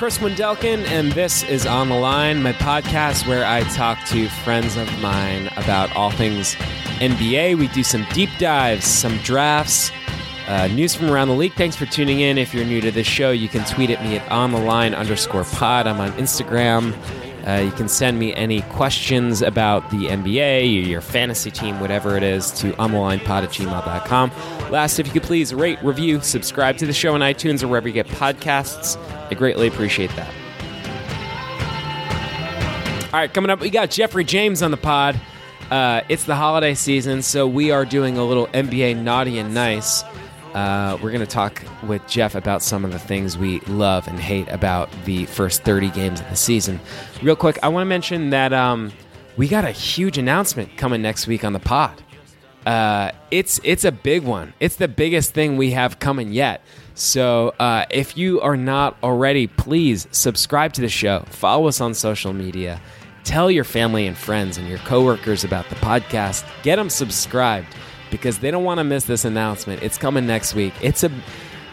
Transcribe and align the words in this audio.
Chris 0.00 0.16
Wendelkin, 0.16 0.86
and 0.86 1.12
this 1.12 1.42
is 1.42 1.66
On 1.66 1.90
the 1.90 1.94
Line, 1.94 2.42
my 2.42 2.54
podcast 2.54 3.28
where 3.28 3.44
I 3.44 3.64
talk 3.64 4.02
to 4.06 4.30
friends 4.30 4.78
of 4.78 4.88
mine 5.00 5.48
about 5.58 5.94
all 5.94 6.10
things 6.10 6.54
NBA. 7.00 7.58
We 7.58 7.68
do 7.68 7.84
some 7.84 8.06
deep 8.14 8.30
dives, 8.38 8.86
some 8.86 9.18
drafts, 9.18 9.92
uh, 10.48 10.68
news 10.68 10.94
from 10.94 11.10
around 11.10 11.28
the 11.28 11.34
league. 11.34 11.52
Thanks 11.52 11.76
for 11.76 11.84
tuning 11.84 12.20
in. 12.20 12.38
If 12.38 12.54
you're 12.54 12.64
new 12.64 12.80
to 12.80 12.90
this 12.90 13.06
show, 13.06 13.30
you 13.30 13.46
can 13.46 13.62
tweet 13.66 13.90
at 13.90 14.02
me 14.02 14.16
at 14.16 14.26
On 14.32 14.52
the 14.52 14.58
Line 14.58 14.94
underscore 14.94 15.44
pod. 15.44 15.86
I'm 15.86 16.00
on 16.00 16.12
Instagram. 16.12 16.94
Uh, 17.46 17.62
you 17.64 17.70
can 17.72 17.88
send 17.88 18.18
me 18.18 18.34
any 18.34 18.62
questions 18.62 19.42
about 19.42 19.90
the 19.90 20.06
NBA, 20.06 20.86
your 20.86 21.00
fantasy 21.00 21.50
team, 21.50 21.80
whatever 21.80 22.16
it 22.16 22.22
is, 22.22 22.50
to 22.52 22.72
onthelinepod 22.72 23.44
at 23.44 23.50
gmail.com. 23.50 24.30
Last, 24.70 24.98
if 24.98 25.06
you 25.06 25.12
could 25.12 25.22
please 25.22 25.54
rate, 25.54 25.82
review, 25.82 26.20
subscribe 26.20 26.76
to 26.78 26.86
the 26.86 26.92
show 26.92 27.14
on 27.14 27.20
iTunes 27.20 27.62
or 27.62 27.68
wherever 27.68 27.88
you 27.88 27.94
get 27.94 28.06
podcasts. 28.06 28.96
I 29.30 29.34
greatly 29.34 29.68
appreciate 29.68 30.10
that. 30.16 30.32
All 33.12 33.18
right, 33.18 33.32
coming 33.32 33.50
up, 33.50 33.60
we 33.60 33.70
got 33.70 33.90
Geoffrey 33.90 34.24
James 34.24 34.62
on 34.62 34.70
the 34.70 34.76
pod. 34.76 35.20
Uh, 35.70 36.02
it's 36.08 36.24
the 36.24 36.36
holiday 36.36 36.74
season, 36.74 37.22
so 37.22 37.46
we 37.46 37.70
are 37.70 37.84
doing 37.84 38.18
a 38.18 38.24
little 38.24 38.46
NBA 38.48 39.02
naughty 39.02 39.38
and 39.38 39.54
nice. 39.54 40.04
Uh, 40.54 40.98
we're 41.00 41.10
going 41.12 41.20
to 41.20 41.26
talk 41.26 41.62
with 41.84 42.06
Jeff 42.08 42.34
about 42.34 42.62
some 42.62 42.84
of 42.84 42.92
the 42.92 42.98
things 42.98 43.38
we 43.38 43.60
love 43.60 44.08
and 44.08 44.18
hate 44.18 44.48
about 44.48 44.90
the 45.04 45.26
first 45.26 45.62
30 45.62 45.90
games 45.90 46.20
of 46.20 46.28
the 46.28 46.36
season. 46.36 46.80
Real 47.22 47.36
quick, 47.36 47.58
I 47.62 47.68
want 47.68 47.82
to 47.82 47.88
mention 47.88 48.30
that 48.30 48.52
um, 48.52 48.92
we 49.36 49.46
got 49.46 49.64
a 49.64 49.70
huge 49.70 50.18
announcement 50.18 50.76
coming 50.76 51.02
next 51.02 51.26
week 51.26 51.44
on 51.44 51.52
the 51.52 51.60
pod. 51.60 52.02
Uh, 52.66 53.10
it's 53.30 53.58
it's 53.64 53.84
a 53.84 53.92
big 53.92 54.22
one. 54.22 54.52
It's 54.60 54.76
the 54.76 54.88
biggest 54.88 55.32
thing 55.32 55.56
we 55.56 55.70
have 55.70 55.98
coming 55.98 56.32
yet. 56.32 56.62
So 56.94 57.54
uh, 57.58 57.86
if 57.90 58.18
you 58.18 58.40
are 58.42 58.56
not 58.56 58.98
already, 59.02 59.46
please 59.46 60.06
subscribe 60.10 60.74
to 60.74 60.82
the 60.82 60.88
show. 60.88 61.24
Follow 61.28 61.68
us 61.68 61.80
on 61.80 61.94
social 61.94 62.34
media. 62.34 62.80
Tell 63.24 63.50
your 63.50 63.64
family 63.64 64.06
and 64.06 64.16
friends 64.16 64.58
and 64.58 64.68
your 64.68 64.78
coworkers 64.78 65.44
about 65.44 65.68
the 65.68 65.76
podcast. 65.76 66.44
Get 66.62 66.76
them 66.76 66.90
subscribed 66.90 67.74
because 68.10 68.38
they 68.38 68.50
don't 68.50 68.64
want 68.64 68.78
to 68.78 68.84
miss 68.84 69.04
this 69.04 69.24
announcement. 69.24 69.82
It's 69.82 69.98
coming 69.98 70.26
next 70.26 70.54
week. 70.54 70.74
It's 70.80 71.04
a 71.04 71.10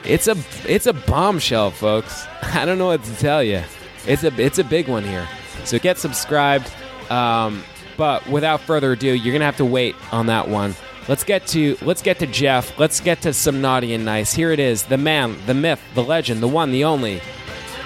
it's 0.04 0.28
a 0.28 0.36
it's 0.66 0.86
a 0.86 0.94
bombshell, 0.94 1.72
folks. 1.72 2.28
I 2.42 2.66
don't 2.66 2.78
know 2.78 2.88
what 2.88 3.04
to 3.04 3.16
tell 3.16 3.44
you. 3.44 3.64
It's 4.06 4.24
a 4.24 4.42
it's 4.42 4.60
a 4.60 4.64
big 4.64 4.88
one 4.88 5.04
here. 5.04 5.28
So 5.66 5.80
get 5.80 5.98
subscribed. 5.98 6.72
Um, 7.10 7.64
but 7.98 8.28
without 8.28 8.62
further 8.62 8.92
ado, 8.92 9.14
you're 9.14 9.34
gonna 9.34 9.46
have 9.46 9.58
to 9.58 9.66
wait 9.66 9.96
on 10.12 10.28
that 10.28 10.48
one. 10.48 10.76
Let's 11.08 11.24
get 11.24 11.48
to 11.48 11.78
let's 11.82 12.02
get 12.02 12.20
to 12.20 12.28
Jeff. 12.28 12.78
Let's 12.78 13.00
get 13.00 13.22
to 13.22 13.34
some 13.34 13.62
naughty 13.62 13.94
and 13.94 14.06
nice. 14.06 14.34
Here 14.34 14.52
it 14.52 14.60
is, 14.60 14.84
the 14.84 14.98
man, 14.98 15.38
the 15.46 15.54
myth, 15.54 15.82
the 15.96 16.04
legend, 16.04 16.42
the 16.42 16.48
one, 16.48 16.72
the 16.72 16.84
only, 16.84 17.22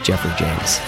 Geoffrey 0.04 0.32
James. 0.38 0.80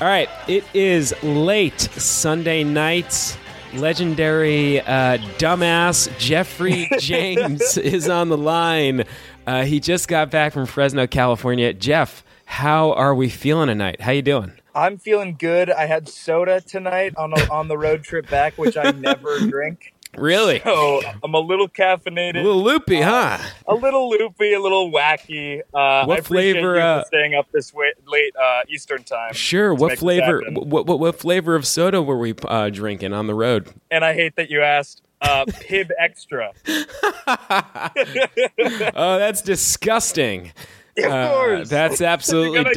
All 0.00 0.08
right, 0.08 0.28
it 0.48 0.64
is 0.74 1.14
late 1.22 1.80
Sunday 1.80 2.64
night. 2.64 3.38
Legendary 3.74 4.80
uh, 4.80 5.16
dumbass 5.38 6.08
Geoffrey 6.18 6.88
James 6.98 7.78
is 7.78 8.08
on 8.08 8.28
the 8.28 8.36
line. 8.36 9.04
Uh, 9.46 9.64
he 9.64 9.80
just 9.80 10.08
got 10.08 10.30
back 10.30 10.52
from 10.52 10.66
Fresno, 10.66 11.06
California. 11.06 11.72
Jeff, 11.72 12.22
how 12.44 12.92
are 12.92 13.14
we 13.14 13.28
feeling 13.30 13.68
tonight? 13.68 14.00
How 14.02 14.12
you 14.12 14.22
doing? 14.22 14.52
I'm 14.74 14.98
feeling 14.98 15.36
good. 15.38 15.70
I 15.70 15.86
had 15.86 16.08
soda 16.08 16.60
tonight 16.60 17.14
on 17.16 17.32
a, 17.32 17.50
on 17.50 17.68
the 17.68 17.78
road 17.78 18.04
trip 18.04 18.28
back, 18.28 18.58
which 18.58 18.76
I 18.76 18.90
never 18.90 19.38
drink. 19.48 19.91
Really? 20.18 20.60
So 20.62 21.00
I'm 21.24 21.32
a 21.34 21.38
little 21.40 21.68
caffeinated, 21.68 22.40
A 22.40 22.42
little 22.42 22.62
loopy, 22.62 23.00
huh? 23.00 23.38
a 23.66 23.74
little 23.74 24.10
loopy, 24.10 24.52
a 24.52 24.60
little 24.60 24.92
wacky. 24.92 25.62
Uh, 25.72 26.04
What 26.04 26.26
flavor, 26.26 26.78
uh, 26.78 27.04
staying 27.04 27.34
up 27.34 27.50
this 27.52 27.72
way, 27.72 27.92
late 28.06 28.34
uh, 28.36 28.60
Eastern 28.68 29.02
time. 29.04 29.32
Sure. 29.32 29.72
What 29.74 29.98
flavor? 29.98 30.42
What, 30.52 30.86
what 30.86 31.00
what 31.00 31.18
flavor 31.18 31.54
of 31.54 31.66
soda 31.66 32.02
were 32.02 32.18
we 32.18 32.34
uh, 32.44 32.68
drinking 32.68 33.14
on 33.14 33.26
the 33.26 33.34
road? 33.34 33.68
And 33.90 34.04
I 34.04 34.12
hate 34.14 34.36
that 34.36 34.50
you 34.50 34.60
asked. 34.62 35.00
Uh, 35.22 35.44
Pibb 35.46 35.88
Xtra. 36.02 36.50
Oh, 38.94 39.18
that's 39.18 39.40
disgusting. 39.42 40.52
Of 40.98 41.04
Uh, 41.10 41.28
course. 41.32 41.68
that's 41.70 42.02
absolutely 42.02 42.64
gonna- 42.64 42.74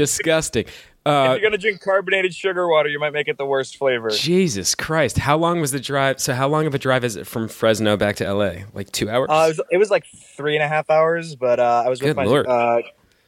disgusting. 1.05 1.23
if 1.25 1.29
Uh, 1.29 1.33
you're 1.33 1.41
gonna 1.49 1.57
drink 1.57 1.81
carbonated 1.81 2.33
sugar 2.33 2.67
water, 2.67 2.89
you 2.89 2.99
might 2.99 3.13
make 3.13 3.27
it 3.27 3.37
the 3.37 3.45
worst 3.45 3.77
flavor. 3.77 4.09
Jesus 4.09 4.75
Christ! 4.75 5.19
How 5.19 5.37
long 5.37 5.61
was 5.61 5.71
the 5.71 5.79
drive? 5.79 6.19
So, 6.19 6.33
how 6.33 6.47
long 6.47 6.65
of 6.65 6.73
a 6.75 6.79
drive 6.79 7.03
is 7.03 7.15
it 7.15 7.27
from 7.27 7.47
Fresno 7.47 7.95
back 7.97 8.15
to 8.17 8.33
LA? 8.33 8.63
Like 8.73 8.91
two 8.91 9.09
hours? 9.09 9.27
Uh, 9.29 9.45
it, 9.45 9.47
was, 9.49 9.61
it 9.71 9.77
was 9.77 9.89
like 9.91 10.05
three 10.05 10.55
and 10.55 10.63
a 10.63 10.67
half 10.67 10.89
hours, 10.89 11.35
but 11.35 11.59
uh, 11.59 11.83
I 11.85 11.89
was 11.89 12.01
with 12.01 12.15
my. 12.15 12.25
Uh, 12.25 12.81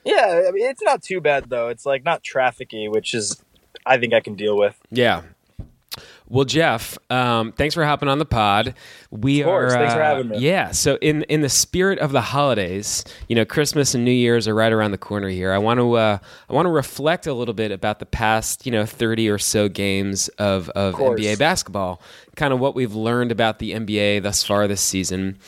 yeah, 0.04 0.44
I 0.48 0.52
mean, 0.52 0.66
it's 0.70 0.82
not 0.82 1.02
too 1.04 1.20
bad 1.22 1.50
though. 1.50 1.68
It's 1.68 1.86
like 1.86 2.04
not 2.04 2.24
trafficy, 2.24 2.90
which 2.92 3.14
is 3.14 3.44
I 3.86 3.98
think 3.98 4.14
I 4.14 4.20
can 4.20 4.36
deal 4.36 4.58
with. 4.58 4.78
Yeah. 4.90 5.24
Well, 6.30 6.44
Jeff, 6.44 6.98
um, 7.10 7.54
thanks 7.54 7.74
for 7.74 7.86
hopping 7.86 8.10
on 8.10 8.20
the 8.20 8.26
pod. 8.26 8.74
We 9.12 9.42
Of 9.42 9.46
course. 9.46 9.74
are, 9.74 9.78
Thanks 9.78 9.94
for 9.94 10.02
uh, 10.02 10.06
having 10.06 10.30
me. 10.30 10.40
Yeah. 10.40 10.72
So, 10.72 10.98
in 11.02 11.24
in 11.24 11.42
the 11.42 11.50
spirit 11.50 12.00
of 12.00 12.12
the 12.12 12.20
holidays, 12.22 13.06
you 13.30 13.36
know, 13.36 13.46
Christmas 13.46 13.96
and 13.96 14.04
New 14.04 14.12
Year's 14.12 14.48
are 14.48 14.54
right 14.54 14.74
around 14.74 14.92
the 14.92 14.98
corner 14.98 15.30
here. 15.30 15.54
I 15.54 15.58
want 15.58 15.80
to 15.80 15.94
uh, 15.94 16.18
I 16.50 16.54
want 16.54 16.66
to 16.66 16.72
reflect 16.72 17.28
a 17.28 17.34
little 17.34 17.54
bit 17.54 17.72
about 17.72 18.00
the 18.00 18.06
past, 18.06 18.66
you 18.66 18.72
know, 18.74 18.86
thirty 18.86 19.30
or 19.30 19.38
so 19.38 19.70
games 19.70 20.28
of 20.38 20.70
of 20.72 20.96
course. 20.96 21.20
NBA 21.20 21.40
basketball, 21.40 22.02
kind 22.36 22.54
of 22.54 22.60
what 22.60 22.76
we've 22.76 22.94
learned 22.96 23.32
about 23.32 23.60
the 23.60 23.72
NBA 23.72 24.22
thus 24.24 24.44
far 24.44 24.68
this 24.68 24.82
season. 24.82 25.40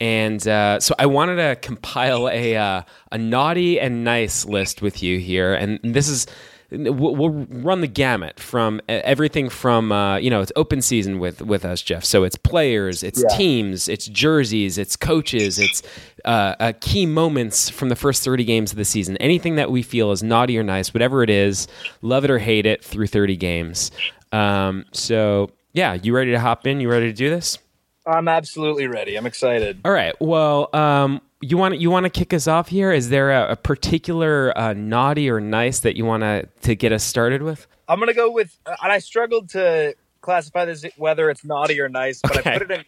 And 0.00 0.46
uh, 0.48 0.80
so 0.80 0.94
I 0.98 1.06
wanted 1.06 1.36
to 1.36 1.56
compile 1.56 2.28
a 2.28 2.56
uh, 2.56 2.82
a 3.10 3.18
naughty 3.18 3.80
and 3.80 4.04
nice 4.04 4.46
list 4.46 4.80
with 4.80 5.02
you 5.02 5.18
here, 5.18 5.52
and 5.54 5.80
this 5.82 6.08
is 6.08 6.26
we'll, 6.70 7.16
we'll 7.16 7.30
run 7.30 7.80
the 7.80 7.86
gamut 7.86 8.38
from 8.40 8.80
everything 8.88 9.48
from 9.48 9.92
uh, 9.92 10.16
you 10.18 10.30
know 10.30 10.40
it's 10.40 10.52
open 10.56 10.82
season 10.82 11.18
with 11.18 11.42
with 11.42 11.64
us, 11.64 11.82
Jeff. 11.82 12.04
So 12.04 12.24
it's 12.24 12.36
players, 12.36 13.02
it's 13.02 13.22
Yeah. 13.22 13.36
teams, 13.36 13.88
it's 13.88 14.06
jerseys, 14.06 14.78
it's 14.78 14.96
coaches, 14.96 15.58
it's 15.58 15.82
uh, 16.24 16.54
uh, 16.60 16.72
key 16.80 17.06
moments 17.06 17.68
from 17.68 17.88
the 17.88 17.96
first 17.96 18.22
thirty 18.24 18.44
games 18.44 18.70
of 18.72 18.78
the 18.78 18.84
season. 18.84 19.16
Anything 19.18 19.56
that 19.56 19.70
we 19.70 19.82
feel 19.82 20.10
is 20.12 20.22
naughty 20.22 20.58
or 20.58 20.62
nice, 20.62 20.94
whatever 20.94 21.22
it 21.22 21.30
is, 21.30 21.66
love 22.02 22.24
it 22.24 22.30
or 22.30 22.38
hate 22.38 22.66
it 22.66 22.84
through 22.84 23.06
thirty 23.08 23.36
games. 23.36 23.90
Um, 24.32 24.84
so 24.92 25.50
yeah, 25.72 25.94
you 25.94 26.14
ready 26.14 26.30
to 26.32 26.40
hop 26.40 26.66
in? 26.66 26.80
You 26.80 26.90
ready 26.90 27.06
to 27.06 27.12
do 27.12 27.30
this? 27.30 27.58
I'm 28.06 28.28
absolutely 28.28 28.86
ready. 28.86 29.16
I'm 29.16 29.26
excited. 29.26 29.80
All 29.84 29.92
right. 29.92 30.14
Well, 30.20 30.74
um, 30.74 31.20
you 31.40 31.56
want 31.56 31.78
you 31.78 31.90
want 31.90 32.04
to 32.04 32.10
kick 32.10 32.32
us 32.32 32.46
off 32.46 32.68
here? 32.68 32.92
Is 32.92 33.08
there 33.08 33.30
a, 33.30 33.52
a 33.52 33.56
particular 33.56 34.56
uh, 34.56 34.72
naughty 34.74 35.30
or 35.30 35.40
nice 35.40 35.80
that 35.80 35.96
you 35.96 36.04
want 36.04 36.22
to 36.22 36.48
to 36.62 36.74
get 36.74 36.92
us 36.92 37.02
started 37.04 37.42
with? 37.42 37.66
I'm 37.88 37.98
gonna 37.98 38.14
go 38.14 38.30
with, 38.30 38.56
and 38.66 38.92
I 38.92 38.98
struggled 38.98 39.48
to 39.50 39.94
classify 40.20 40.64
this 40.64 40.84
whether 40.96 41.30
it's 41.30 41.44
naughty 41.44 41.80
or 41.80 41.88
nice, 41.88 42.20
but 42.22 42.38
Okay. 42.38 42.54
I 42.54 42.58
put 42.58 42.70
it 42.70 42.80
in 42.80 42.84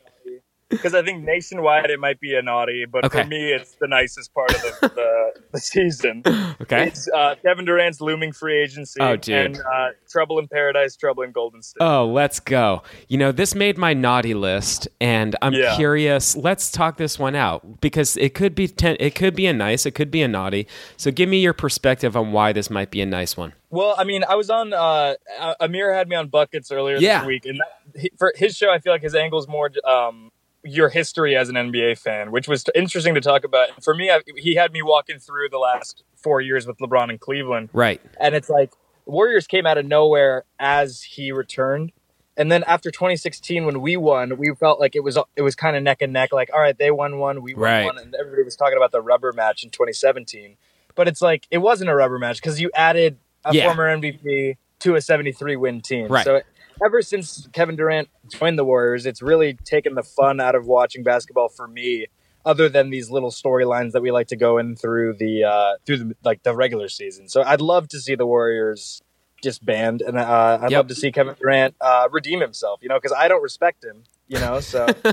because 0.72 0.94
I 0.94 1.03
think 1.03 1.22
nationwide 1.25 1.91
it 1.91 2.00
might 2.00 2.19
be 2.21 2.34
a 2.34 2.43
naughty, 2.43 2.84
but 2.91 3.05
Okay. 3.05 3.22
for 3.22 3.28
me 3.28 3.53
it's 3.53 3.77
the 3.81 3.87
nicest 3.87 4.34
part 4.34 4.53
of 4.55 4.60
the, 4.62 4.88
the, 4.88 5.41
the 5.53 5.59
season. 5.60 6.22
Okay. 6.62 6.87
It's 6.88 7.09
uh, 7.09 7.34
Kevin 7.43 7.65
Durant's 7.65 8.00
looming 8.00 8.33
free 8.33 8.62
agency 8.62 9.00
Oh, 9.00 9.16
dude. 9.16 9.34
and 9.34 9.56
uh, 9.61 9.88
Trouble 10.09 10.38
in 10.38 10.47
Paradise, 10.49 10.94
Trouble 10.97 11.22
in 11.25 11.32
Golden 11.32 11.61
State. 11.62 11.78
Oh, 11.81 12.06
let's 12.06 12.38
go. 12.41 12.82
You 13.09 13.19
know, 13.19 13.32
this 13.32 13.55
made 13.55 13.77
my 13.78 13.94
naughty 13.94 14.34
list, 14.34 14.87
and 15.00 15.34
I'm 15.43 15.53
Yeah. 15.55 15.75
curious. 15.77 16.37
Let's 16.37 16.71
talk 16.71 16.99
this 16.99 17.19
one 17.19 17.34
out 17.34 17.81
because 17.81 18.16
it 18.16 18.34
could 18.34 18.55
be 18.55 18.69
ten, 18.69 18.97
it 19.00 19.15
could 19.15 19.34
be 19.34 19.47
a 19.47 19.53
nice, 19.53 19.87
it 19.87 19.93
could 19.93 20.11
be 20.11 20.22
a 20.22 20.28
naughty. 20.28 20.66
So, 20.97 21.11
give 21.11 21.28
me 21.28 21.41
your 21.41 21.53
perspective 21.55 22.16
on 22.16 22.32
why 22.32 22.53
this 22.53 22.71
might 22.71 22.91
be 22.91 23.00
a 23.00 23.06
nice 23.06 23.37
one. 23.37 23.53
Well, 23.71 23.94
I 23.97 24.05
mean, 24.05 24.22
I 24.28 24.34
was 24.34 24.50
on. 24.50 24.72
Uh, 24.72 25.15
Amir 25.61 25.93
had 25.94 26.09
me 26.09 26.15
on 26.16 26.28
buckets 26.28 26.70
earlier 26.70 26.97
Yeah. 26.99 27.20
this 27.20 27.26
week, 27.26 27.47
and 27.47 27.58
that, 27.61 28.11
for 28.19 28.32
his 28.37 28.56
show, 28.56 28.70
I 28.70 28.79
feel 28.79 28.93
like 28.93 29.02
his 29.02 29.14
angle 29.14 29.38
is 29.38 29.49
more 29.49 29.70
um, 29.88 30.31
your 30.64 30.88
history 30.88 31.37
as 31.37 31.49
an 31.49 31.55
NBA 31.56 31.99
fan, 31.99 32.31
which 32.31 32.47
was 32.49 32.64
interesting 32.75 33.14
to 33.14 33.20
talk 33.20 33.44
about. 33.44 33.82
For 33.82 33.94
me, 33.94 34.11
I, 34.11 34.20
he 34.37 34.55
had 34.55 34.73
me 34.73 34.82
walking 34.82 35.19
through 35.19 35.49
the 35.50 35.59
last 35.59 36.05
four 36.17 36.41
years 36.41 36.67
with 36.67 36.79
LeBron 36.79 37.11
in 37.11 37.19
Cleveland, 37.19 37.70
Right. 37.73 38.00
and 38.20 38.35
it's 38.35 38.49
like 38.49 38.73
Warriors 39.06 39.47
came 39.47 39.67
out 39.67 39.79
of 39.79 39.87
nowhere 39.87 40.44
as 40.61 41.03
he 41.03 41.32
returned. 41.32 41.93
And 42.37 42.50
then 42.50 42.62
after 42.64 42.91
2016, 42.91 43.67
when 43.67 43.82
we 43.82 43.97
won, 43.97 44.38
we 44.38 44.55
felt 44.55 44.81
like 44.81 44.94
it 44.97 45.00
was 45.05 45.19
it 45.37 45.43
was 45.43 45.55
kind 45.55 45.76
of 45.76 45.82
neck 45.82 46.00
and 46.00 46.12
neck. 46.12 46.32
Like, 46.32 46.50
all 46.55 46.61
right, 46.61 46.76
they 46.79 46.91
won 46.91 47.19
one, 47.19 47.43
we 47.43 47.55
won 47.55 47.62
Right. 47.62 47.85
one, 47.85 47.99
and 47.99 48.14
everybody 48.14 48.43
was 48.44 48.56
talking 48.56 48.76
about 48.76 48.91
the 48.93 49.03
rubber 49.03 49.32
match 49.32 49.64
in 49.64 49.70
2017. 49.70 50.56
But 50.94 51.09
it's 51.09 51.20
like 51.20 51.47
it 51.50 51.59
wasn't 51.59 51.91
a 51.91 51.94
rubber 51.94 52.19
match 52.19 52.37
because 52.37 52.61
you 52.61 52.70
added 52.75 53.19
a 53.44 53.55
Yeah. 53.55 53.64
former 53.67 53.87
MVP 53.88 54.56
to 54.81 54.94
a 54.94 55.00
73 55.00 55.56
win 55.56 55.81
team. 55.82 56.06
Right. 56.09 56.25
So 56.25 56.41
ever 56.85 57.03
since 57.03 57.49
Kevin 57.53 57.77
Durant 57.77 58.09
joined 58.31 58.59
the 58.59 58.65
Warriors, 58.65 59.07
it's 59.07 59.23
really 59.23 59.59
taken 59.65 59.95
the 59.95 60.03
fun 60.03 60.41
out 60.41 60.55
of 60.55 60.67
watching 60.67 61.03
basketball 61.03 61.49
for 61.49 61.67
me. 61.69 62.07
Other 62.45 62.69
than 62.69 62.91
these 62.91 63.09
little 63.09 63.31
storylines 63.31 63.93
that 63.93 64.03
we 64.03 64.11
like 64.11 64.27
to 64.29 64.37
go 64.37 64.59
in 64.59 64.75
through 64.75 65.15
the 65.17 65.45
uh, 65.45 65.73
through 65.87 65.99
the, 65.99 66.17
like 66.25 66.43
the 66.43 66.53
regular 66.57 66.89
season, 66.89 67.29
so 67.29 67.41
I'd 67.43 67.61
love 67.61 67.87
to 67.89 68.01
see 68.01 68.17
the 68.17 68.27
Warriors 68.27 69.01
disband, 69.43 70.03
and 70.03 70.19
uh, 70.19 70.59
I'd 70.61 70.71
Yep. 70.73 70.79
love 70.79 70.87
to 70.89 70.95
see 70.97 71.13
Kevin 71.13 71.37
Durant 71.41 71.77
uh, 71.81 72.09
redeem 72.11 72.41
himself. 72.41 72.81
You 72.83 72.89
know, 72.89 72.97
because 72.97 73.13
I 73.17 73.29
don't 73.29 73.43
respect 73.45 73.85
him. 73.85 74.03
You 74.27 74.41
know, 74.41 74.59
so 74.59 74.87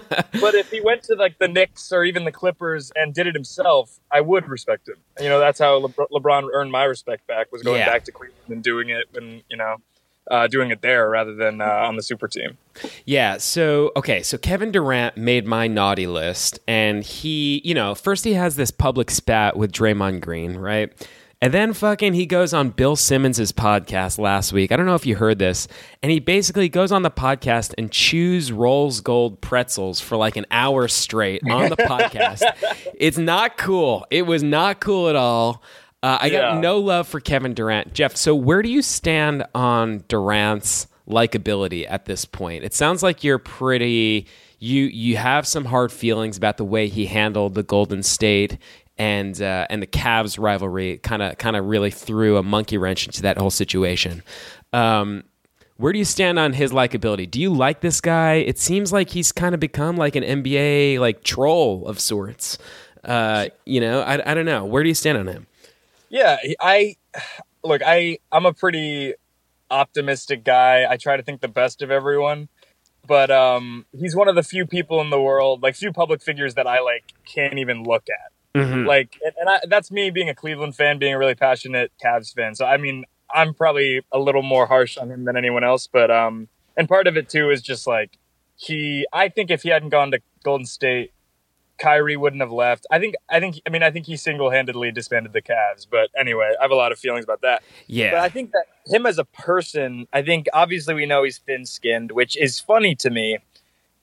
but 0.41 0.55
if 0.55 0.69
he 0.71 0.81
went 0.81 1.03
to 1.03 1.13
like 1.15 1.37
the 1.39 1.47
Knicks 1.47 1.91
or 1.91 2.03
even 2.03 2.23
the 2.25 2.31
Clippers 2.31 2.91
and 2.95 3.13
did 3.13 3.27
it 3.27 3.35
himself, 3.35 3.99
I 4.11 4.21
would 4.21 4.47
respect 4.49 4.87
him. 4.87 4.95
You 5.19 5.29
know, 5.29 5.39
that's 5.39 5.59
how 5.59 5.79
Lebr- 5.81 6.07
LeBron 6.11 6.47
earned 6.51 6.71
my 6.71 6.85
respect 6.85 7.27
back 7.27 7.51
was 7.51 7.61
going 7.61 7.77
Yeah. 7.81 7.85
back 7.85 8.05
to 8.05 8.11
Cleveland 8.11 8.39
and 8.49 8.63
doing 8.63 8.89
it, 8.89 9.05
and 9.13 9.43
you 9.49 9.57
know, 9.57 9.75
uh, 10.29 10.47
doing 10.47 10.71
it 10.71 10.81
there 10.81 11.09
rather 11.09 11.33
than 11.33 11.61
uh, 11.61 11.65
on 11.65 11.95
the 11.95 12.03
super 12.03 12.27
team. 12.27 12.57
Yeah. 13.05 13.37
So, 13.37 13.91
okay. 13.95 14.21
So 14.23 14.37
Kevin 14.37 14.71
Durant 14.71 15.17
made 15.17 15.45
my 15.45 15.67
naughty 15.67 16.07
list, 16.07 16.59
and 16.67 17.03
he, 17.03 17.61
you 17.63 17.73
know, 17.73 17.95
first 17.95 18.25
he 18.25 18.33
has 18.33 18.55
this 18.55 18.71
public 18.71 19.11
spat 19.11 19.57
with 19.57 19.71
Draymond 19.71 20.21
Green, 20.21 20.55
right? 20.55 20.91
And 21.41 21.53
then 21.53 21.71
fucking 21.71 22.15
he 22.15 22.25
goes 22.25 22.53
on 22.53 22.71
Bill 22.71 22.97
Simmons' 22.97 23.53
podcast 23.53 24.19
last 24.19 24.51
week. 24.51 24.73
I 24.73 24.75
don't 24.75 24.85
know 24.85 24.95
if 24.95 25.05
you 25.05 25.15
heard 25.15 25.39
this. 25.39 25.69
And 26.03 26.11
he 26.11 26.19
basically 26.19 26.67
goes 26.67 26.91
on 26.91 27.01
the 27.01 27.11
podcast 27.11 27.73
and 27.77 27.89
chews 27.89 28.51
Rold 28.51 29.01
Gold 29.05 29.39
pretzels 29.39 30.01
for 30.01 30.17
like 30.17 30.35
an 30.35 30.45
hour 30.51 30.89
straight 30.89 31.41
on 31.49 31.69
the 31.69 31.77
podcast. 31.77 32.43
It's 32.93 33.17
not 33.17 33.57
cool. 33.57 34.05
It 34.11 34.23
was 34.23 34.43
not 34.43 34.81
cool 34.81 35.07
at 35.07 35.15
all. 35.15 35.63
Uh, 36.01 36.17
I 36.21 36.29
got 36.29 36.61
no 36.61 36.77
love 36.77 37.07
for 37.07 37.19
Kevin 37.19 37.53
Durant. 37.53 37.93
Jeff, 37.93 38.15
so 38.15 38.33
where 38.33 38.61
do 38.61 38.69
you 38.69 38.81
stand 38.81 39.45
on 39.53 40.03
Durant's 40.07 40.87
likability 41.07 41.85
at 41.89 42.05
this 42.05 42.23
point? 42.25 42.63
It 42.63 42.73
sounds 42.73 43.03
like 43.03 43.23
you're 43.23 43.39
pretty 43.39 44.25
you 44.59 44.83
you 44.85 45.17
have 45.17 45.47
some 45.47 45.65
hard 45.65 45.91
feelings 45.91 46.37
about 46.37 46.57
the 46.57 46.65
way 46.65 46.87
he 46.87 47.05
handled 47.05 47.55
the 47.55 47.63
Golden 47.63 48.03
State 48.03 48.57
and 48.97 49.41
uh, 49.41 49.67
and 49.69 49.81
the 49.81 49.87
Cavs 49.87 50.39
rivalry. 50.39 50.99
Kind 50.99 51.21
of 51.21 51.37
kind 51.37 51.55
of 51.55 51.65
really 51.65 51.91
threw 51.91 52.37
a 52.37 52.43
monkey 52.43 52.77
wrench 52.77 53.05
into 53.05 53.21
that 53.23 53.37
whole 53.37 53.49
situation. 53.51 54.23
Um, 54.71 55.23
where 55.77 55.93
do 55.93 55.99
you 55.99 56.05
stand 56.05 56.37
on 56.37 56.53
his 56.53 56.71
likability? 56.71 57.29
Do 57.29 57.39
you 57.41 57.53
like 57.53 57.79
this 57.79 58.01
guy? 58.01 58.35
It 58.35 58.59
seems 58.59 58.91
like 58.91 59.09
he's 59.09 59.31
kind 59.31 59.53
of 59.53 59.61
become 59.61 59.95
like 59.95 60.17
an 60.17 60.23
NBA 60.23 60.99
like 60.99 61.23
troll 61.23 61.87
of 61.87 61.99
sorts. 61.99 62.57
Uh, 63.03 63.47
you 63.65 63.79
know, 63.79 64.01
I, 64.01 64.31
I 64.31 64.33
don't 64.33 64.45
know. 64.45 64.65
Where 64.65 64.83
do 64.83 64.89
you 64.89 64.95
stand 64.95 65.17
on 65.17 65.27
him? 65.27 65.47
Yeah, 66.09 66.37
I 66.59 66.95
look. 67.63 67.81
I 67.85 68.17
I'm 68.31 68.45
a 68.45 68.53
pretty 68.53 69.13
optimistic 69.71 70.43
guy. 70.43 70.85
I 70.89 70.97
try 70.97 71.17
to 71.17 71.23
think 71.23 71.41
the 71.41 71.47
best 71.47 71.81
of 71.81 71.91
everyone, 71.91 72.49
but 73.07 73.29
um, 73.29 73.85
he's 73.97 74.15
one 74.15 74.27
of 74.27 74.35
the 74.35 74.43
few 74.43 74.65
people 74.65 75.01
in 75.01 75.09
the 75.09 75.21
world, 75.21 75.61
like 75.61 75.75
few 75.75 75.91
public 75.93 76.21
figures 76.23 76.55
that 76.55 76.67
I 76.67 76.79
like 76.81 77.13
can't 77.25 77.59
even 77.59 77.83
look 77.83 78.05
at. 78.09 78.59
Mhm. 78.59 78.87
Like, 78.87 79.19
and, 79.23 79.33
and 79.39 79.49
I, 79.49 79.59
that's 79.69 79.91
me 79.91 80.09
being 80.09 80.29
a 80.29 80.33
Cleveland 80.35 80.75
fan, 80.75 80.97
being 80.97 81.13
a 81.13 81.19
really 81.19 81.35
passionate 81.35 81.91
Cavs 82.03 82.33
fan. 82.33 82.55
So 82.55 82.65
I 82.65 82.77
mean, 82.77 83.05
I'm 83.33 83.53
probably 83.53 84.01
a 84.11 84.17
little 84.19 84.41
more 84.41 84.65
harsh 84.65 84.97
on 84.97 85.11
him 85.11 85.25
than 85.25 85.37
anyone 85.37 85.63
else, 85.63 85.85
but 85.87 86.09
um, 86.09 86.47
and 86.75 86.87
part 86.89 87.05
of 87.05 87.15
it 87.17 87.29
too 87.29 87.51
is 87.51 87.61
just 87.61 87.85
like 87.85 88.17
he. 88.55 89.05
I 89.13 89.29
think 89.29 89.51
if 89.51 89.61
he 89.61 89.69
hadn't 89.69 89.89
gone 89.89 90.11
to 90.11 90.19
Golden 90.43 90.65
State. 90.65 91.11
Kyrie 91.79 92.17
wouldn't 92.17 92.41
have 92.41 92.51
left. 92.51 92.85
I 92.91 92.99
think. 92.99 93.15
I 93.29 93.39
think. 93.39 93.61
I 93.65 93.69
mean, 93.69 93.83
I 93.83 93.91
think 93.91 94.05
he 94.05 94.17
single-handedly 94.17 94.91
disbanded 94.91 95.33
the 95.33 95.41
Cavs. 95.41 95.87
But 95.89 96.09
anyway, 96.17 96.53
I 96.59 96.63
have 96.63 96.71
a 96.71 96.75
lot 96.75 96.91
of 96.91 96.99
feelings 96.99 97.23
about 97.23 97.41
that. 97.41 97.63
Yeah. 97.87 98.11
But 98.11 98.19
I 98.19 98.29
think 98.29 98.51
that 98.51 98.65
him 98.85 99.05
as 99.05 99.17
a 99.17 99.25
person, 99.25 100.07
I 100.13 100.21
think 100.21 100.47
obviously 100.53 100.93
we 100.93 101.05
know 101.05 101.23
he's 101.23 101.39
thin-skinned, 101.39 102.11
which 102.11 102.37
is 102.37 102.59
funny 102.59 102.95
to 102.95 103.09
me. 103.09 103.39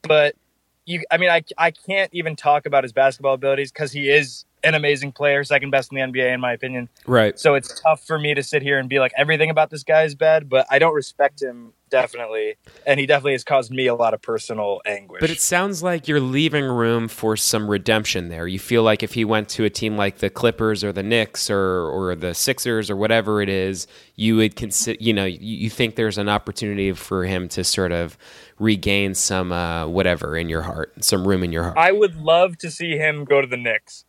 But 0.02 0.36
you, 0.84 1.02
I 1.10 1.18
mean, 1.18 1.30
I 1.30 1.42
I 1.58 1.70
can't 1.70 2.10
even 2.12 2.36
talk 2.36 2.66
about 2.66 2.84
his 2.84 2.92
basketball 2.92 3.34
abilities 3.34 3.72
because 3.72 3.92
he 3.92 4.08
is 4.08 4.44
an 4.66 4.74
amazing 4.74 5.12
player, 5.12 5.44
second 5.44 5.70
best 5.70 5.92
in 5.92 5.96
the 5.96 6.02
NBA 6.02 6.34
in 6.34 6.40
my 6.40 6.52
opinion. 6.52 6.88
right. 7.06 7.38
So 7.38 7.54
it's 7.54 7.80
tough 7.80 8.04
for 8.04 8.18
me 8.18 8.34
to 8.34 8.42
sit 8.42 8.62
here 8.62 8.78
and 8.78 8.88
be 8.88 8.98
like 8.98 9.12
everything 9.16 9.48
about 9.48 9.70
this 9.70 9.84
guy 9.84 10.02
is 10.02 10.14
bad. 10.14 10.48
But 10.48 10.66
I 10.70 10.78
don't 10.78 10.94
respect 10.94 11.40
him 11.40 11.72
definitely, 11.88 12.56
and 12.84 12.98
he 12.98 13.06
definitely 13.06 13.32
has 13.32 13.44
caused 13.44 13.70
me 13.70 13.86
a 13.86 13.94
lot 13.94 14.12
of 14.12 14.20
personal 14.20 14.80
anguish. 14.84 15.20
But 15.20 15.30
it 15.30 15.40
sounds 15.40 15.84
like 15.84 16.08
you're 16.08 16.20
leaving 16.20 16.64
room 16.64 17.06
for 17.06 17.36
some 17.36 17.70
redemption 17.70 18.28
there. 18.28 18.48
You 18.48 18.58
feel 18.58 18.82
like 18.82 19.04
if 19.04 19.12
he 19.12 19.24
went 19.24 19.48
to 19.50 19.64
a 19.64 19.70
team 19.70 19.96
like 19.96 20.18
the 20.18 20.28
Clippers 20.28 20.82
or 20.82 20.92
the 20.92 21.04
Knicks 21.04 21.48
or 21.48 21.88
or 21.88 22.14
the 22.16 22.34
Sixers 22.34 22.90
or 22.90 22.96
whatever 22.96 23.40
it 23.40 23.48
is, 23.48 23.86
you 24.16 24.36
would 24.36 24.56
consider. 24.56 24.98
You 25.00 25.12
know, 25.12 25.24
you, 25.24 25.38
you 25.40 25.70
think 25.70 25.94
there's 25.94 26.18
an 26.18 26.28
opportunity 26.28 26.92
for 26.92 27.24
him 27.24 27.48
to 27.50 27.62
sort 27.62 27.92
of 27.92 28.18
regain 28.58 29.14
some 29.14 29.52
uh, 29.52 29.86
whatever 29.86 30.36
in 30.36 30.48
your 30.48 30.62
heart, 30.62 30.92
some 31.04 31.26
room 31.26 31.44
in 31.44 31.52
your 31.52 31.62
heart. 31.62 31.78
I 31.78 31.92
would 31.92 32.16
love 32.16 32.58
to 32.58 32.70
see 32.70 32.96
him 32.96 33.24
go 33.24 33.40
to 33.40 33.46
the 33.46 33.56
Knicks. 33.56 34.04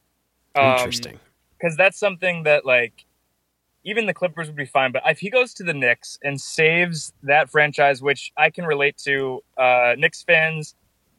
Um, 0.58 0.78
Interesting. 0.78 1.20
because 1.60 1.76
that's 1.78 1.98
something 2.00 2.44
that 2.44 2.66
like 2.66 3.06
even 3.84 4.06
the 4.06 4.14
Clippers 4.14 4.48
would 4.48 4.56
be 4.58 4.66
fine. 4.66 4.92
But 4.92 5.04
if 5.06 5.20
he 5.20 5.30
goes 5.30 5.54
to 5.56 5.64
the 5.64 5.74
Knicks 5.74 6.20
and 6.24 6.40
saves 6.42 7.14
that 7.24 7.50
franchise, 7.50 8.02
which 8.02 8.32
I 8.36 8.50
can 8.50 8.66
relate 8.66 8.98
to, 9.06 9.42
uh, 9.58 9.94
Knicks 9.98 10.24
fans, 10.24 10.76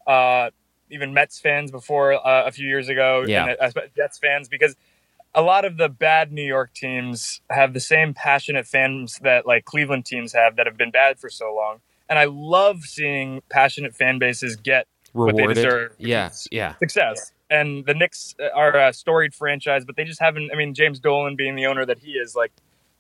uh, 0.07 0.51
even 0.91 1.15
Mets 1.15 1.39
fans 1.39 1.71
before 1.71 2.15
uh, 2.15 2.45
a 2.47 2.51
few 2.53 2.67
years 2.69 2.89
ago, 2.89 3.25
Yeah. 3.27 3.55
and 3.61 3.75
uh, 3.77 3.81
Jets 3.97 4.19
fans, 4.19 4.49
because 4.49 4.77
a 5.35 5.43
lot 5.43 5.65
of 5.65 5.77
the 5.77 5.89
bad 5.89 6.33
New 6.33 6.43
York 6.45 6.73
teams 6.75 7.41
have 7.51 7.73
the 7.75 7.81
same 7.81 8.13
passionate 8.15 8.67
fans 8.67 9.19
that 9.23 9.47
like 9.47 9.65
Cleveland 9.65 10.05
teams 10.07 10.33
have 10.33 10.57
that 10.57 10.67
have 10.67 10.77
been 10.77 10.91
bad 10.91 11.19
for 11.19 11.31
so 11.31 11.55
long. 11.55 11.81
And 12.09 12.19
I 12.19 12.25
love 12.25 12.83
seeing 12.85 13.43
passionate 13.51 13.95
fan 13.95 14.19
bases 14.19 14.57
get 14.57 14.87
what 15.13 15.37
they 15.37 15.47
deserve. 15.47 15.95
Yeah. 15.99 16.31
Yeah. 16.51 16.75
success. 16.77 17.33
And 17.51 17.87
the 17.87 17.95
Knicks 17.95 18.35
are 18.55 18.77
a 18.77 18.93
storied 18.93 19.35
franchise, 19.35 19.85
but 19.85 19.97
they 19.97 20.05
just 20.05 20.21
haven't. 20.21 20.51
I 20.53 20.57
mean, 20.57 20.75
James 20.75 21.01
Dolan 21.01 21.35
being 21.37 21.55
the 21.55 21.67
owner 21.67 21.87
that 21.87 21.99
he 21.99 22.13
is, 22.13 22.35
like, 22.37 22.53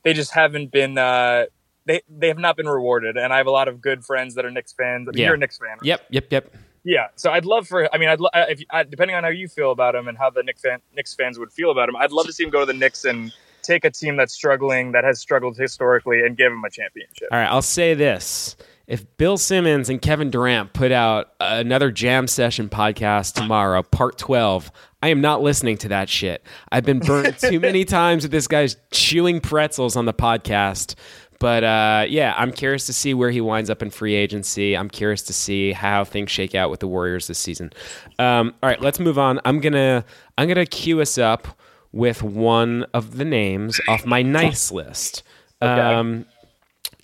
they 0.04 0.12
just 0.14 0.32
haven't 0.32 0.70
been. 0.70 0.96
Uh, 0.96 1.46
they 1.84 2.02
they 2.08 2.28
have 2.28 2.38
not 2.38 2.56
been 2.56 2.68
rewarded. 2.68 3.16
And 3.16 3.32
I 3.32 3.36
have 3.38 3.46
a 3.46 3.50
lot 3.50 3.68
of 3.68 3.80
good 3.80 4.04
friends 4.04 4.34
that 4.36 4.44
are 4.44 4.50
Knicks 4.50 4.72
fans. 4.72 5.08
I 5.08 5.12
mean, 5.12 5.18
Yeah. 5.18 5.26
You're 5.26 5.34
a 5.34 5.38
Knicks 5.38 5.58
fan, 5.58 5.76
Yep. 5.82 6.06
Yep. 6.10 6.26
Yep. 6.30 6.54
yeah. 6.84 7.06
So 7.16 7.30
I'd 7.30 7.44
love 7.44 7.66
for. 7.66 7.92
I 7.94 7.98
mean, 7.98 8.08
I'd 8.08 8.20
lo- 8.20 8.30
uh, 8.32 8.46
if 8.48 8.62
uh, 8.70 8.84
depending 8.84 9.16
on 9.16 9.24
how 9.24 9.30
you 9.30 9.48
feel 9.48 9.70
about 9.70 9.94
him 9.94 10.06
and 10.08 10.16
how 10.16 10.30
the 10.30 10.42
Knicks 10.42 10.62
fan, 10.62 10.80
Knicks 10.94 11.14
fans 11.14 11.38
would 11.38 11.52
feel 11.52 11.70
about 11.70 11.88
him, 11.88 11.96
I'd 11.96 12.12
love 12.12 12.26
to 12.26 12.32
see 12.32 12.44
him 12.44 12.50
go 12.50 12.60
to 12.60 12.66
the 12.66 12.72
Knicks 12.74 13.04
and 13.04 13.32
take 13.62 13.84
a 13.84 13.90
team 13.90 14.16
that's 14.16 14.32
struggling, 14.32 14.92
that 14.92 15.04
has 15.04 15.18
struggled 15.18 15.56
historically, 15.58 16.20
and 16.24 16.36
give 16.36 16.52
him 16.52 16.62
a 16.64 16.70
championship. 16.70 17.28
All 17.32 17.38
right, 17.38 17.48
I'll 17.48 17.60
say 17.60 17.92
this. 17.94 18.56
If 18.88 19.04
Bill 19.18 19.36
Simmons 19.36 19.90
and 19.90 20.00
Kevin 20.00 20.30
Durant 20.30 20.72
put 20.72 20.92
out 20.92 21.34
another 21.40 21.90
jam 21.90 22.26
session 22.26 22.70
podcast 22.70 23.34
tomorrow, 23.34 23.82
part 23.82 24.16
12, 24.16 24.72
I 25.02 25.08
am 25.08 25.20
not 25.20 25.42
listening 25.42 25.76
to 25.78 25.88
that 25.88 26.08
shit. 26.08 26.42
I've 26.72 26.86
been 26.86 26.98
burnt 26.98 27.38
too 27.38 27.60
many 27.60 27.84
times 27.84 28.22
with 28.22 28.32
this 28.32 28.48
guy's 28.48 28.78
chewing 28.90 29.42
pretzels 29.42 29.94
on 29.94 30.06
the 30.06 30.14
podcast. 30.14 30.94
But 31.38 31.64
uh, 31.64 32.06
yeah, 32.08 32.32
I'm 32.38 32.50
curious 32.50 32.86
to 32.86 32.94
see 32.94 33.12
where 33.12 33.30
he 33.30 33.42
winds 33.42 33.68
up 33.68 33.82
in 33.82 33.90
free 33.90 34.14
agency. 34.14 34.74
I'm 34.74 34.88
curious 34.88 35.22
to 35.24 35.34
see 35.34 35.72
how 35.72 36.02
things 36.04 36.30
shake 36.30 36.54
out 36.54 36.70
with 36.70 36.80
the 36.80 36.88
Warriors 36.88 37.26
this 37.26 37.38
season. 37.38 37.74
Um, 38.18 38.54
all 38.62 38.70
right, 38.70 38.80
let's 38.80 38.98
move 38.98 39.18
on. 39.18 39.38
I'm 39.44 39.60
gonna 39.60 40.02
I'm 40.38 40.48
gonna 40.48 40.66
cue 40.66 41.02
us 41.02 41.18
up 41.18 41.46
with 41.92 42.22
one 42.22 42.86
of 42.94 43.18
the 43.18 43.26
names 43.26 43.78
off 43.86 44.06
my 44.06 44.22
nice 44.22 44.72
list. 44.72 45.22
Um, 45.60 46.24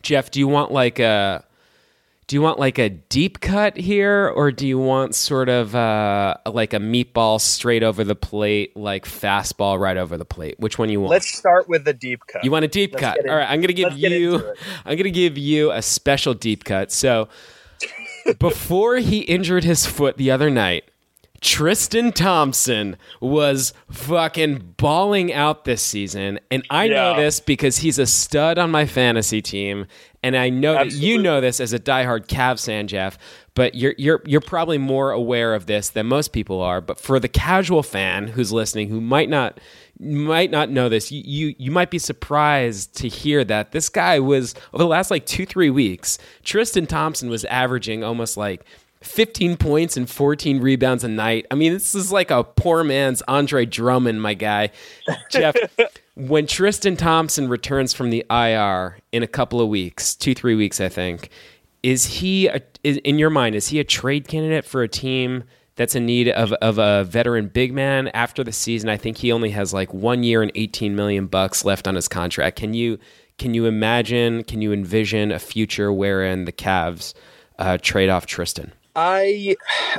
Jeff, 0.00 0.30
do 0.30 0.40
you 0.40 0.48
want 0.48 0.72
like 0.72 0.98
a 0.98 1.44
do 2.26 2.36
you 2.36 2.42
want 2.42 2.58
like 2.58 2.78
a 2.78 2.88
deep 2.88 3.40
cut 3.40 3.76
here 3.76 4.28
or 4.28 4.50
do 4.50 4.66
you 4.66 4.78
want 4.78 5.14
sort 5.14 5.48
of 5.48 5.74
uh, 5.74 6.36
like 6.46 6.72
a 6.72 6.78
meatball 6.78 7.40
straight 7.40 7.82
over 7.82 8.04
the 8.04 8.14
plate 8.14 8.76
like 8.76 9.04
fastball 9.04 9.78
right 9.78 9.96
over 9.96 10.16
the 10.16 10.24
plate 10.24 10.54
which 10.58 10.78
one 10.78 10.88
you 10.88 11.00
want 11.00 11.10
Let's 11.10 11.36
start 11.36 11.68
with 11.68 11.84
the 11.84 11.92
deep 11.92 12.20
cut. 12.26 12.44
you 12.44 12.50
want 12.50 12.64
a 12.64 12.68
deep 12.68 12.94
Let's 12.94 13.02
cut 13.02 13.28
all 13.28 13.36
right 13.36 13.48
i'm 13.48 13.60
gonna 13.60 13.72
give 13.72 13.90
let's 13.90 13.98
you 13.98 14.54
i'm 14.84 14.96
gonna 14.96 15.10
give 15.10 15.36
you 15.38 15.70
a 15.70 15.82
special 15.82 16.34
deep 16.34 16.64
cut 16.64 16.90
so 16.90 17.28
before 18.38 18.96
he 18.96 19.20
injured 19.20 19.64
his 19.64 19.86
foot 19.86 20.16
the 20.16 20.30
other 20.30 20.50
night 20.50 20.84
Tristan 21.44 22.10
Thompson 22.10 22.96
was 23.20 23.74
fucking 23.90 24.76
balling 24.78 25.30
out 25.30 25.66
this 25.66 25.82
season. 25.82 26.40
And 26.50 26.64
I 26.70 26.88
know 26.88 27.16
this 27.16 27.38
because 27.38 27.76
he's 27.76 27.98
a 27.98 28.06
stud 28.06 28.56
on 28.58 28.70
my 28.70 28.86
fantasy 28.86 29.42
team. 29.42 29.86
And 30.24 30.38
I 30.38 30.48
know 30.48 30.72
that 30.72 30.92
you 30.92 31.18
know 31.18 31.42
this 31.42 31.60
as 31.60 31.74
a 31.74 31.78
diehard 31.78 32.28
Cavs 32.28 32.64
fan, 32.64 32.88
Jeff, 32.88 33.18
but 33.52 33.74
you're, 33.74 33.94
you're, 33.98 34.22
you're 34.24 34.40
probably 34.40 34.78
more 34.78 35.10
aware 35.10 35.52
of 35.54 35.66
this 35.66 35.90
than 35.90 36.06
most 36.06 36.32
people 36.32 36.62
are. 36.62 36.80
But 36.80 36.98
for 36.98 37.20
the 37.20 37.28
casual 37.28 37.82
fan 37.82 38.28
who's 38.28 38.50
listening 38.50 38.88
who 38.88 39.02
might 39.02 39.28
not 39.28 39.60
might 40.00 40.50
not 40.50 40.70
know 40.70 40.88
this, 40.88 41.12
you, 41.12 41.22
you, 41.26 41.54
you 41.58 41.70
might 41.70 41.90
be 41.90 41.98
surprised 41.98 42.96
to 42.96 43.08
hear 43.08 43.44
that 43.44 43.72
this 43.72 43.90
guy 43.90 44.18
was, 44.18 44.54
over 44.72 44.82
the 44.82 44.88
last 44.88 45.10
like 45.10 45.26
two, 45.26 45.44
three 45.44 45.70
weeks, 45.70 46.18
Tristan 46.42 46.86
Thompson 46.86 47.28
was 47.28 47.44
averaging 47.44 48.02
almost 48.02 48.38
like 48.38 48.64
15 49.04 49.56
points 49.56 49.96
and 49.96 50.08
14 50.08 50.60
rebounds 50.60 51.04
a 51.04 51.08
night. 51.08 51.46
I 51.50 51.54
mean, 51.54 51.72
this 51.72 51.94
is 51.94 52.10
like 52.10 52.30
a 52.30 52.42
poor 52.42 52.82
man's 52.82 53.22
Andre 53.28 53.66
Drummond, 53.66 54.22
my 54.22 54.34
guy. 54.34 54.70
Jeff, 55.30 55.56
when 56.16 56.46
Tristan 56.46 56.96
Thompson 56.96 57.48
returns 57.48 57.92
from 57.92 58.10
the 58.10 58.24
IR 58.30 58.98
in 59.12 59.22
a 59.22 59.26
couple 59.26 59.60
of 59.60 59.68
weeks, 59.68 60.14
two, 60.14 60.34
three 60.34 60.54
weeks, 60.54 60.80
I 60.80 60.88
think, 60.88 61.30
is 61.82 62.06
he, 62.06 62.46
a, 62.46 62.62
is, 62.82 62.96
in 62.98 63.18
your 63.18 63.30
mind, 63.30 63.54
is 63.54 63.68
he 63.68 63.78
a 63.78 63.84
trade 63.84 64.26
candidate 64.26 64.64
for 64.64 64.82
a 64.82 64.88
team 64.88 65.44
that's 65.76 65.94
in 65.94 66.06
need 66.06 66.28
of, 66.30 66.52
of 66.54 66.78
a 66.78 67.04
veteran 67.04 67.48
big 67.48 67.72
man 67.72 68.08
after 68.08 68.42
the 68.42 68.52
season? 68.52 68.88
I 68.88 68.96
think 68.96 69.18
he 69.18 69.30
only 69.32 69.50
has 69.50 69.74
like 69.74 69.92
one 69.92 70.22
year 70.22 70.42
and 70.42 70.50
18 70.54 70.96
million 70.96 71.26
bucks 71.26 71.64
left 71.64 71.86
on 71.86 71.94
his 71.94 72.08
contract. 72.08 72.56
Can 72.56 72.74
you, 72.74 72.98
can 73.38 73.52
you 73.52 73.66
imagine? 73.66 74.44
Can 74.44 74.62
you 74.62 74.72
envision 74.72 75.30
a 75.30 75.38
future 75.38 75.92
wherein 75.92 76.46
the 76.46 76.52
Cavs 76.52 77.12
uh, 77.58 77.76
trade 77.78 78.08
off 78.08 78.24
Tristan? 78.24 78.72
I 78.96 79.56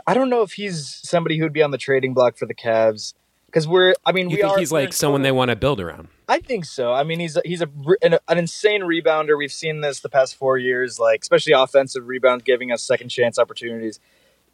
I 0.07 0.13
don't 0.13 0.29
know 0.29 0.41
if 0.41 0.53
he's 0.53 0.87
somebody 1.03 1.37
who'd 1.37 1.53
be 1.53 1.61
on 1.63 1.71
the 1.71 1.77
trading 1.77 2.13
block 2.13 2.37
for 2.37 2.45
the 2.45 2.55
Cavs 2.55 3.13
because 3.47 3.67
we're. 3.67 3.93
I 4.05 4.11
mean, 4.11 4.29
You 4.29 4.37
we 4.37 4.41
think 4.41 4.53
are. 4.53 4.59
he's 4.59 4.71
like 4.71 4.93
someone 4.93 5.21
they 5.21 5.31
want 5.31 5.49
to 5.49 5.55
build 5.55 5.79
around? 5.81 6.07
I 6.27 6.39
think 6.39 6.65
so. 6.65 6.91
I 6.93 7.03
mean, 7.03 7.19
he's 7.19 7.37
he's 7.45 7.61
a, 7.61 7.69
an, 8.01 8.17
an 8.27 8.37
insane 8.37 8.81
rebounder. 8.81 9.37
We've 9.37 9.51
seen 9.51 9.81
this 9.81 9.99
the 9.99 10.09
past 10.09 10.35
four 10.35 10.57
years, 10.57 10.99
like 10.99 11.21
especially 11.21 11.53
offensive 11.53 12.07
rebounds, 12.07 12.43
giving 12.43 12.71
us 12.71 12.81
second 12.83 13.09
chance 13.09 13.37
opportunities. 13.37 13.99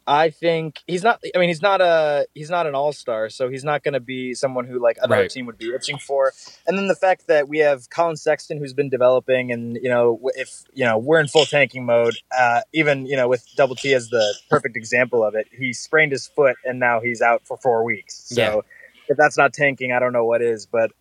I 0.06 0.30
think 0.30 0.80
he's 0.86 1.02
not. 1.02 1.20
I 1.34 1.38
mean, 1.38 1.48
he's 1.48 1.62
not 1.62 1.80
a 1.80 2.26
he's 2.34 2.50
not 2.50 2.66
an 2.66 2.74
all 2.74 2.92
star, 2.92 3.28
so 3.28 3.48
he's 3.48 3.64
not 3.64 3.82
going 3.82 3.94
to 3.94 4.00
be 4.00 4.34
someone 4.34 4.66
who 4.66 4.80
like 4.80 4.96
another 4.98 5.22
Right. 5.22 5.30
team 5.30 5.46
would 5.46 5.58
be 5.58 5.72
itching 5.74 5.98
for. 5.98 6.32
And 6.66 6.76
then 6.76 6.88
the 6.88 6.94
fact 6.96 7.26
that 7.28 7.48
we 7.48 7.58
have 7.58 7.88
Colin 7.90 8.16
Sexton, 8.16 8.58
who's 8.58 8.72
been 8.72 8.88
developing, 8.88 9.52
and 9.52 9.76
you 9.76 9.88
know, 9.88 10.18
if 10.34 10.64
you 10.74 10.84
know 10.84 10.98
we're 10.98 11.20
in 11.20 11.28
full 11.28 11.44
tanking 11.46 11.86
mode, 11.86 12.16
uh, 12.36 12.62
even 12.72 13.06
you 13.06 13.16
know 13.16 13.28
with 13.28 13.46
Double 13.56 13.76
T 13.76 13.94
as 13.94 14.08
the 14.08 14.34
perfect 14.50 14.76
example 14.76 15.24
of 15.24 15.34
it, 15.34 15.46
he 15.52 15.72
sprained 15.72 16.12
his 16.12 16.26
foot 16.26 16.56
and 16.64 16.80
now 16.80 17.00
he's 17.00 17.22
out 17.22 17.42
for 17.46 17.56
four 17.56 17.84
weeks. 17.84 18.14
So. 18.34 18.64
Yeah. 19.08 19.12
If 19.12 19.16
that's 19.16 19.36
not 19.36 19.52
tanking, 19.52 19.92
I 19.92 19.98
don't 19.98 20.12
know 20.12 20.24
what 20.24 20.42
is. 20.42 20.66
But 20.66 20.92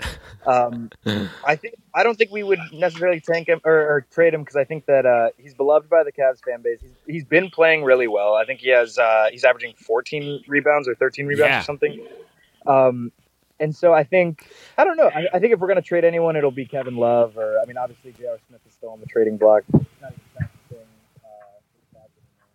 um, 0.46 0.90
I 1.46 1.56
think 1.56 1.76
I 1.94 2.04
don't 2.04 2.18
think 2.18 2.32
we 2.32 2.44
would 2.44 2.60
necessarily 2.74 3.20
tank 3.20 3.48
him 3.48 3.62
or, 3.64 3.74
or 3.74 4.06
trade 4.12 4.34
him 4.34 4.42
because 4.42 4.56
I 4.56 4.64
think 4.64 4.86
that 4.88 5.06
uh, 5.06 5.30
he's 5.38 5.54
beloved 5.54 5.90
by 5.90 6.04
the 6.04 6.12
Cavs 6.12 6.44
fan 6.44 6.62
base. 6.62 6.80
He's, 6.82 6.92
he's 7.08 7.26
been 7.26 7.50
playing 7.50 7.84
really 7.84 8.08
well. 8.08 8.34
I 8.36 8.46
think 8.46 8.60
he 8.60 8.70
has 8.70 8.98
uh, 8.98 9.28
he's 9.32 9.44
averaging 9.44 9.74
14 9.78 10.44
rebounds 10.48 10.88
or 10.88 10.96
13 10.96 11.26
rebounds 11.28 11.50
Yeah. 11.50 11.60
or 11.60 11.64
something. 11.64 12.06
Um, 12.66 13.12
and 13.60 13.76
so 13.76 13.94
I 13.94 14.04
think 14.04 14.48
I 14.78 14.84
don't 14.84 14.98
know. 14.98 15.08
I, 15.14 15.28
I 15.34 15.40
think 15.40 15.54
if 15.54 15.60
we're 15.60 15.68
going 15.68 15.82
to 15.82 15.88
trade 15.88 16.04
anyone, 16.04 16.36
it'll 16.36 16.50
be 16.52 16.66
Kevin 16.66 16.96
Love 16.96 17.38
or 17.38 17.60
I 17.62 17.66
mean, 17.66 17.78
obviously 17.78 18.12
J.R. 18.14 18.38
Smith 18.48 18.62
is 18.68 18.74
still 18.74 18.90
on 18.90 19.00
the 19.00 19.06
trading 19.06 19.38
block. 19.38 19.64
Not 19.72 19.84
even 20.02 20.20
practicing, 20.36 20.78
uh, 21.24 21.30
for 21.70 21.94
the 21.94 22.00
Cavs 22.00 22.10
anymore, 22.18 22.50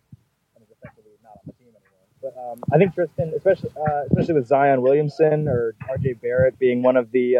and 0.55 0.63
is 0.65 0.71
effectively 0.71 1.11
not 1.23 1.31
on 1.31 1.39
the 1.45 1.53
team 1.53 1.67
anymore. 1.69 2.07
But 2.27 2.51
um, 2.51 2.61
I 2.73 2.77
think 2.77 2.93
Tristan, 2.93 3.33
especially 3.35 3.69
uh, 3.77 4.03
especially 4.09 4.33
with 4.35 4.47
Zion 4.47 4.81
Williamson 4.81 5.47
or 5.47 5.75
R.J. 5.89 6.13
Barrett 6.13 6.59
being 6.59 6.81
one 6.83 6.97
of 6.97 7.11
the 7.11 7.37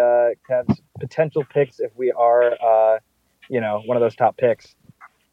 uh, 0.50 0.64
potential 1.00 1.44
picks, 1.44 1.80
if 1.80 1.92
we 1.96 2.12
are, 2.12 2.54
uh, 2.54 3.00
you 3.50 3.60
know, 3.60 3.82
one 3.86 3.98
of 3.98 4.02
those 4.02 4.16
top 4.16 4.38
picks. 4.38 4.76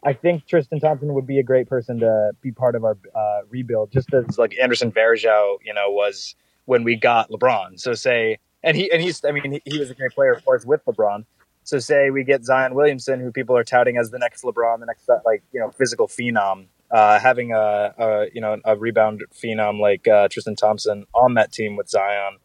I 0.03 0.13
think 0.13 0.47
Tristan 0.47 0.81
Thompson 0.81 1.15
would 1.15 1.27
be 1.27 1.39
a 1.39 1.43
great 1.43 1.69
person 1.69 2.01
to 2.01 2.33
be 2.43 2.53
part 2.53 2.75
of 2.75 2.85
our 2.85 2.97
uh, 3.15 3.41
rebuild, 3.49 3.91
just 3.91 4.13
as 4.13 4.39
like 4.39 4.55
Anderson 4.61 4.93
Varejao, 4.93 5.59
you 5.65 5.73
know, 5.73 5.91
was 5.91 6.35
when 6.67 6.85
we 6.85 6.97
got 6.97 7.31
LeBron. 7.31 7.81
So 7.81 7.95
say, 7.95 8.39
and 8.63 8.77
he 8.77 8.91
and 8.91 9.01
he's, 9.01 9.25
I 9.25 9.31
mean, 9.31 9.53
he, 9.53 9.63
he 9.65 9.79
was 9.79 9.91
a 9.91 9.95
great 9.95 10.13
player, 10.13 10.33
of 10.33 10.45
course, 10.45 10.65
with 10.65 10.85
LeBron. 10.85 11.25
So 11.63 11.79
say 11.79 12.11
we 12.11 12.25
get 12.25 12.45
Zion 12.45 12.75
Williamson, 12.75 13.21
who 13.21 13.33
people 13.33 13.57
are 13.57 13.65
touting 13.65 13.97
as 13.97 14.11
the 14.11 14.19
next 14.19 14.43
LeBron, 14.43 14.81
the 14.81 14.87
next 14.87 15.09
like 15.25 15.43
you 15.53 15.61
know 15.61 15.71
physical 15.71 16.09
phenom. 16.09 16.67
Uh, 16.95 17.19
having 17.19 17.53
a, 17.53 17.93
a 17.99 18.27
you 18.33 18.41
know 18.41 18.57
a 18.65 18.77
rebound 18.77 19.25
phenom 19.35 19.81
like 19.81 20.07
uh, 20.07 20.29
Tristan 20.29 20.55
Thompson 20.55 21.07
on 21.13 21.35
that 21.35 21.51
team 21.51 21.75
with 21.77 21.89
Zion, 21.89 22.39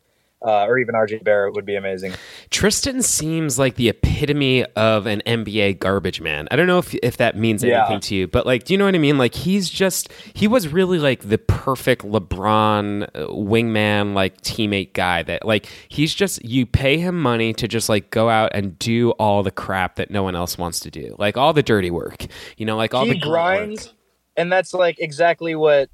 uh, 0.43 0.63
or 0.65 0.79
even 0.79 0.95
RJ 0.95 1.23
Barrett 1.23 1.53
would 1.53 1.67
be 1.67 1.75
amazing. 1.75 2.13
Tristan 2.49 3.03
seems 3.03 3.59
like 3.59 3.75
the 3.75 3.89
epitome 3.89 4.65
of 4.75 5.05
an 5.05 5.21
NBA 5.27 5.77
garbage 5.77 6.19
man. 6.19 6.47
I 6.49 6.55
don't 6.55 6.65
know 6.65 6.79
if 6.79 6.95
if 6.95 7.17
that 7.17 7.37
means 7.37 7.63
Yeah. 7.63 7.81
anything 7.81 7.99
to 7.99 8.15
you, 8.15 8.27
but 8.27 8.47
like, 8.47 8.63
do 8.63 8.73
you 8.73 8.79
know 8.79 8.85
what 8.85 8.95
I 8.95 8.97
mean? 8.97 9.19
Like, 9.19 9.35
he's 9.35 9.69
just 9.69 10.11
he 10.33 10.47
was 10.47 10.67
really 10.67 10.97
like 10.97 11.29
the 11.29 11.37
perfect 11.37 12.03
LeBron 12.03 13.03
uh, 13.03 13.27
wingman, 13.27 14.15
like 14.15 14.41
teammate 14.41 14.93
guy. 14.93 15.21
That 15.21 15.45
like 15.45 15.67
he's 15.89 16.15
just 16.15 16.43
you 16.43 16.65
pay 16.65 16.97
him 16.97 17.21
money 17.21 17.53
to 17.53 17.67
just 17.67 17.87
like 17.87 18.09
go 18.09 18.29
out 18.29 18.49
and 18.55 18.79
do 18.79 19.11
all 19.11 19.43
the 19.43 19.51
crap 19.51 19.97
that 19.97 20.09
no 20.09 20.23
one 20.23 20.35
else 20.35 20.57
wants 20.57 20.79
to 20.79 20.89
do, 20.89 21.15
like 21.19 21.37
all 21.37 21.53
the 21.53 21.61
dirty 21.63 21.91
work. 21.91 22.25
You 22.57 22.65
know, 22.65 22.77
like 22.77 22.95
all 22.95 23.05
he 23.05 23.11
the 23.13 23.19
grinds. 23.19 23.87
work. 23.87 23.95
And 24.39 24.51
that's 24.51 24.73
like 24.73 24.97
exactly 24.99 25.53
what 25.55 25.89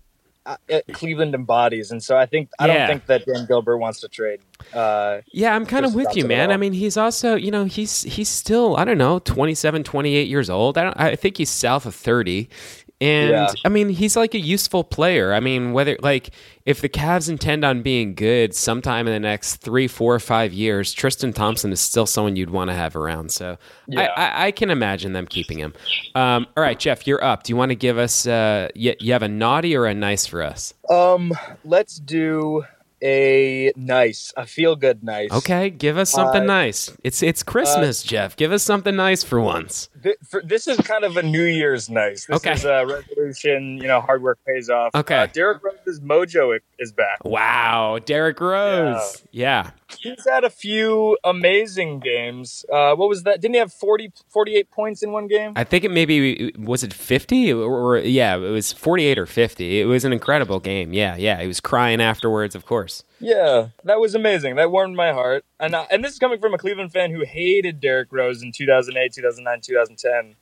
uh, 0.46 0.58
Cleveland 0.94 1.34
embodies. 1.34 1.90
And 1.90 2.04
so 2.04 2.16
I 2.16 2.28
think 2.28 2.50
I 2.60 2.68
Yeah. 2.68 2.74
don't 2.78 2.88
think 2.88 3.06
that 3.08 3.26
Dan 3.26 3.46
Gilbert 3.48 3.78
wants 3.80 4.00
to 4.02 4.08
trade. 4.08 4.42
Uh, 4.74 5.22
Yeah, 5.32 5.56
I'm 5.56 5.66
kind 5.66 5.86
of 5.86 5.96
with 5.96 6.16
you, 6.16 6.24
man. 6.26 6.52
I 6.52 6.58
mean, 6.58 6.74
he's 6.74 6.98
also, 6.98 7.36
you 7.36 7.50
know, 7.50 7.66
he's 7.66 8.04
he's 8.04 8.30
still, 8.30 8.78
I 8.78 8.86
don't 8.86 9.00
know, 9.00 9.18
27, 9.20 9.84
28 9.84 10.28
years 10.28 10.50
old. 10.50 10.78
I 10.78 10.84
don't 10.84 11.00
I 11.00 11.16
think 11.16 11.38
he's 11.38 11.50
south 11.50 11.86
of 11.88 11.96
30. 11.96 12.48
And 13.02 13.32
Yeah. 13.32 13.48
I 13.66 13.70
mean, 13.70 13.90
he's 13.90 14.16
like 14.16 14.34
a 14.34 14.40
useful 14.40 14.84
player. 14.84 15.34
I 15.34 15.40
mean, 15.42 15.74
whether 15.74 15.98
like 16.02 16.30
if 16.66 16.80
the 16.82 16.88
Cavs 16.88 17.30
intend 17.30 17.66
on 17.66 17.82
being 17.82 18.16
good 18.16 18.56
sometime 18.56 19.06
in 19.06 19.14
the 19.14 19.20
next 19.20 19.58
three, 19.58 19.88
four, 19.88 20.16
or 20.16 20.20
five 20.20 20.54
years, 20.54 20.94
Tristan 20.94 21.34
Thompson 21.34 21.72
is 21.74 21.82
still 21.82 22.06
someone 22.06 22.36
you'd 22.38 22.52
want 22.52 22.70
to 22.70 22.74
have 22.74 22.96
around. 22.96 23.32
So 23.32 23.58
Yeah. 23.88 24.04
I, 24.16 24.22
I, 24.24 24.46
I 24.48 24.52
can 24.52 24.70
imagine 24.70 25.12
them 25.14 25.28
keeping 25.28 25.58
him. 25.60 25.74
Um, 26.16 26.48
all 26.56 26.64
right, 26.64 26.80
Jeff, 26.80 27.06
you're 27.06 27.24
up. 27.24 27.44
Do 27.44 27.52
you 27.52 27.58
want 27.58 27.70
to 27.72 27.76
give 27.76 27.98
us? 27.98 28.26
Uh, 28.26 28.70
you, 28.76 28.96
you 29.00 29.12
have 29.12 29.24
a 29.24 29.28
naughty 29.28 29.76
or 29.76 29.86
a 29.86 29.94
nice 29.94 30.26
for 30.26 30.42
us? 30.42 30.74
um, 30.90 31.34
let's 31.66 31.98
do 32.00 32.64
a 33.04 33.72
nice, 33.76 34.34
a 34.38 34.46
feel 34.48 34.76
good 34.76 35.04
nice. 35.04 35.32
Okay, 35.32 35.70
give 35.70 35.98
us 35.98 36.10
something 36.10 36.44
Uh, 36.44 36.46
nice. 36.46 36.92
It's 37.04 37.22
it's 37.22 37.44
Christmas, 37.44 38.02
Jeff. 38.02 38.36
Give 38.38 38.52
us 38.52 38.64
something 38.64 38.96
nice 38.96 39.22
for 39.24 39.40
once. 39.42 39.90
Th- 40.06 40.18
for, 40.30 40.42
this 40.44 40.68
is 40.68 40.78
kind 40.78 41.04
of 41.04 41.18
a 41.18 41.24
New 41.24 41.44
Year's 41.44 41.90
nice. 41.90 42.28
This 42.28 42.38
Okay. 42.38 42.54
is 42.54 42.64
a 42.64 42.86
resolution. 42.86 43.78
You 43.78 43.88
know, 43.88 44.00
hard 44.02 44.22
work 44.22 44.38
pays 44.48 44.70
off. 44.70 44.94
Okay. 44.96 45.18
Uh, 45.18 45.26
Derrick 45.26 45.64
Rose's 45.64 46.00
mojo 46.00 46.58
is 46.80 46.92
back. 46.92 47.26
Wow, 47.26 48.00
Derrick 48.06 48.40
Rose. 48.40 49.24
Yeah. 49.32 49.72
He's 50.00 50.26
had 50.30 50.44
a 50.44 50.50
few 50.50 51.18
amazing 51.24 52.00
games. 52.02 52.66
Uh, 52.72 52.96
what 52.96 53.10
was 53.10 53.24
that? 53.24 53.42
Didn't 53.42 53.56
he 53.56 53.60
have 53.60 53.74
40, 53.74 54.12
48 54.30 54.72
points 54.72 55.04
in 55.04 55.12
one 55.12 55.28
game? 55.28 55.54
I 55.56 55.64
think 55.64 55.84
it 55.84 55.92
maybe 55.92 56.54
was 56.58 56.84
it 56.84 56.94
50 56.94 57.54
or, 57.54 57.64
or 57.96 57.98
yeah, 57.98 58.36
it 58.36 58.40
was 58.52 58.72
48 58.74 59.18
or 59.18 59.26
50. 59.26 59.82
It 59.82 59.86
was 59.86 60.06
an 60.06 60.14
incredible 60.14 60.60
game. 60.60 60.94
Yeah, 60.94 61.16
yeah. 61.16 61.42
He 61.42 61.48
was 61.48 61.60
crying 61.60 62.00
afterwards, 62.02 62.54
of 62.56 62.66
course. 62.66 63.04
Yeah, 63.20 63.70
that 63.84 64.00
was 64.00 64.14
amazing. 64.16 64.56
That 64.56 64.72
warmed 64.72 64.96
my 64.96 65.12
heart. 65.14 65.46
And 65.60 65.74
uh, 65.76 65.86
and 65.90 66.04
this 66.04 66.14
is 66.14 66.20
coming 66.20 66.40
from 66.40 66.54
a 66.54 66.58
Cleveland 66.58 66.92
fan 66.92 67.12
who 67.12 67.24
hated 67.24 67.80
Derrick 67.80 68.10
Rose 68.12 68.42
in 68.44 68.52
2008, 68.52 69.14
2009, 69.14 69.62
2010. 69.62 70.36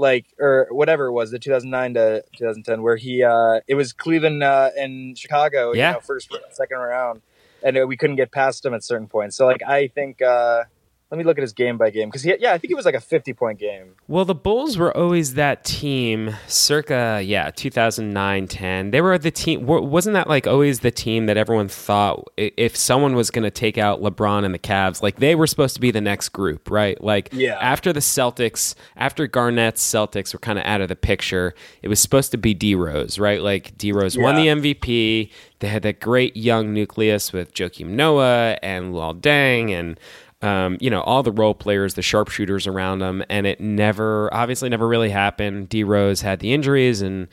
Like 0.00 0.26
or 0.38 0.68
whatever 0.70 1.06
it 1.06 1.12
was, 1.12 1.32
the 1.32 1.40
2009 1.40 1.94
to 1.94 2.22
2010 2.36 2.82
where 2.82 2.94
he 2.96 3.24
uh 3.24 3.60
it 3.66 3.74
was 3.74 3.92
Cleveland 3.92 4.44
uh 4.44 4.70
and 4.78 5.18
Chicago, 5.18 5.72
Yeah. 5.72 5.88
you 5.88 5.94
know, 5.94 6.00
first 6.00 6.30
round, 6.32 6.44
second 6.52 6.78
round. 6.78 7.20
And 7.64 7.76
uh, 7.76 7.84
we 7.84 7.96
couldn't 7.96 8.14
get 8.14 8.30
past 8.30 8.64
him 8.64 8.74
at 8.74 8.84
certain 8.84 9.08
points. 9.08 9.36
So 9.36 9.44
like 9.46 9.60
I 9.66 9.88
think 9.88 10.22
uh 10.22 10.64
let 11.10 11.16
me 11.18 11.24
look 11.24 11.38
at 11.38 11.42
his 11.42 11.54
game 11.54 11.78
by 11.78 11.88
game 11.90 12.08
because 12.08 12.22
he 12.22 12.34
yeah 12.38 12.52
I 12.52 12.58
think 12.58 12.70
it 12.70 12.74
was 12.74 12.84
like 12.84 12.94
a 12.94 13.00
50 13.00 13.32
point 13.32 13.58
game. 13.58 13.94
Well, 14.08 14.24
the 14.24 14.34
Bulls 14.34 14.76
were 14.76 14.94
always 14.96 15.34
that 15.34 15.64
team 15.64 16.34
circa, 16.46 17.22
yeah, 17.24 17.50
2009 17.50 18.46
10. 18.46 18.90
They 18.90 19.00
were 19.00 19.16
the 19.18 19.30
team, 19.30 19.64
wasn't 19.66 20.14
that 20.14 20.28
like 20.28 20.46
always 20.46 20.80
the 20.80 20.90
team 20.90 21.26
that 21.26 21.36
everyone 21.36 21.68
thought 21.68 22.28
if 22.36 22.76
someone 22.76 23.14
was 23.14 23.30
going 23.30 23.44
to 23.44 23.50
take 23.50 23.78
out 23.78 24.02
LeBron 24.02 24.44
and 24.44 24.52
the 24.54 24.58
Cavs, 24.58 25.02
like 25.02 25.16
they 25.16 25.34
were 25.34 25.46
supposed 25.46 25.74
to 25.76 25.80
be 25.80 25.90
the 25.90 26.00
next 26.00 26.28
group, 26.30 26.70
right? 26.70 27.02
Like 27.02 27.30
Yeah. 27.32 27.58
after 27.60 27.92
the 27.92 28.00
Celtics, 28.00 28.74
after 28.96 29.26
Garnett's 29.26 29.82
Celtics 29.82 30.32
were 30.34 30.40
kind 30.40 30.58
of 30.58 30.64
out 30.66 30.80
of 30.82 30.88
the 30.88 30.96
picture, 30.96 31.54
it 31.82 31.88
was 31.88 32.00
supposed 32.00 32.30
to 32.32 32.38
be 32.38 32.52
D 32.54 32.74
Rose, 32.74 33.18
right? 33.18 33.40
Like 33.42 33.76
D 33.78 33.92
Rose 33.92 34.18
won 34.18 34.34
the 34.36 34.46
MVP. 34.46 35.30
They 35.60 35.68
had 35.68 35.82
that 35.82 36.00
great 36.00 36.36
young 36.36 36.72
nucleus 36.72 37.32
with 37.32 37.52
Joakim 37.54 37.88
Noah 37.88 38.58
and 38.62 38.94
Luol 38.94 39.20
Deng 39.20 39.70
and 39.72 39.98
um, 40.42 40.76
you 40.80 40.90
know 40.90 41.00
all 41.02 41.22
the 41.22 41.32
role 41.32 41.54
players, 41.54 41.94
the 41.94 42.02
sharpshooters 42.02 42.66
around 42.66 43.00
them, 43.00 43.24
and 43.28 43.46
it 43.46 43.60
never, 43.60 44.32
obviously, 44.32 44.68
never 44.68 44.86
really 44.86 45.10
happened. 45.10 45.68
D 45.68 45.82
Rose 45.84 46.20
had 46.20 46.40
the 46.40 46.52
injuries, 46.52 47.00
and 47.02 47.28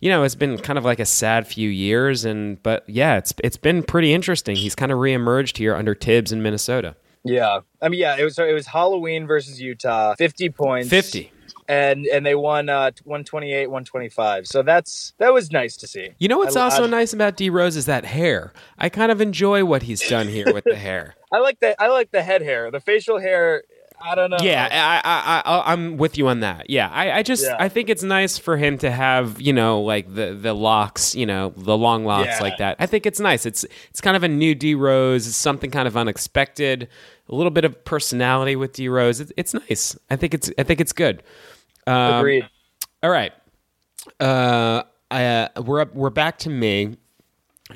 you 0.00 0.08
know 0.10 0.22
it's 0.24 0.34
been 0.34 0.56
kind 0.58 0.78
of 0.78 0.84
like 0.84 0.98
a 1.00 1.06
sad 1.06 1.46
few 1.46 1.68
years. 1.68 2.24
And 2.24 2.62
but 2.62 2.84
yeah, 2.88 3.16
it's 3.18 3.32
it's 3.44 3.56
been 3.58 3.82
pretty 3.82 4.12
interesting. 4.12 4.56
He's 4.56 4.74
kind 4.74 4.90
of 4.92 4.98
reemerged 4.98 5.56
here 5.58 5.74
under 5.74 5.94
Thibs 5.94 6.32
in 6.32 6.42
Minnesota. 6.42 6.96
Yeah. 7.24 7.60
I 7.82 7.88
mean 7.88 8.00
yeah, 8.00 8.16
it 8.16 8.24
was 8.24 8.38
it 8.38 8.54
was 8.54 8.66
Halloween 8.66 9.26
versus 9.26 9.60
Utah, 9.60 10.14
50 10.16 10.48
points. 10.50 10.88
Fifty. 10.88 11.30
and 11.68 12.06
and 12.06 12.24
they 12.24 12.34
won 12.34 12.68
uh 12.70 12.92
128 13.04 13.66
125 13.66 14.46
so 14.46 14.62
that's 14.62 15.12
that 15.18 15.34
was 15.34 15.50
nice 15.52 15.76
to 15.76 15.86
see 15.86 16.10
You 16.18 16.28
know 16.28 16.38
what's 16.38 16.56
I- 16.56 16.62
also 16.62 16.84
I- 16.84 16.86
nice 16.86 17.12
about 17.12 17.36
D 17.36 17.50
Rose 17.50 17.76
is 17.76 17.84
that 17.86 18.04
hair. 18.06 18.52
I 18.78 18.88
kind 18.88 19.12
of 19.12 19.20
enjoy 19.20 19.64
what 19.66 19.82
he's 19.82 20.00
done 20.08 20.28
here 20.28 20.50
with 20.54 20.64
the 20.64 20.76
hair. 20.76 21.16
I 21.32 21.38
like 21.38 21.58
the 21.60 21.80
i 21.82 21.88
like 21.88 22.10
the 22.10 22.22
head 22.22 22.42
hair 22.42 22.70
the 22.70 22.80
facial 22.80 23.18
hair 23.18 23.62
i 24.02 24.14
don't 24.14 24.30
know 24.30 24.36
Yeah, 24.40 24.68
I, 24.70 25.00
I, 25.04 25.42
I, 25.44 25.72
I'm 25.72 25.96
with 25.96 26.16
you 26.16 26.28
on 26.28 26.38
that. 26.40 26.70
Yeah, 26.70 26.88
I, 26.88 27.10
I 27.18 27.22
just, 27.24 27.42
Yeah. 27.44 27.56
I 27.58 27.68
think 27.68 27.88
it's 27.88 28.04
nice 28.04 28.38
for 28.38 28.56
him 28.56 28.78
to 28.78 28.92
have, 28.92 29.40
you 29.40 29.52
know, 29.52 29.80
like 29.82 30.14
the 30.14 30.38
the 30.40 30.54
locks, 30.54 31.16
you 31.16 31.26
know, 31.26 31.52
the 31.56 31.76
long 31.76 32.04
locks 32.04 32.28
Yeah. 32.36 32.42
like 32.42 32.58
that. 32.58 32.76
I 32.78 32.86
think 32.86 33.06
it's 33.06 33.18
nice. 33.18 33.44
It's 33.44 33.64
it's 33.90 34.00
kind 34.00 34.16
of 34.16 34.22
a 34.22 34.28
new 34.28 34.54
D 34.54 34.76
Rose. 34.76 35.26
It's 35.26 35.36
something 35.36 35.72
kind 35.72 35.88
of 35.88 35.96
unexpected. 35.96 36.86
A 37.28 37.34
little 37.34 37.50
bit 37.50 37.64
of 37.64 37.84
personality 37.84 38.54
with 38.54 38.72
D 38.72 38.88
Rose. 38.88 39.18
It's, 39.18 39.32
it's 39.36 39.52
nice. 39.52 39.98
I 40.08 40.14
think 40.14 40.32
it's, 40.32 40.48
I 40.56 40.62
think 40.62 40.80
it's 40.80 40.92
good. 40.92 41.24
Um, 41.88 42.20
agreed 42.20 42.48
all 43.02 43.10
right. 43.10 43.32
Uh, 44.20 44.84
I, 45.10 45.24
uh, 45.24 45.48
we're 45.62 45.80
up. 45.80 45.92
We're 45.94 46.10
back 46.10 46.38
to 46.40 46.50
me. 46.50 46.96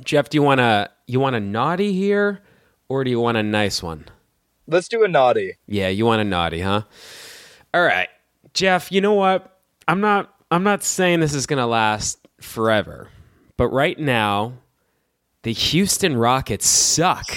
Jeff, 0.05 0.29
do 0.29 0.37
you 0.37 0.43
want 0.43 0.59
to 0.61 0.89
you 1.09 1.19
wanna 1.19 1.41
naughty 1.41 1.93
here, 1.93 2.43
or 2.93 3.05
do 3.05 3.11
you 3.11 3.19
want 3.19 3.39
a 3.39 3.43
nice 3.43 3.83
one? 3.83 4.05
let's 4.67 4.87
do 4.87 5.03
a 5.03 5.09
naughty 5.09 5.55
Yeah, 5.67 5.89
you 5.89 6.05
want 6.05 6.21
a 6.21 6.25
naughty, 6.25 6.61
huh? 6.61 6.83
All 7.73 7.83
right, 7.83 8.09
Jeff. 8.53 8.93
You 8.93 9.01
know 9.01 9.15
what? 9.15 9.59
I'm 9.89 10.01
not. 10.03 10.35
I'm 10.51 10.63
not 10.63 10.85
saying 10.85 11.21
this 11.21 11.33
is 11.33 11.47
going 11.47 11.59
to 11.59 11.67
last 11.67 12.19
forever, 12.41 13.09
but 13.57 13.69
right 13.69 13.99
now, 13.99 14.53
the 15.43 15.55
Houston 15.55 16.17
Rockets 16.19 16.67
suck. 16.67 17.35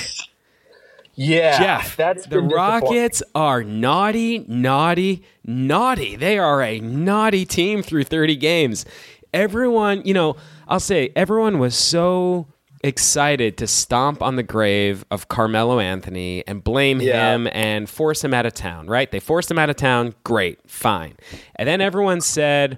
Yeah, 1.14 1.58
Jeff, 1.58 1.96
that's 1.96 2.26
the. 2.26 2.42
Rockets 2.42 3.24
are 3.34 3.64
naughty, 3.64 4.40
naughty, 4.50 5.24
naughty. 5.46 6.18
They 6.18 6.38
are 6.38 6.62
a 6.62 6.82
naughty 6.82 7.46
team 7.46 7.82
through 7.82 8.04
30 8.04 8.36
games. 8.36 8.86
Everyone, 9.34 10.02
you 10.04 10.14
know, 10.14 10.36
I'll 10.68 10.82
say 10.82 11.14
everyone 11.16 11.60
was 11.60 11.76
so 11.76 12.48
excited 12.86 13.58
to 13.58 13.68
stomp 13.68 14.22
on 14.22 14.36
the 14.36 14.44
grave 14.44 15.04
of 15.10 15.27
Carmelo 15.27 15.80
Anthony 15.80 16.44
and 16.48 16.63
blame 16.63 17.01
Yeah. 17.01 17.34
him 17.34 17.48
and 17.51 17.89
force 17.89 18.24
him 18.24 18.34
out 18.34 18.46
of 18.46 18.54
town, 18.54 18.88
right? 18.88 19.10
They 19.12 19.20
forced 19.20 19.50
him 19.50 19.58
out 19.58 19.70
of 19.70 19.75
town. 19.75 20.13
Great, 20.24 20.60
fine. 20.70 21.15
And 21.56 21.68
then 21.68 21.82
everyone 21.82 22.22
said, 22.22 22.77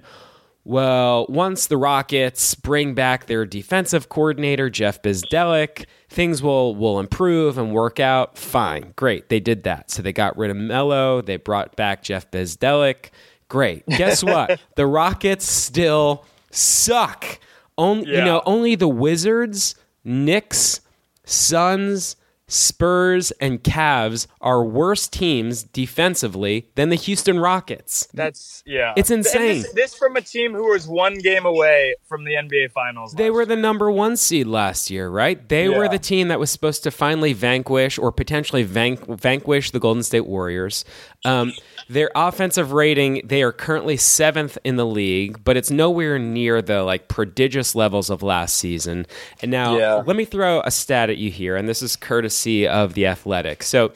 well, 0.64 1.26
once 1.28 1.66
the 1.66 1.76
Rockets 1.76 2.54
bring 2.54 2.94
back 2.94 3.26
their 3.26 3.46
defensive 3.46 4.08
coordinator, 4.08 4.68
Jeff 4.68 5.00
Bzdelik, 5.02 5.86
things 6.08 6.42
will, 6.42 6.74
will 6.74 6.98
improve 7.00 7.56
and 7.58 7.72
work 7.72 8.00
out. 8.00 8.36
Fine. 8.36 8.92
Great. 8.96 9.28
They 9.28 9.40
did 9.40 9.62
that. 9.64 9.90
So 9.90 10.02
they 10.02 10.12
got 10.12 10.36
rid 10.36 10.50
of 10.50 10.56
Melo. 10.56 11.22
They 11.22 11.36
brought 11.36 11.74
back 11.76 12.02
Jeff 12.02 12.30
Bzdelik. 12.30 13.10
Great. 13.48 13.86
Guess 13.86 14.22
what? 14.22 14.60
the 14.76 14.86
Rockets 14.86 15.46
still 15.46 16.24
suck. 16.50 17.38
Only, 17.78 18.10
You 18.10 18.24
know, 18.24 18.42
only 18.44 18.74
the 18.74 18.88
Wizards, 18.88 19.74
Knicks, 20.08 20.80
Suns, 21.24 22.16
Spurs, 22.48 23.30
and 23.32 23.62
Cavs 23.62 24.26
are 24.40 24.64
worse 24.64 25.06
teams 25.06 25.62
defensively 25.62 26.70
than 26.76 26.88
the 26.88 26.96
Houston 26.96 27.38
Rockets. 27.38 28.08
That's 28.14 28.62
yeah. 28.66 28.94
It's 28.96 29.10
insane. 29.10 29.62
This, 29.62 29.72
this 29.74 29.94
from 29.94 30.16
a 30.16 30.22
team 30.22 30.54
who 30.54 30.70
was 30.70 30.88
one 30.88 31.18
game 31.18 31.44
away 31.44 31.94
from 32.06 32.24
the 32.24 32.32
NBA 32.32 32.72
Finals. 32.72 33.12
They 33.12 33.30
were 33.30 33.44
the 33.44 33.56
number 33.56 33.90
one 33.90 34.16
seed 34.16 34.46
last 34.46 34.90
year, 34.90 35.10
right? 35.10 35.46
They 35.46 35.68
were 35.68 35.88
the 35.88 35.98
team 35.98 36.28
that 36.28 36.40
was 36.40 36.50
supposed 36.50 36.82
to 36.84 36.90
finally 36.90 37.34
vanquish 37.34 37.98
or 37.98 38.10
potentially 38.10 38.64
vanq- 38.64 39.20
vanquish 39.20 39.70
the 39.70 39.80
Golden 39.80 40.02
State 40.02 40.26
Warriors. 40.26 40.86
Um, 41.26 41.52
their 41.88 42.10
offensive 42.14 42.72
rating, 42.72 43.22
they 43.24 43.42
are 43.42 43.52
currently 43.52 43.96
seventh 43.96 44.58
in 44.64 44.76
the 44.76 44.86
league, 44.86 45.42
but 45.44 45.56
it's 45.56 45.70
nowhere 45.70 46.18
near 46.18 46.60
the 46.60 46.82
like 46.82 47.08
prodigious 47.08 47.74
levels 47.74 48.10
of 48.10 48.22
last 48.22 48.56
season. 48.58 49.06
And 49.42 49.50
now, 49.50 49.76
Yeah. 49.78 50.02
let 50.06 50.16
me 50.16 50.24
throw 50.24 50.60
a 50.60 50.70
stat 50.70 51.08
at 51.10 51.16
you 51.16 51.30
here, 51.30 51.56
and 51.56 51.68
this 51.68 51.80
is 51.82 51.96
courtesy 51.96 52.66
of 52.68 52.94
the 52.94 53.06
Athletic. 53.06 53.62
So. 53.62 53.92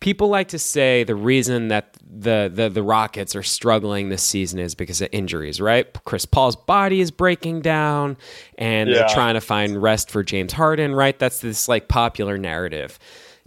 People 0.00 0.28
like 0.28 0.46
to 0.50 0.60
say 0.60 1.02
the 1.02 1.16
reason 1.16 1.66
that 1.68 1.96
the, 2.08 2.48
the 2.54 2.68
the 2.68 2.84
Rockets 2.84 3.34
are 3.34 3.42
struggling 3.42 4.10
this 4.10 4.22
season 4.22 4.60
is 4.60 4.76
because 4.76 5.00
of 5.02 5.08
injuries, 5.10 5.60
right? 5.60 5.92
Chris 6.04 6.24
Paul's 6.24 6.54
body 6.54 7.00
is 7.00 7.10
breaking 7.10 7.62
down, 7.62 8.16
and 8.58 8.88
they're 8.88 9.08
trying 9.08 9.34
to 9.34 9.40
find 9.40 9.82
rest 9.82 10.08
for 10.12 10.22
James 10.22 10.52
Harden, 10.52 10.94
right? 10.94 11.18
That's 11.18 11.40
this 11.40 11.66
like 11.66 11.88
popular 11.88 12.38
narrative. 12.38 12.96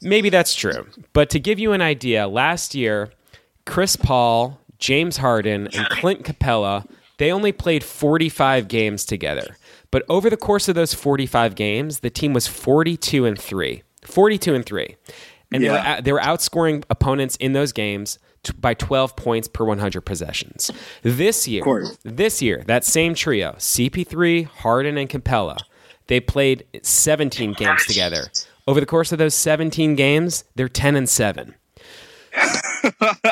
Maybe 0.01 0.27
that's 0.29 0.53
true. 0.53 0.87
But 1.13 1.29
to 1.29 1.39
give 1.39 1.57
you 1.57 1.71
an 1.71 1.79
idea, 1.81 2.27
last 2.27 2.75
year, 2.75 3.11
Chris 3.65 3.95
Paul, 3.95 4.59
James 4.79 5.17
Harden, 5.17 5.67
and 5.73 5.87
Clint 5.89 6.23
Capela, 6.23 6.85
they 7.17 7.31
only 7.31 7.51
played 7.51 7.83
45 7.83 8.67
games 8.67 9.05
together. 9.05 9.57
But 9.91 10.03
over 10.09 10.29
the 10.29 10.37
course 10.37 10.67
of 10.67 10.75
those 10.75 10.93
45 10.93 11.55
games, 11.55 11.99
the 11.99 12.09
team 12.09 12.33
was 12.33 12.47
42 12.47 13.25
and 13.25 13.39
3. 13.39 13.83
42 14.03 14.55
and 14.55 14.65
3. 14.65 14.95
And 15.53 15.63
they, 15.63 15.69
were, 15.69 16.01
they 16.01 16.13
were 16.13 16.19
outscoring 16.19 16.83
opponents 16.89 17.35
in 17.35 17.51
those 17.53 17.73
games 17.73 18.17
t- 18.43 18.53
by 18.57 18.73
12 18.73 19.15
points 19.17 19.47
per 19.49 19.65
100 19.65 20.01
possessions. 20.01 20.71
This 21.03 21.47
year, 21.47 21.61
this 22.03 22.41
year, 22.41 22.63
that 22.67 22.85
same 22.85 23.13
trio, 23.13 23.51
CP3, 23.53 24.45
Harden, 24.45 24.97
and 24.97 25.09
Capela, 25.09 25.57
they 26.07 26.19
played 26.21 26.65
17 26.81 27.53
games 27.53 27.85
together. 27.85 28.23
Over 28.65 28.79
the 28.79 28.85
course 28.85 29.11
of 29.11 29.17
those 29.17 29.35
17 29.35 29.95
games, 29.95 30.45
they're 30.55 30.69
10 30.69 30.95
and 30.95 31.09
7. 31.09 31.55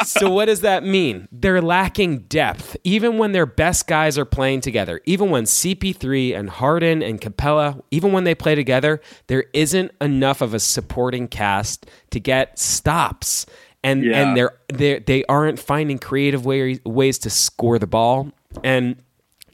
So 0.05 0.29
what 0.29 0.45
does 0.45 0.61
that 0.61 0.83
mean? 0.83 1.27
They're 1.31 1.61
lacking 1.61 2.19
depth. 2.29 2.75
Even 2.83 3.17
when 3.17 3.31
their 3.31 3.45
best 3.45 3.87
guys 3.87 4.17
are 4.17 4.25
playing 4.25 4.61
together, 4.61 5.01
even 5.05 5.29
when 5.29 5.43
CP3 5.45 6.37
and 6.37 6.49
Harden 6.49 7.01
and 7.01 7.19
Capela, 7.19 7.81
even 7.91 8.11
when 8.11 8.23
they 8.23 8.35
play 8.35 8.55
together, 8.55 9.01
there 9.27 9.45
isn't 9.53 9.91
enough 10.01 10.41
of 10.41 10.53
a 10.53 10.59
supporting 10.59 11.27
cast 11.27 11.85
to 12.11 12.19
get 12.19 12.57
stops. 12.59 13.45
And 13.83 14.03
Yeah. 14.03 14.21
and 14.21 14.37
they're 14.37 14.57
they 14.73 14.99
they 14.99 15.23
aren't 15.25 15.57
finding 15.59 15.99
creative 15.99 16.45
ways 16.45 16.79
ways 16.85 17.17
to 17.19 17.29
score 17.29 17.79
the 17.79 17.87
ball. 17.87 18.31
And 18.63 18.97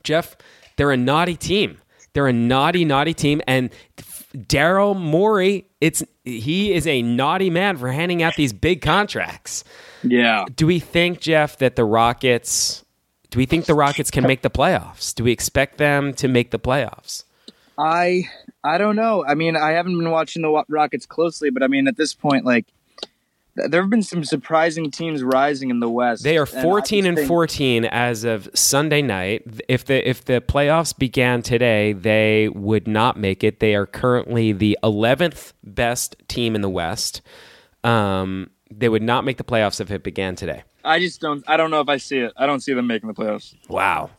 Jeff, 0.03 0.35
they're 0.77 0.91
a 0.91 0.97
naughty 0.97 1.35
team. 1.35 1.77
They're 2.13 2.27
a 2.27 2.33
naughty, 2.33 2.85
naughty 2.85 3.13
team. 3.13 3.41
And 3.45 3.69
Daryl 4.35 4.99
Morey, 4.99 5.67
it's 5.81 6.03
he 6.23 6.73
is 6.73 6.87
a 6.87 7.01
naughty 7.01 7.49
man 7.49 7.77
for 7.77 7.91
handing 7.91 8.23
out 8.23 8.35
these 8.35 8.53
big 8.53 8.81
contracts. 8.81 9.63
Yeah. 10.03 10.45
Do 10.55 10.67
we 10.67 10.79
think, 10.79 11.21
Jeff, 11.21 11.57
that 11.57 11.75
the 11.75 11.85
Rockets? 11.85 12.83
Do 13.31 13.39
we 13.39 13.45
think 13.45 13.65
the 13.65 13.73
Rockets 13.73 14.11
can 14.11 14.23
make 14.23 14.41
the 14.41 14.49
playoffs? 14.49 15.13
Do 15.13 15.23
we 15.23 15.31
expect 15.31 15.77
them 15.77 16.13
to 16.15 16.27
make 16.27 16.51
the 16.51 16.59
playoffs? 16.59 17.23
I 17.77 18.29
I 18.63 18.77
don't 18.77 18.95
know. 18.95 19.25
I 19.25 19.35
mean, 19.35 19.55
I 19.55 19.71
haven't 19.71 19.97
been 19.97 20.11
watching 20.11 20.41
the 20.41 20.63
Rockets 20.69 21.05
closely, 21.05 21.49
but 21.49 21.63
I 21.63 21.67
mean, 21.67 21.87
at 21.87 21.97
this 21.97 22.13
point, 22.13 22.45
like, 22.45 22.65
there 23.55 23.81
have 23.81 23.89
been 23.89 24.03
some 24.03 24.23
surprising 24.23 24.91
teams 24.91 25.23
rising 25.23 25.69
in 25.69 25.79
the 25.79 25.89
West. 25.89 26.23
They 26.23 26.37
are 26.37 26.45
14 26.45 27.05
just 27.05 27.19
and 27.19 27.27
14 27.27 27.85
as 27.85 28.23
of 28.23 28.49
Sunday 28.53 29.01
night. 29.01 29.43
If 29.67 29.85
the 29.85 30.07
if 30.07 30.25
the 30.25 30.41
playoffs 30.41 30.97
began 30.97 31.41
today, 31.41 31.93
they 31.93 32.49
would 32.49 32.87
not 32.87 33.17
make 33.17 33.43
it. 33.43 33.59
They 33.59 33.75
are 33.75 33.85
currently 33.85 34.51
the 34.51 34.77
11th 34.83 35.53
best 35.63 36.15
team 36.27 36.55
in 36.55 36.61
the 36.61 36.69
West. 36.69 37.21
Um, 37.83 38.49
they 38.69 38.89
would 38.89 39.03
not 39.03 39.23
make 39.23 39.37
the 39.37 39.43
playoffs 39.43 39.79
if 39.79 39.91
it 39.91 40.03
began 40.03 40.35
today. 40.35 40.63
I 40.83 40.99
just 40.99 41.21
don't. 41.21 41.43
I 41.47 41.57
don't 41.57 41.71
know 41.71 41.81
if 41.81 41.89
I 41.89 41.97
see 41.97 42.19
it. 42.19 42.33
I 42.35 42.45
don't 42.45 42.59
see 42.59 42.73
them 42.73 42.87
making 42.87 43.07
the 43.07 43.13
playoffs. 43.13 43.55
Wow. 43.69 44.09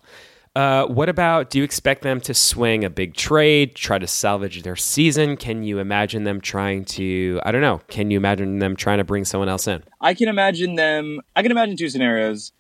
Uh, 0.57 0.87
what 0.87 1.11
about? 1.11 1.51
Do 1.51 1.59
you 1.59 1.65
expect 1.65 2.01
them 2.01 2.19
to 2.23 2.33
swing 2.33 2.83
a 2.83 2.89
big 2.89 3.13
trade, 3.13 3.75
try 3.75 3.99
to 3.99 4.07
salvage 4.07 4.63
their 4.63 4.75
season? 4.75 5.37
Can 5.37 5.63
you 5.63 5.81
imagine 5.81 6.25
them 6.25 6.41
trying 6.41 6.87
to? 6.87 7.39
I 7.45 7.53
don't 7.53 7.61
know. 7.61 7.83
Can 7.89 8.11
you 8.11 8.17
imagine 8.17 8.59
them 8.59 8.75
trying 8.75 8.97
to 8.97 9.05
bring 9.05 9.27
someone 9.27 9.51
else 9.51 9.67
in? 9.67 9.85
I 10.01 10.15
can 10.15 10.29
imagine 10.29 10.77
them. 10.77 11.21
I 11.37 11.43
can 11.43 11.51
imagine 11.51 11.77
two 11.77 11.91
scenarios. 11.91 12.53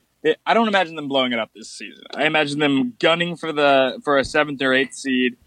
I 0.44 0.52
don't 0.52 0.68
imagine 0.68 0.94
them 0.94 1.08
blowing 1.08 1.32
it 1.32 1.38
up 1.38 1.52
this 1.54 1.70
season. 1.70 2.04
I 2.14 2.26
imagine 2.26 2.58
them 2.58 2.92
gunning 2.98 3.34
for 3.34 3.50
the 3.50 3.98
for 4.04 4.18
a 4.18 4.26
seventh 4.26 4.60
or 4.60 4.74
eighth 4.74 4.92
seed, 4.92 5.38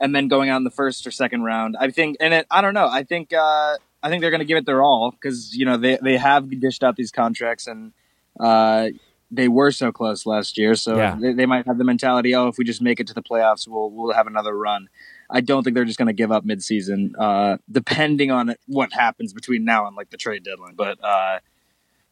and 0.00 0.14
then 0.14 0.28
going 0.28 0.48
out 0.48 0.58
in 0.58 0.64
the 0.64 0.70
first 0.70 1.08
or 1.08 1.10
second 1.10 1.42
round. 1.42 1.74
I 1.76 1.90
think, 1.90 2.18
and 2.20 2.32
it, 2.32 2.46
I 2.52 2.60
don't 2.60 2.74
know. 2.74 2.86
I 2.86 3.02
think 3.02 3.32
uh, 3.32 3.78
I 4.00 4.10
think 4.10 4.20
they're 4.20 4.30
going 4.30 4.38
to 4.38 4.46
give 4.46 4.58
it 4.58 4.66
their 4.66 4.80
all 4.80 5.10
because 5.10 5.56
you 5.56 5.64
know 5.64 5.76
they 5.76 5.98
they 6.00 6.18
have 6.18 6.48
dished 6.60 6.84
out 6.84 6.94
these 6.94 7.10
contracts 7.10 7.66
and 7.66 7.92
uh, 8.38 8.90
they 9.30 9.48
were 9.48 9.70
so 9.72 9.90
close 9.92 10.24
last 10.26 10.56
year. 10.56 10.74
So 10.74 10.96
Yeah. 10.96 11.16
they, 11.20 11.32
they 11.32 11.46
might 11.46 11.66
have 11.66 11.78
the 11.78 11.84
mentality, 11.84 12.34
oh, 12.34 12.48
if 12.48 12.58
we 12.58 12.64
just 12.64 12.80
make 12.80 13.00
it 13.00 13.06
to 13.08 13.14
the 13.14 13.22
playoffs, 13.22 13.66
we'll 13.66 13.90
we'll 13.90 14.12
have 14.14 14.26
another 14.26 14.56
run. 14.56 14.88
I 15.28 15.40
don't 15.40 15.64
think 15.64 15.74
they're 15.74 15.84
just 15.84 15.98
going 15.98 16.06
to 16.06 16.12
give 16.14 16.30
up 16.30 16.44
midseason, 16.44 17.10
uh, 17.18 17.56
depending 17.70 18.30
on 18.30 18.54
what 18.66 18.92
happens 18.92 19.32
between 19.32 19.64
now 19.64 19.86
and 19.88 19.96
like 19.96 20.10
the 20.10 20.16
trade 20.16 20.44
deadline. 20.44 20.74
But 20.76 21.02
uh, 21.04 21.40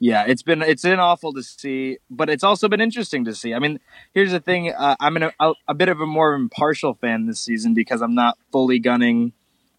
yeah, 0.00 0.24
it's 0.26 0.42
been 0.42 0.60
it's 0.62 0.82
been 0.82 0.98
awful 0.98 1.32
to 1.34 1.42
see, 1.42 1.98
but 2.10 2.28
it's 2.28 2.42
also 2.42 2.68
been 2.68 2.80
interesting 2.80 3.24
to 3.26 3.34
see. 3.34 3.54
I 3.54 3.60
mean, 3.60 3.78
here's 4.12 4.32
the 4.32 4.40
thing: 4.40 4.72
uh, 4.72 4.96
I'm 4.98 5.16
in 5.16 5.22
a, 5.22 5.32
a, 5.38 5.52
a 5.68 5.74
bit 5.74 5.88
of 5.88 6.00
a 6.00 6.06
more 6.06 6.34
impartial 6.34 6.94
fan 6.94 7.26
this 7.26 7.40
season 7.40 7.74
because 7.74 8.02
I'm 8.02 8.14
not 8.16 8.36
fully 8.50 8.80
gunning 8.80 9.32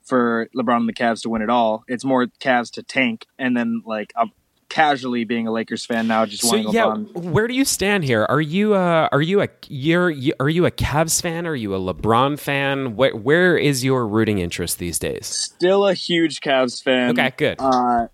for 0.03 0.47
LeBron 0.55 0.77
and 0.77 0.87
the 0.89 0.93
Cavs 0.93 1.23
to 1.23 1.29
win 1.29 1.41
it 1.41 1.49
all. 1.49 1.83
It's 1.87 2.05
more 2.05 2.27
Cavs 2.39 2.71
to 2.71 2.83
tank, 2.83 3.25
and 3.37 3.57
then 3.57 3.81
like 3.85 4.13
I'm 4.15 4.31
casually 4.75 5.23
being 5.23 5.47
a 5.47 5.51
Lakers 5.53 5.85
fan 5.85 6.05
now, 6.05 6.25
just 6.25 6.43
So 6.45 6.57
yeah, 6.57 6.83
LeBron. 6.83 7.13
where 7.31 7.47
do 7.47 7.53
you 7.53 7.63
stand 7.63 8.03
here? 8.03 8.25
Are 8.27 8.41
you 8.41 8.73
uh, 8.73 9.07
are 9.13 9.21
you 9.21 9.41
a 9.41 9.47
you're, 9.69 10.09
you, 10.09 10.33
are 10.38 10.49
you 10.49 10.65
a 10.65 10.71
Cavs 10.71 11.21
fan? 11.21 11.47
Are 11.47 11.55
you 11.55 11.73
a 11.73 11.79
LeBron 11.79 12.38
fan? 12.38 12.97
Where 12.97 13.15
where 13.15 13.57
is 13.57 13.85
your 13.85 14.05
rooting 14.05 14.39
interest 14.39 14.77
these 14.77 14.99
days? 14.99 15.27
Still 15.27 15.88
a 15.88 15.93
huge 15.93 16.41
Cavs 16.41 16.83
fan. 16.83 17.11
Okay, 17.11 17.31
good. 17.38 17.55
Uh, 17.57 18.07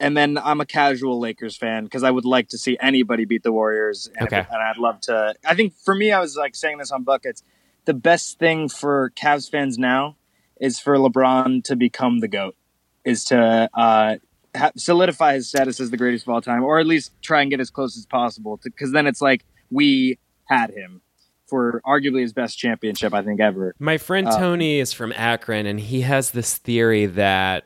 and 0.00 0.16
then 0.16 0.36
I'm 0.36 0.60
a 0.60 0.66
casual 0.66 1.20
Lakers 1.20 1.56
fan 1.56 1.84
because 1.84 2.02
I 2.02 2.10
would 2.10 2.24
like 2.24 2.48
to 2.48 2.58
see 2.58 2.76
anybody 2.80 3.24
beat 3.24 3.44
the 3.44 3.52
Warriors. 3.52 4.10
And, 4.16 4.26
Okay. 4.26 4.38
and 4.50 4.62
I'd 4.62 4.78
love 4.78 5.00
to. 5.02 5.34
I 5.46 5.54
think 5.54 5.74
for 5.84 5.94
me, 5.94 6.10
I 6.10 6.18
was 6.18 6.34
like 6.36 6.56
saying 6.56 6.78
this 6.78 6.90
on 6.90 7.04
Buckets. 7.04 7.44
The 7.84 7.94
best 7.94 8.38
thing 8.40 8.68
for 8.68 9.12
Cavs 9.14 9.48
fans 9.48 9.78
now 9.78 10.16
is 10.60 10.80
for 10.80 10.96
LeBron 10.96 11.62
to 11.64 11.76
become 11.76 12.18
the 12.18 12.28
GOAT, 12.28 12.56
is 13.04 13.24
to 13.26 13.70
uh, 13.74 14.16
ha- 14.56 14.72
solidify 14.76 15.34
his 15.34 15.48
status 15.48 15.80
as 15.80 15.90
the 15.90 15.96
greatest 15.96 16.24
of 16.24 16.30
all 16.30 16.40
time, 16.40 16.62
or 16.62 16.78
at 16.78 16.86
least 16.86 17.12
try 17.22 17.42
and 17.42 17.50
get 17.50 17.60
as 17.60 17.70
close 17.70 17.96
as 17.96 18.06
possible. 18.06 18.58
Because 18.62 18.92
then 18.92 19.06
it's 19.06 19.20
like 19.20 19.44
we 19.70 20.18
had 20.44 20.70
him 20.70 21.00
for 21.46 21.82
arguably 21.84 22.22
his 22.22 22.32
best 22.32 22.58
championship, 22.58 23.12
I 23.12 23.22
think, 23.22 23.40
ever. 23.40 23.74
My 23.78 23.98
friend 23.98 24.28
Uh, 24.28 24.38
Tony 24.38 24.78
is 24.78 24.92
from 24.92 25.12
Akron, 25.16 25.66
and 25.66 25.80
he 25.80 26.02
has 26.02 26.30
this 26.30 26.56
theory 26.56 27.06
that 27.06 27.64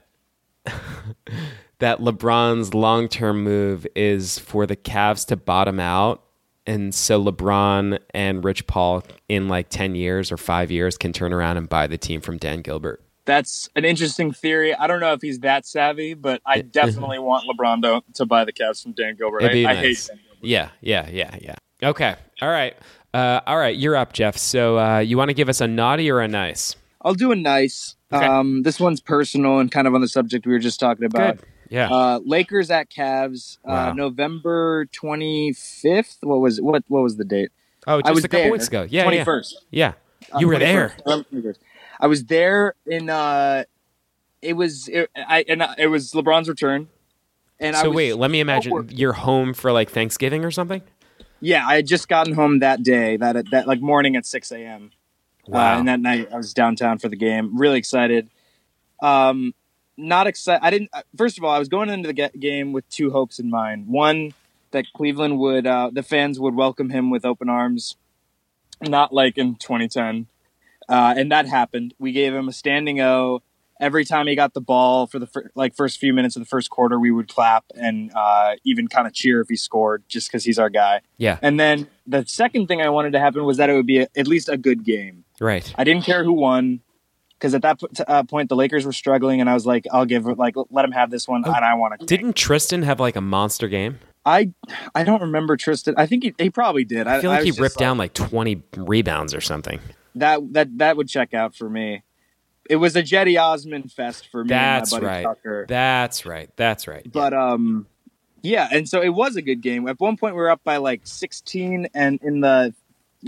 that 1.78 2.00
LeBron's 2.00 2.72
long 2.74 3.08
term 3.08 3.42
move 3.42 3.86
is 3.94 4.38
for 4.38 4.66
the 4.66 4.76
Cavs 4.76 5.26
to 5.26 5.36
bottom 5.36 5.78
out. 5.78 6.22
And 6.66 6.94
so 6.94 7.22
LeBron 7.22 7.98
and 8.14 8.42
Rich 8.42 8.66
Paul 8.66 9.04
in 9.28 9.48
like 9.48 9.68
10 9.68 9.94
years 9.94 10.32
or 10.32 10.38
five 10.38 10.70
years 10.70 10.96
can 10.96 11.12
turn 11.12 11.34
around 11.34 11.58
and 11.58 11.68
buy 11.68 11.86
the 11.86 11.98
team 11.98 12.22
from 12.22 12.38
Dan 12.38 12.62
Gilbert. 12.62 13.03
That's 13.26 13.68
an 13.74 13.84
interesting 13.84 14.32
theory. 14.32 14.74
I 14.74 14.86
don't 14.86 15.00
know 15.00 15.12
if 15.12 15.22
he's 15.22 15.40
that 15.40 15.66
savvy, 15.66 16.14
but 16.14 16.42
I 16.44 16.60
definitely 16.60 17.18
want 17.18 17.44
LeBron 17.48 17.82
to, 17.82 18.02
to 18.14 18.26
buy 18.26 18.44
the 18.44 18.52
Cavs 18.52 18.82
from 18.82 18.92
Dan 18.92 19.16
Gilbert. 19.16 19.40
It'd 19.42 19.52
be 19.52 19.66
I, 19.66 19.72
I 19.72 19.74
hate 19.76 20.04
Dan 20.06 20.16
Gilbert. 20.26 20.46
Yeah, 20.46 20.68
yeah, 20.80 21.08
yeah, 21.10 21.36
yeah. 21.40 21.54
Okay. 21.82 22.14
All 22.42 22.50
right. 22.50 22.76
Uh, 23.14 23.40
all 23.46 23.56
right. 23.56 23.76
You're 23.76 23.96
up, 23.96 24.12
Jeff. 24.12 24.36
So 24.36 24.78
uh, 24.78 24.98
you 24.98 25.16
want 25.16 25.30
to 25.30 25.34
give 25.34 25.48
us 25.48 25.60
a 25.60 25.66
naughty 25.66 26.10
or 26.10 26.20
a 26.20 26.28
nice? 26.28 26.76
I'll 27.00 27.14
do 27.14 27.32
a 27.32 27.36
nice. 27.36 27.96
Okay. 28.12 28.24
Um, 28.26 28.62
this 28.62 28.78
one's 28.78 29.00
personal 29.00 29.58
and 29.58 29.70
kind 29.70 29.86
of 29.86 29.94
on 29.94 30.00
the 30.00 30.08
subject 30.08 30.46
we 30.46 30.52
were 30.52 30.58
just 30.58 30.78
talking 30.80 31.04
about. 31.04 31.38
Good. 31.38 31.46
Yeah. 31.70 31.90
Uh, 31.90 32.20
Lakers 32.24 32.70
at 32.70 32.90
Cavs, 32.90 33.58
Wow. 33.64 33.90
uh, 33.90 33.92
November 33.94 34.84
twenty 34.86 35.52
fifth. 35.54 36.18
What 36.20 36.40
was 36.40 36.60
what? 36.60 36.84
What 36.88 37.02
was 37.02 37.16
the 37.16 37.24
date? 37.24 37.50
oh, 37.86 38.00
just 38.00 38.08
I 38.08 38.12
was 38.12 38.24
a 38.24 38.28
couple 38.28 38.44
there. 38.44 38.52
weeks 38.52 38.68
ago. 38.68 38.86
Yeah. 38.88 39.04
21st. 39.06 39.52
Yeah. 39.70 39.92
Yeah. 40.32 40.38
You 40.38 40.48
were 40.48 40.58
there. 40.58 40.94
I 42.00 42.06
was 42.06 42.24
there 42.24 42.74
in. 42.86 43.08
Uh, 43.10 43.64
it 44.42 44.54
was. 44.54 44.88
It, 44.88 45.10
I 45.16 45.44
and 45.48 45.64
it 45.78 45.86
was 45.88 46.12
LeBron's 46.12 46.48
return. 46.48 46.88
And 47.60 47.76
I 47.76 47.82
So 47.82 47.88
was, 47.90 47.96
wait, 47.96 48.14
let 48.14 48.30
me 48.30 48.40
imagine 48.40 48.72
over- 48.72 48.92
you're 48.92 49.12
home 49.12 49.54
for 49.54 49.70
like 49.72 49.90
Thanksgiving 49.90 50.44
or 50.44 50.50
something. 50.50 50.82
Yeah, 51.40 51.66
I 51.66 51.76
had 51.76 51.86
just 51.86 52.08
gotten 52.08 52.34
home 52.34 52.58
that 52.60 52.82
day. 52.82 53.16
That 53.16 53.50
that 53.50 53.66
like 53.66 53.80
morning 53.80 54.16
at 54.16 54.26
six 54.26 54.50
a.m. 54.52 54.90
Wow. 55.46 55.74
Uh, 55.74 55.78
and 55.78 55.88
that 55.88 56.00
night 56.00 56.28
I 56.32 56.36
was 56.36 56.52
downtown 56.54 56.98
for 56.98 57.08
the 57.08 57.16
game. 57.16 57.58
Really 57.58 57.78
excited. 57.78 58.28
Um, 59.02 59.54
not 59.96 60.26
excited. 60.26 60.64
I 60.64 60.70
didn't. 60.70 60.90
uh, 60.92 61.02
First 61.16 61.38
of 61.38 61.44
all, 61.44 61.50
I 61.52 61.58
was 61.58 61.68
going 61.68 61.88
into 61.90 62.06
the 62.06 62.12
ga- 62.14 62.30
game 62.38 62.72
with 62.72 62.88
two 62.88 63.10
hopes 63.10 63.38
in 63.38 63.50
mind. 63.50 63.86
One 63.88 64.32
that 64.70 64.86
Cleveland 64.96 65.38
would, 65.38 65.66
uh, 65.66 65.90
the 65.92 66.02
fans 66.02 66.40
would 66.40 66.54
welcome 66.56 66.90
him 66.90 67.10
with 67.10 67.24
open 67.24 67.48
arms, 67.48 67.94
not 68.82 69.12
like 69.12 69.38
in 69.38 69.54
2010. 69.56 70.26
Uh, 70.88 71.14
and 71.16 71.30
that 71.32 71.46
happened. 71.46 71.94
We 71.98 72.12
gave 72.12 72.34
him 72.34 72.48
a 72.48 72.52
standing 72.52 73.00
O. 73.00 73.40
Every 73.80 74.04
time 74.04 74.28
he 74.28 74.36
got 74.36 74.54
the 74.54 74.60
ball 74.60 75.08
for 75.08 75.18
the 75.18 75.26
fir- 75.26 75.50
like 75.56 75.74
first 75.74 75.98
few 75.98 76.14
minutes 76.14 76.36
of 76.36 76.40
the 76.40 76.46
first 76.46 76.70
quarter, 76.70 76.98
we 76.98 77.10
would 77.10 77.26
clap 77.28 77.64
and 77.74 78.12
uh, 78.14 78.54
even 78.64 78.86
kind 78.86 79.06
of 79.08 79.12
cheer 79.12 79.40
if 79.40 79.48
he 79.48 79.56
scored, 79.56 80.04
just 80.08 80.28
because 80.28 80.44
he's 80.44 80.58
our 80.60 80.70
guy. 80.70 81.00
yeah. 81.16 81.38
And 81.42 81.58
then 81.58 81.88
the 82.06 82.24
second 82.26 82.68
thing 82.68 82.80
I 82.80 82.88
wanted 82.90 83.12
to 83.14 83.18
happen 83.20 83.44
was 83.44 83.56
that 83.56 83.68
it 83.70 83.74
would 83.74 83.86
be 83.86 83.98
a, 83.98 84.08
at 84.16 84.28
least 84.28 84.48
a 84.48 84.56
good 84.56 84.84
game. 84.84 85.24
Right. 85.40 85.74
I 85.76 85.82
didn't 85.82 86.04
care 86.04 86.22
who 86.22 86.34
won 86.34 86.80
because 87.36 87.52
at 87.52 87.62
that 87.62 87.80
uh, 88.06 88.22
point 88.22 88.48
the 88.48 88.54
Lakers 88.56 88.86
were 88.86 88.92
struggling, 88.92 89.40
and 89.40 89.50
I 89.50 89.54
was 89.54 89.66
like, 89.66 89.86
I'll 89.92 90.06
give 90.06 90.24
like 90.24 90.54
let 90.70 90.84
him 90.84 90.92
have 90.92 91.10
this 91.10 91.26
one, 91.26 91.42
Oh, 91.44 91.52
and 91.52 91.64
I 91.64 91.74
want 91.74 91.98
to. 91.98 92.06
Didn't 92.06 92.34
Tristan 92.36 92.82
have 92.82 93.00
like 93.00 93.16
a 93.16 93.20
monster 93.20 93.66
game? 93.66 93.98
I? 94.24 94.52
I 94.94 95.02
don't 95.02 95.20
remember 95.20 95.56
Tristan. 95.56 95.94
I 95.98 96.06
think 96.06 96.22
he, 96.22 96.34
he 96.38 96.48
probably 96.48 96.84
did. 96.84 97.08
I 97.08 97.20
feel 97.20 97.30
like 97.30 97.44
was 97.44 97.56
he 97.56 97.60
ripped 97.60 97.76
down 97.76 97.98
like 97.98 98.14
20 98.14 98.62
rebounds 98.76 99.34
or 99.34 99.40
something. 99.40 99.80
That. 100.14 100.52
That 100.52 100.78
that 100.78 100.96
would 100.96 101.08
check 101.08 101.34
out 101.34 101.54
for 101.54 101.68
me. 101.68 102.02
It 102.68 102.76
was 102.76 102.96
a 102.96 103.02
Cedi 103.02 103.40
Osman 103.40 103.88
fest 103.88 104.28
for 104.30 104.42
me. 104.42 104.48
That's 104.48 104.92
and 104.92 105.02
my 105.02 105.08
buddy 105.08 105.24
right. 105.24 105.34
Tucker. 105.34 105.66
That's 105.68 106.24
right. 106.24 106.50
That's 106.56 106.88
right. 106.88 107.06
But 107.10 107.34
um, 107.34 107.86
yeah, 108.42 108.68
and 108.70 108.88
so 108.88 109.02
it 109.02 109.10
was 109.10 109.36
a 109.36 109.42
good 109.42 109.60
game. 109.60 109.86
At 109.88 110.00
one 110.00 110.16
point, 110.16 110.34
we 110.34 110.40
were 110.40 110.50
up 110.50 110.64
by 110.64 110.78
like 110.78 111.02
16, 111.04 111.88
and 111.94 112.18
in 112.22 112.40
the 112.40 112.74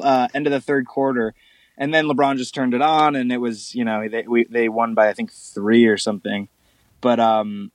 uh, 0.02 0.28
end 0.34 0.46
of 0.46 0.52
the 0.52 0.60
third 0.60 0.86
quarter, 0.86 1.34
and 1.78 1.92
then 1.92 2.06
LeBron 2.06 2.36
just 2.36 2.54
turned 2.54 2.74
it 2.74 2.82
on, 2.82 3.16
and 3.16 3.32
it 3.32 3.38
was 3.38 3.74
you 3.74 3.84
know 3.84 4.08
they 4.08 4.24
we, 4.26 4.44
they 4.44 4.68
won 4.68 4.94
by 4.94 5.08
I 5.08 5.12
think 5.12 5.32
three 5.32 5.86
or 5.86 5.96
something. 5.96 6.48
But 7.00 7.20
um, 7.20 7.72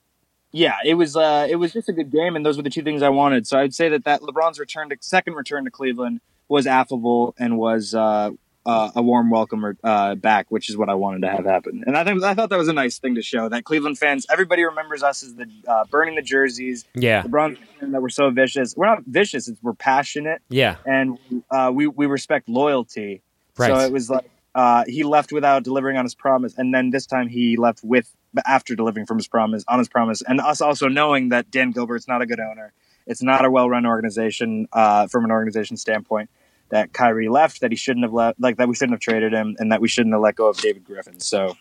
yeah, 0.52 0.76
it 0.86 0.96
was 0.96 1.16
uh, 1.16 1.48
it 1.50 1.56
was 1.56 1.74
just 1.74 1.90
a 1.90 1.94
good 1.94 2.12
game, 2.12 2.36
and 2.36 2.46
those 2.46 2.58
were 2.58 2.64
the 2.64 2.70
two 2.70 2.84
things 2.84 3.02
I 3.02 3.10
wanted. 3.10 3.48
So 3.48 3.60
I'd 3.60 3.74
say 3.74 3.90
that 3.90 4.04
that 4.06 4.22
LeBron's 4.22 4.60
return 4.60 4.90
to 4.90 4.98
second 5.00 5.34
return 5.34 5.66
to 5.66 5.72
Cleveland 5.72 6.22
was 6.48 6.68
affable 6.68 7.34
and 7.40 7.58
was 7.58 7.96
uh, 7.96 8.32
uh, 8.66 8.92
a 8.96 9.02
warm 9.02 9.30
welcome 9.30 9.78
uh, 9.84 10.16
back, 10.16 10.48
which 10.50 10.70
is 10.70 10.78
what 10.78 10.90
I 10.90 10.94
wanted 10.94 11.22
to 11.22 11.30
have 11.30 11.46
happen. 11.46 11.84
And 11.88 11.98
I 11.98 12.04
think 12.04 12.24
I 12.24 12.34
thought 12.34 12.50
that 12.50 12.58
was 12.58 12.68
a 12.68 12.74
nice 12.74 13.00
thing 13.00 13.16
to 13.16 13.22
show 13.22 13.50
that 13.50 13.64
Cleveland 13.64 13.98
fans, 13.98 14.26
everybody 14.30 14.64
remembers 14.64 15.02
us 15.04 15.24
as 15.24 15.36
the 15.36 15.48
uh, 15.68 15.86
burning 15.90 16.16
the 16.16 16.22
jerseys, 16.22 16.86
yeah. 16.94 17.24
the 17.24 17.30
LeBron 17.30 17.58
that 17.82 18.02
we're 18.02 18.10
so 18.10 18.30
vicious. 18.30 18.76
We're 18.76 18.86
not 18.86 19.04
vicious; 19.06 19.48
it's 19.48 19.62
we're 19.64 19.74
passionate, 19.74 20.42
Yeah. 20.50 20.76
and 20.86 21.18
uh, 21.50 21.72
we 21.74 21.88
we 21.88 22.06
respect 22.06 22.48
loyalty. 22.48 23.24
Right. 23.58 23.70
So 23.70 23.80
it 23.80 23.92
was 23.92 24.10
like 24.10 24.30
uh, 24.54 24.84
he 24.88 25.04
left 25.04 25.32
without 25.32 25.64
delivering 25.64 25.98
on 25.98 26.06
his 26.06 26.16
promise, 26.16 26.54
and 26.58 26.74
then 26.74 26.92
this 26.92 27.06
time 27.06 27.28
he 27.28 27.58
left 27.58 27.82
with 27.84 28.14
after 28.46 28.76
delivering 28.76 29.06
from 29.06 29.18
his 29.18 29.28
promise 29.28 29.64
on 29.68 29.80
his 29.80 29.90
promise, 29.90 30.22
and 30.22 30.40
us 30.40 30.62
also 30.62 30.88
knowing 30.88 31.30
that 31.30 31.50
Dan 31.52 31.72
Gilbert's 31.72 32.08
not 32.08 32.22
a 32.22 32.26
good 32.26 32.40
owner. 32.40 32.74
It's 33.08 33.24
not 33.24 33.44
a 33.46 33.50
well-run 33.50 33.88
organization 33.88 34.68
uh, 34.72 35.08
from 35.08 35.26
an 35.26 35.32
organization 35.32 35.76
standpoint. 35.76 36.30
That 36.72 36.94
Kyrie 36.94 37.30
left, 37.30 37.62
that 37.62 37.72
he 37.72 37.78
shouldn't 37.78 38.04
have 38.06 38.14
left, 38.14 38.40
like 38.40 38.58
that 38.58 38.68
we 38.68 38.76
shouldn't 38.76 38.94
have 38.94 39.02
traded 39.02 39.34
him, 39.34 39.56
and 39.60 39.72
that 39.72 39.82
we 39.82 39.88
shouldn't 39.88 40.14
have 40.14 40.22
let 40.22 40.36
go 40.36 40.48
of 40.48 40.58
David 40.58 40.84
Griffin. 40.86 41.20
So 41.20 41.56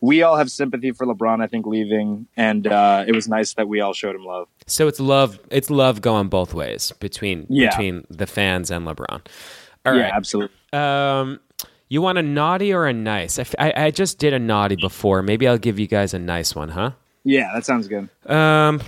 we 0.00 0.22
all 0.22 0.36
have 0.36 0.50
sympathy 0.50 0.92
for 0.92 1.06
LeBron, 1.06 1.42
I 1.42 1.46
think, 1.46 1.66
leaving, 1.66 2.26
and 2.36 2.66
uh, 2.66 3.04
it 3.06 3.14
was 3.14 3.28
nice 3.28 3.54
that 3.54 3.68
we 3.68 3.80
all 3.80 3.92
showed 3.94 4.14
him 4.16 4.24
love. 4.24 4.48
So 4.66 4.88
it's 4.88 5.00
love. 5.00 5.38
It's 5.50 5.70
love 5.70 6.00
going 6.00 6.28
both 6.28 6.52
ways 6.54 6.92
between 6.98 7.46
Yeah. 7.48 7.70
between 7.70 8.04
the 8.10 8.26
fans 8.26 8.70
and 8.70 8.86
LeBron. 8.86 9.20
All 9.86 9.94
yeah, 9.94 10.02
right. 10.02 10.12
absolutely. 10.14 10.56
Um, 10.72 11.40
you 11.88 12.00
want 12.02 12.18
a 12.18 12.22
naughty 12.22 12.72
or 12.72 12.86
a 12.86 12.92
nice? 12.92 13.38
I 13.38 13.72
I 13.76 13.90
just 13.90 14.18
did 14.18 14.32
a 14.32 14.38
naughty 14.38 14.76
before. 14.76 15.22
Maybe 15.22 15.46
I'll 15.46 15.58
give 15.58 15.78
you 15.78 15.86
guys 15.86 16.12
a 16.14 16.18
nice 16.18 16.54
one, 16.54 16.70
huh? 16.70 16.92
Yeah, 17.22 17.50
that 17.54 17.64
sounds 17.64 17.86
good. 17.88 18.08
Um, 18.26 18.80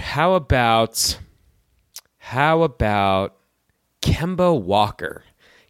how 0.00 0.34
about 0.34 1.18
how 2.18 2.62
about 2.62 3.36
Kemba 4.02 4.60
Walker? 4.60 5.24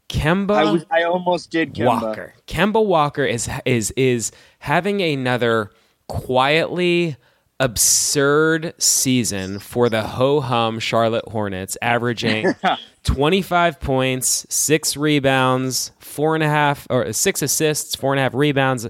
Kemba 0.08 0.56
I 0.56 0.72
was 0.72 0.84
I 0.90 1.02
almost 1.04 1.50
did 1.50 1.74
Kemba. 1.74 2.02
Walker. 2.02 2.34
Kemba 2.46 2.84
Walker 2.84 3.24
is 3.24 3.48
is 3.64 3.92
is 3.92 4.32
having 4.58 5.00
another 5.00 5.70
quietly 6.08 7.16
absurd 7.60 8.74
season 8.78 9.58
for 9.58 9.88
the 9.88 10.02
ho 10.02 10.40
hum 10.40 10.78
Charlotte 10.80 11.24
Hornets, 11.28 11.78
averaging 11.80 12.54
25 13.04 13.80
points, 13.80 14.46
six 14.50 14.96
rebounds, 14.96 15.92
four 16.00 16.34
and 16.34 16.42
a 16.42 16.48
half 16.48 16.86
or 16.90 17.12
six 17.12 17.40
assists, 17.40 17.94
four 17.94 18.12
and 18.12 18.18
a 18.18 18.22
half 18.24 18.34
rebounds. 18.34 18.88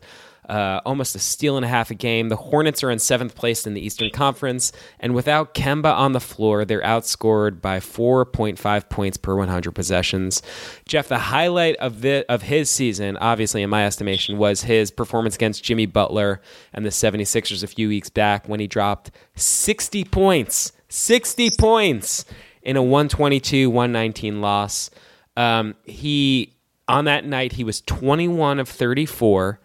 Uh, 0.52 0.82
almost 0.84 1.16
a 1.16 1.18
steal 1.18 1.56
and 1.56 1.64
a 1.64 1.68
half 1.68 1.90
a 1.90 1.94
game. 1.94 2.28
The 2.28 2.36
Hornets 2.36 2.84
are 2.84 2.90
in 2.90 2.98
seventh 2.98 3.34
place 3.34 3.66
in 3.66 3.72
the 3.72 3.80
Eastern 3.80 4.10
Conference, 4.10 4.70
and 5.00 5.14
without 5.14 5.54
Kemba 5.54 5.90
on 5.90 6.12
the 6.12 6.20
floor, 6.20 6.66
they're 6.66 6.82
outscored 6.82 7.62
by 7.62 7.80
4.5 7.80 8.90
points 8.90 9.16
per 9.16 9.34
100 9.34 9.72
possessions. 9.72 10.42
Jeff, 10.84 11.08
the 11.08 11.16
highlight 11.16 11.76
of 11.76 12.02
the 12.02 12.26
of 12.28 12.42
his 12.42 12.68
season, 12.68 13.16
obviously 13.16 13.62
in 13.62 13.70
my 13.70 13.86
estimation, 13.86 14.36
was 14.36 14.64
his 14.64 14.90
performance 14.90 15.36
against 15.36 15.64
Jimmy 15.64 15.86
Butler 15.86 16.42
and 16.74 16.84
the 16.84 16.90
76ers 16.90 17.62
a 17.62 17.66
few 17.66 17.88
weeks 17.88 18.10
back 18.10 18.46
when 18.46 18.60
he 18.60 18.66
dropped 18.66 19.10
60 19.36 20.04
points. 20.04 20.72
60 20.90 21.48
points 21.58 22.26
in 22.60 22.76
a 22.76 22.82
122-119 22.82 24.42
loss. 24.42 24.90
Um, 25.34 25.76
he 25.84 26.52
on 26.88 27.06
that 27.06 27.24
night 27.24 27.52
he 27.52 27.64
was 27.64 27.80
21 27.80 28.58
of 28.58 28.68
34. 28.68 29.60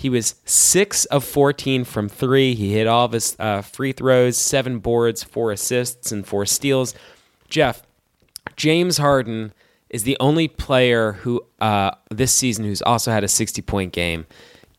He 0.00 0.08
was 0.08 0.36
six 0.46 1.04
of 1.04 1.24
14 1.24 1.84
from 1.84 2.08
three. 2.08 2.54
He 2.54 2.72
hit 2.72 2.86
all 2.86 3.04
of 3.04 3.12
his 3.12 3.36
uh, 3.38 3.60
free 3.60 3.92
throws, 3.92 4.38
seven 4.38 4.78
boards, 4.78 5.22
four 5.22 5.52
assists, 5.52 6.10
and 6.10 6.26
four 6.26 6.46
steals. 6.46 6.94
Jeff, 7.50 7.82
James 8.56 8.96
Harden 8.96 9.52
is 9.90 10.04
the 10.04 10.16
only 10.18 10.48
player 10.48 11.12
who 11.12 11.44
uh, 11.60 11.90
this 12.10 12.32
season 12.32 12.64
who's 12.64 12.80
also 12.80 13.10
had 13.10 13.24
a 13.24 13.28
60 13.28 13.60
point 13.60 13.92
game. 13.92 14.24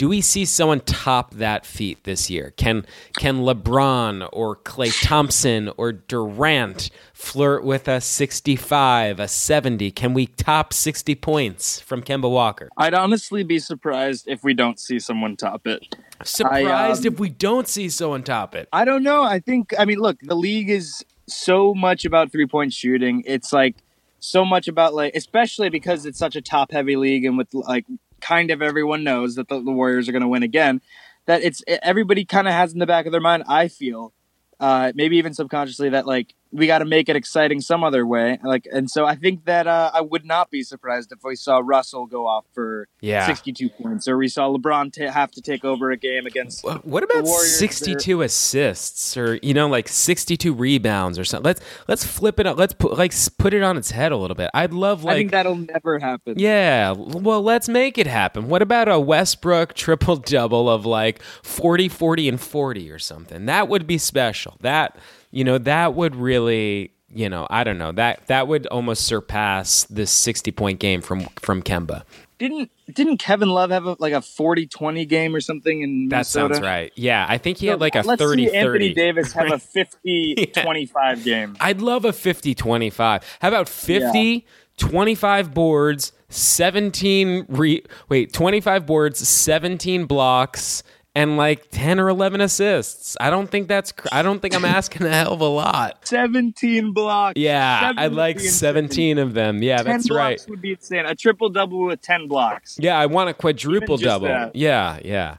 Do 0.02 0.10
we 0.10 0.22
see 0.22 0.46
someone 0.46 0.80
top 0.80 1.36
that 1.36 1.64
feat 1.64 2.06
this 2.06 2.28
year? 2.28 2.56
Can 2.58 2.88
can 3.20 3.42
LeBron 3.42 4.28
or 4.34 4.56
Klay 4.56 4.92
Thompson 5.06 5.70
or 5.78 5.92
Durant 5.92 6.90
flirt 7.14 7.64
with 7.64 7.88
a 7.88 8.02
65, 8.02 9.20
a 9.20 9.28
70? 9.28 9.92
Can 9.92 10.16
we 10.16 10.26
top 10.26 10.74
60 10.74 11.14
points 11.14 11.80
from 11.82 12.02
Kemba 12.02 12.32
Walker? 12.32 12.70
I'd 12.78 12.96
honestly 12.96 13.44
be 13.44 13.60
surprised 13.60 14.28
if 14.28 14.44
we 14.44 14.56
don't 14.56 14.80
see 14.80 14.98
someone 14.98 15.38
top 15.38 15.68
it. 15.68 15.96
Surprised 16.24 17.06
um, 17.06 17.14
if 17.14 17.20
we 17.20 17.30
don't 17.30 17.68
see 17.68 17.88
someone 17.88 18.24
top 18.24 18.56
it. 18.56 18.70
I 18.74 18.86
don't 18.86 19.04
know. 19.04 19.22
I 19.22 19.38
think 19.38 19.72
I 19.78 19.86
mean, 19.86 20.00
look, 20.00 20.18
the 20.24 20.34
league 20.34 20.72
is 20.72 21.06
so 21.28 21.76
much 21.76 22.06
about 22.06 22.32
three 22.32 22.48
point 22.48 22.74
shooting. 22.74 23.22
It's 23.28 23.54
like 23.54 23.76
so 24.18 24.46
much 24.46 24.68
about 24.68 24.96
like, 24.96 25.14
especially 25.14 25.70
because 25.70 26.08
it's 26.08 26.18
such 26.18 26.36
a 26.36 26.42
top 26.42 26.72
heavy 26.72 26.96
league, 26.96 27.24
and 27.24 27.38
with 27.38 27.54
like 27.54 27.86
kind 28.22 28.52
of 28.52 28.62
everyone 28.62 29.04
knows 29.04 29.36
that 29.36 29.48
the, 29.48 29.62
the 29.62 29.72
Warriors 29.72 30.08
are 30.08 30.12
going 30.12 30.22
to 30.22 30.28
win 30.28 30.44
again. 30.44 30.82
That 31.26 31.44
it's 31.44 31.64
everybody 31.68 32.26
kind 32.26 32.48
of 32.48 32.54
has 32.54 32.74
in 32.74 32.80
the 32.80 32.88
back 32.88 33.06
of 33.06 33.12
their 33.12 33.22
mind. 33.22 33.44
I 33.48 33.68
feel, 33.68 34.14
uh, 34.60 34.92
maybe 34.96 35.18
even 35.18 35.34
subconsciously, 35.34 35.90
that 35.90 36.08
like 36.08 36.34
we 36.52 36.68
got 36.68 36.80
to 36.80 36.86
make 36.86 37.08
it 37.10 37.16
exciting 37.16 37.62
some 37.62 37.84
other 37.84 38.06
way. 38.06 38.38
Like, 38.44 38.68
and 38.72 38.90
so 38.90 39.06
I 39.06 39.16
think 39.16 39.46
that 39.46 39.68
uh, 39.68 39.92
I 39.94 40.02
would 40.02 40.26
not 40.26 40.52
be 40.52 40.64
surprised 40.64 41.12
if 41.12 41.20
we 41.24 41.36
saw 41.36 41.62
Russell 41.64 42.06
go 42.06 42.28
off 42.28 42.46
for 42.54 42.88
Yeah. 43.00 43.26
62 43.26 43.70
points, 43.70 44.08
or 44.08 44.18
we 44.18 44.28
saw 44.28 44.50
LeBron 44.50 44.92
ta 44.92 45.12
have 45.12 45.32
to 45.32 45.42
take 45.42 45.64
over 45.64 45.92
a 45.92 45.98
game 45.98 46.26
against. 46.26 46.64
What 46.66 47.04
about 47.04 47.24
Warriors, 47.24 47.56
62 47.58 48.22
assists 48.22 49.16
or 49.16 49.40
you 49.42 49.54
know 49.54 49.68
like 49.68 49.88
62 49.88 50.54
rebounds 50.54 51.18
or 51.18 51.24
something? 51.24 51.46
Let's 51.46 51.62
let's 51.88 52.06
flip 52.06 52.40
it 52.40 52.46
up. 52.46 52.58
Let's 52.58 52.74
put 52.74 52.98
like 52.98 53.14
put 53.38 53.54
it 53.54 53.64
on 53.64 53.78
its 53.78 53.92
head 53.92 54.12
a 54.12 54.18
little 54.18 54.36
bit. 54.36 54.50
I'd 54.54 54.74
love 54.74 55.06
I 55.06 55.14
think 55.14 55.32
that'll 55.32 55.56
never 55.56 56.00
happen. 56.00 56.36
yeah, 56.38 56.92
well 56.92 57.42
let's 57.42 57.70
make 57.70 57.98
it 57.98 58.08
happen. 58.08 58.50
What 58.50 58.62
about 58.62 58.88
a 58.90 59.00
Westbrook 59.00 59.74
triple 59.76 60.18
double 60.18 60.70
of 60.70 60.86
like 60.86 61.22
40 61.44 61.88
40 61.88 62.28
and 62.30 62.42
40 62.42 62.92
or 62.92 63.00
something? 63.00 63.46
That 63.46 63.68
would 63.70 63.88
be 63.88 63.98
special. 63.98 64.58
That 64.62 64.98
you 65.32 65.44
know 65.44 65.58
that 65.58 65.94
would 65.96 66.16
really 66.16 66.92
you 67.14 67.28
know, 67.28 67.46
I 67.50 67.66
don't 67.66 67.78
know. 67.78 67.92
That 67.92 68.26
that 68.28 68.48
would 68.48 68.68
almost 68.68 69.06
surpass 69.06 69.84
this 69.86 70.12
60 70.12 70.52
point 70.52 70.80
game 70.80 71.02
from 71.02 71.28
from 71.42 71.62
Kemba. 71.62 72.04
Didn't 72.38 72.72
didn't 72.92 73.18
Kevin 73.18 73.50
Love 73.50 73.70
have 73.70 73.86
a, 73.86 73.96
like 74.00 74.14
a 74.14 74.18
40-20 74.18 75.08
game 75.08 75.36
or 75.36 75.42
something 75.42 75.82
in 75.82 76.10
That 76.10 76.16
Minnesota? 76.16 76.56
sounds 76.56 76.66
right. 76.66 76.92
Yeah, 76.96 77.26
I 77.30 77.38
think 77.38 77.58
he 77.58 77.68
had 77.68 77.80
like 77.80 77.96
a 77.96 78.02
Let's 78.02 78.22
30 78.22 78.48
see 78.48 78.56
Anthony 78.56 78.94
Davis 78.94 79.32
have 79.34 79.48
a 79.52 79.56
50-25 80.36 81.24
game. 81.24 81.56
I'd 81.60 81.82
love 81.82 82.06
a 82.06 82.14
50 82.14 82.56
25. 82.56 83.38
How 83.42 83.48
about 83.48 83.70
50, 83.70 84.46
25 84.78 85.54
boards, 85.54 86.12
17 86.30 87.46
re- 87.50 87.84
wait, 88.10 88.34
25 88.34 88.86
boards, 88.86 89.28
17 89.28 90.06
blocks 90.06 90.84
and 91.16 91.38
like 91.38 91.70
10 91.72 92.00
or 92.00 92.10
11 92.10 92.42
assists. 92.42 93.18
I 93.20 93.30
don't 93.30 93.50
think 93.50 93.68
that's 93.68 93.92
cr- 93.92 94.08
I 94.12 94.22
don't 94.22 94.42
think 94.42 94.56
I'm 94.56 94.66
asking 94.66 95.06
a 95.08 95.10
hell 95.10 95.34
of 95.34 95.42
a 95.42 95.48
lot. 95.48 96.08
17 96.08 96.94
blocks. 96.94 97.40
Yeah, 97.40 97.92
I'd 97.98 98.14
like 98.14 98.40
17 98.40 98.52
17 98.52 99.18
of 99.18 99.34
them. 99.34 99.62
Yeah, 99.62 99.78
10 99.78 99.86
that's 99.86 100.10
right. 100.12 100.42
would 100.48 100.62
be 100.62 100.72
insane. 100.72 101.06
A 101.06 101.16
triple 101.16 101.50
double 101.50 101.86
with 101.86 102.02
10 102.02 102.28
blocks. 102.28 102.78
Yeah, 102.80 102.98
I 102.98 103.06
want 103.08 103.30
a 103.30 103.34
quadruple 103.34 103.98
double. 103.98 104.28
that. 104.28 104.56
Yeah, 104.56 105.00
yeah. 105.04 105.38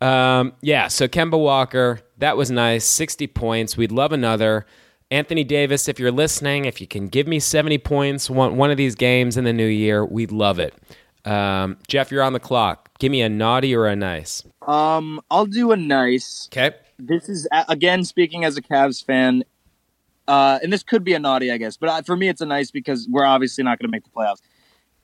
Um, 0.00 0.54
yeah, 0.62 0.88
so 0.88 1.06
Kemba 1.06 1.38
Walker, 1.38 2.00
that 2.18 2.36
was 2.36 2.50
nice. 2.50 2.86
60 2.86 3.26
points. 3.26 3.76
We'd 3.76 3.92
love 3.92 4.12
another. 4.12 4.64
Anthony 5.10 5.44
Davis, 5.44 5.88
if 5.88 5.98
you're 5.98 6.12
listening, 6.12 6.64
if 6.66 6.80
you 6.80 6.86
can 6.86 7.08
give 7.08 7.26
me 7.26 7.40
70 7.40 7.78
points 7.78 8.30
one, 8.30 8.56
one 8.56 8.70
of 8.70 8.76
these 8.76 8.94
games 8.94 9.36
in 9.36 9.44
the 9.44 9.52
new 9.52 9.66
year, 9.66 10.04
we'd 10.04 10.30
love 10.32 10.58
it. 10.58 10.72
Um, 11.24 11.76
Jeff, 11.88 12.10
you're 12.10 12.22
on 12.22 12.32
the 12.32 12.40
clock. 12.40 12.90
Give 12.98 13.10
me 13.12 13.22
a 13.22 13.28
naughty 13.28 13.74
or 13.74 13.86
a 13.86 13.96
nice. 13.96 14.42
Um, 14.66 15.20
I'll 15.30 15.46
do 15.46 15.72
a 15.72 15.76
nice. 15.76 16.48
Okay. 16.52 16.74
This 16.98 17.28
is 17.28 17.48
again 17.68 18.04
speaking 18.04 18.44
as 18.44 18.56
a 18.56 18.62
Cavs 18.62 19.04
fan, 19.04 19.42
uh, 20.28 20.58
and 20.62 20.72
this 20.72 20.82
could 20.82 21.02
be 21.04 21.14
a 21.14 21.18
naughty, 21.18 21.50
I 21.50 21.56
guess, 21.56 21.76
but 21.76 22.04
for 22.06 22.16
me 22.16 22.28
it's 22.28 22.40
a 22.42 22.46
nice 22.46 22.70
because 22.70 23.08
we're 23.10 23.24
obviously 23.24 23.64
not 23.64 23.78
going 23.78 23.88
to 23.88 23.92
make 23.92 24.04
the 24.04 24.10
playoffs. 24.10 24.40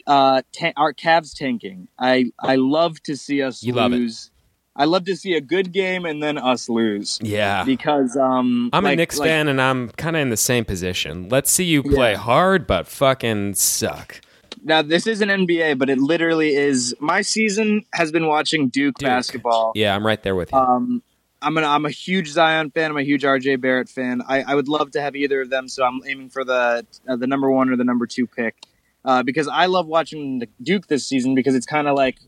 Uh, 0.07 0.43
ta- 0.53 0.73
our 0.77 0.93
Cavs 0.93 1.35
tanking. 1.35 1.89
I 1.99 2.27
I 2.39 2.57
love 2.57 3.03
to 3.05 3.17
see 3.17 3.43
us 3.43 3.63
You 3.63 3.73
love 3.73 3.91
lose. 3.93 4.31
I 4.79 4.85
love 4.85 5.05
to 5.07 5.17
see 5.17 5.33
a 5.35 5.41
good 5.41 5.73
game 5.73 6.05
and 6.05 6.23
then 6.23 6.37
us 6.37 6.69
lose 6.69 7.19
Yeah. 7.23 7.65
because 7.65 8.15
um, 8.15 8.69
I'm 8.75 8.85
a 8.85 8.89
like- 8.91 8.99
Knicks 8.99 9.19
like- 9.19 9.27
fan 9.29 9.49
and 9.49 9.59
I'm 9.61 9.89
kind 9.93 10.17
of 10.17 10.21
in 10.23 10.29
the 10.29 10.37
same 10.37 10.67
position. 10.67 11.31
Let's 11.31 11.51
see 11.51 11.65
you 11.65 11.83
play 11.83 12.13
Yeah. 12.13 12.19
hard 12.19 12.67
but 12.67 12.87
fucking 12.87 13.55
suck. 13.55 14.21
Now 14.67 14.83
this 14.83 15.07
is 15.07 15.21
an 15.21 15.29
NBA, 15.29 15.79
but 15.79 15.89
it 15.89 15.99
literally 15.99 16.55
is. 16.55 16.95
My 16.99 17.23
season 17.23 17.85
has 17.93 18.11
been 18.11 18.27
watching 18.27 18.69
Duke, 18.69 18.97
Duke. 18.99 19.07
basketball. 19.07 19.73
Yeah, 19.77 19.95
I'm 19.95 20.05
right 20.05 20.21
there 20.21 20.35
with 20.35 20.51
you. 20.53 20.59
Um, 20.59 21.03
I'm 21.41 21.57
an, 21.57 21.65
I'm 21.65 21.87
a 21.87 21.91
huge 21.91 22.29
Zion 22.29 22.73
fan. 22.73 22.91
I'm 22.91 22.97
a 22.97 23.03
huge 23.03 23.23
RJ 23.23 23.61
Barrett 23.61 23.89
fan. 23.89 24.23
I, 24.27 24.43
I 24.43 24.55
would 24.57 24.67
love 24.67 24.91
to 24.93 25.01
have 25.01 25.15
either 25.15 25.43
of 25.43 25.51
them, 25.51 25.69
so 25.69 25.85
I'm 25.85 26.01
aiming 26.05 26.31
for 26.31 26.45
the 26.45 26.85
uh, 27.09 27.17
the 27.17 27.29
number 27.29 27.49
one 27.49 27.71
or 27.71 27.77
the 27.77 27.85
number 27.85 28.07
two 28.07 28.27
pick 28.27 28.57
uh, 29.05 29.23
because 29.23 29.47
I 29.47 29.67
love 29.67 29.87
watching 29.87 30.41
the 30.41 30.49
Duke 30.61 30.89
this 30.89 31.07
season 31.07 31.37
because 31.37 31.55
it's 31.55 31.67
kind 31.67 31.87
of 31.87 31.95
like 31.95 32.19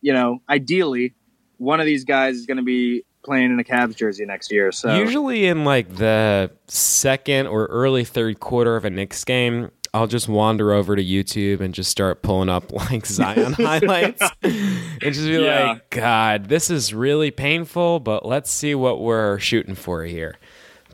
you 0.00 0.12
know, 0.12 0.40
ideally, 0.48 1.14
one 1.56 1.80
of 1.80 1.86
these 1.86 2.04
guys 2.04 2.36
is 2.36 2.46
going 2.46 2.58
to 2.58 2.62
be 2.62 3.04
playing 3.24 3.50
in 3.50 3.58
a 3.58 3.64
Cavs 3.64 3.96
jersey 3.96 4.24
next 4.24 4.50
year. 4.52 4.72
So 4.72 4.96
Usually 4.96 5.46
in 5.46 5.64
like 5.64 5.96
the 5.96 6.50
second 6.68 7.48
or 7.48 7.66
early 7.66 8.04
third 8.04 8.40
quarter 8.40 8.76
of 8.76 8.84
a 8.84 8.90
Knicks 8.90 9.24
game, 9.24 9.70
I'll 9.94 10.06
just 10.06 10.28
wander 10.28 10.72
over 10.72 10.94
to 10.96 11.02
YouTube 11.04 11.60
and 11.60 11.72
just 11.74 11.90
start 11.90 12.22
pulling 12.22 12.48
up 12.48 12.72
like 12.90 13.06
Zion 13.06 13.52
highlights 13.58 14.22
and 14.42 15.00
just 15.00 15.26
be 15.26 15.32
Yeah. 15.42 15.72
like, 15.72 15.90
God, 15.90 16.46
this 16.48 16.70
is 16.70 16.92
really 16.94 17.30
painful, 17.30 18.00
but 18.00 18.24
let's 18.26 18.50
see 18.50 18.74
what 18.74 19.00
we're 19.00 19.38
shooting 19.38 19.74
for 19.74 20.04
here. 20.04 20.36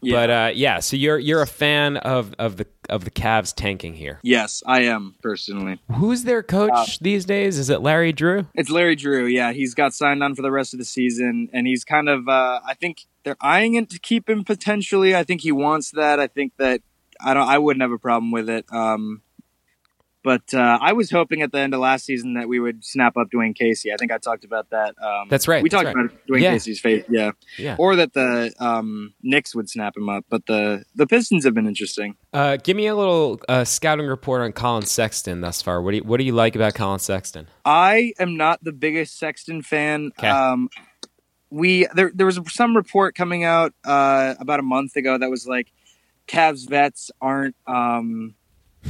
Yeah. 0.03 0.15
But 0.17 0.31
uh, 0.31 0.51
yeah, 0.55 0.81
so 0.81 0.97
you're 0.97 1.19
you're 1.19 1.41
a 1.41 1.47
fan 1.47 1.97
of, 1.97 2.35
of 2.39 2.59
the 2.59 2.67
of 2.91 3.05
the 3.05 3.11
Cavs 3.11 3.55
tanking 3.55 3.95
here. 3.95 4.21
yes, 4.23 4.63
I 4.67 4.83
am 4.83 5.15
personally. 5.23 5.81
Who's 5.95 6.25
their 6.25 6.43
coach 6.43 6.71
Uh, 6.75 6.85
these 7.01 7.25
days? 7.25 7.59
Is 7.59 7.71
it 7.71 7.81
Larry 7.81 8.13
Drew? 8.13 8.47
It's 8.55 8.69
Larry 8.69 8.97
Drew. 8.97 9.25
Yeah, 9.25 9.53
he's 9.53 9.73
got 9.73 9.95
signed 9.95 10.23
on 10.23 10.35
for 10.35 10.43
the 10.43 10.51
rest 10.51 10.75
of 10.75 10.79
the 10.79 10.85
season, 10.85 11.49
and 11.55 11.67
he's 11.67 11.85
kind 11.85 12.11
of. 12.11 12.29
Uh, 12.29 12.61
I 12.67 12.75
think 12.75 13.07
they're 13.23 13.39
eyeing 13.41 13.77
it 13.77 13.89
to 13.91 13.99
keep 13.99 14.29
him 14.29 14.45
potentially. 14.45 15.17
I 15.17 15.25
think 15.25 15.41
he 15.41 15.53
wants 15.53 15.91
that. 15.93 16.21
I 16.21 16.27
think 16.27 16.53
that 16.59 16.83
I 17.25 17.35
don't. 17.35 17.49
I 17.49 17.59
wouldn't 17.59 17.83
have 17.83 17.93
a 17.93 17.99
problem 17.99 18.31
with 18.31 18.49
it. 18.49 18.67
Um, 18.73 19.23
but 20.23 20.55
uh, 20.55 20.79
I 20.81 20.95
was 20.95 21.11
hoping 21.11 21.43
at 21.43 21.53
the 21.53 21.59
end 21.59 21.75
of 21.75 21.81
last 21.81 22.07
season 22.07 22.33
that 22.35 22.49
we 22.49 22.59
would 22.59 22.83
snap 22.83 23.19
up 23.19 23.29
Dwane 23.31 23.55
Casey. 23.55 23.93
I 23.93 23.97
think 23.97 24.11
I 24.11 24.17
talked 24.17 24.47
about 24.47 24.71
that. 24.71 24.95
Um, 24.99 25.29
That's 25.29 25.47
right, 25.47 25.63
We 25.63 25.69
that's 25.69 25.83
talked 25.85 25.95
right. 25.95 26.07
about 26.07 26.17
Dwane 26.27 26.41
Yeah. 26.41 26.53
Casey's 26.53 26.81
face. 26.81 27.05
Yeah. 27.11 27.33
Yeah. 27.59 27.77
Or 27.79 27.95
that 27.97 28.15
the 28.15 28.55
um, 28.59 29.13
Knicks 29.23 29.55
would 29.55 29.69
snap 29.69 29.95
him 29.99 30.09
up, 30.09 30.25
but 30.31 30.47
the 30.47 30.85
the 30.95 31.07
Pistons 31.07 31.45
have 31.45 31.53
been 31.53 31.67
interesting. 31.67 32.17
Uh, 32.33 32.57
give 32.57 32.75
me 32.75 32.87
a 32.87 32.95
little 32.95 33.39
uh, 33.51 33.65
scouting 33.65 34.07
report 34.07 34.41
on 34.41 34.53
Colin 34.53 34.87
Sexton 34.87 35.43
thus 35.43 35.61
far. 35.61 35.83
What 35.83 35.91
do 35.91 35.99
you, 35.99 36.05
what 36.05 36.17
do 36.17 36.25
you 36.25 36.33
like 36.33 36.57
about 36.57 36.73
Colin 36.73 37.01
Sexton? 37.01 37.47
I 37.67 38.15
am 38.19 38.39
not 38.39 38.65
the 38.65 38.73
biggest 38.73 39.19
Sexton 39.19 39.61
fan. 39.61 40.11
Um, 40.21 40.71
we 41.51 41.87
there 41.95 42.11
there 42.15 42.25
was 42.25 42.41
some 42.49 42.75
report 42.75 43.15
coming 43.15 43.45
out 43.45 43.75
uh, 43.85 44.37
about 44.41 44.59
a 44.59 44.63
month 44.65 44.97
ago 44.97 45.19
that 45.19 45.29
was 45.29 45.47
like 45.47 45.71
Cavs 46.27 46.69
vets 46.69 47.11
aren't 47.21 47.57
um, 47.67 48.35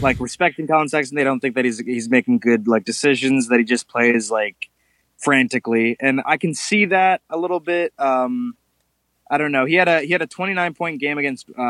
like 0.01 0.21
respecting 0.21 0.67
Colin 0.67 0.89
Sexton. 0.89 1.17
They 1.17 1.25
don't 1.25 1.41
think 1.41 1.55
that 1.55 1.65
he's 1.65 1.79
he's 1.79 2.09
making 2.09 2.39
good 2.39 2.69
like 2.69 2.85
decisions. 2.85 3.49
That 3.49 3.59
he 3.59 3.65
just 3.65 3.89
plays 3.89 4.31
like 4.31 4.69
frantically, 5.17 5.97
and 6.01 6.21
I 6.27 6.37
can 6.37 6.55
see 6.55 6.87
that 6.87 7.23
a 7.31 7.39
little 7.39 7.61
bit. 7.61 7.93
Um, 7.99 8.57
I 9.31 9.39
don't 9.39 9.53
know. 9.53 9.65
He 9.65 9.75
had 9.75 9.89
a 9.89 10.01
he 10.01 10.13
had 10.13 10.23
a 10.23 10.27
29 10.27 10.75
point 10.75 11.01
game 11.01 11.19
against 11.19 11.49
uh, 11.59 11.63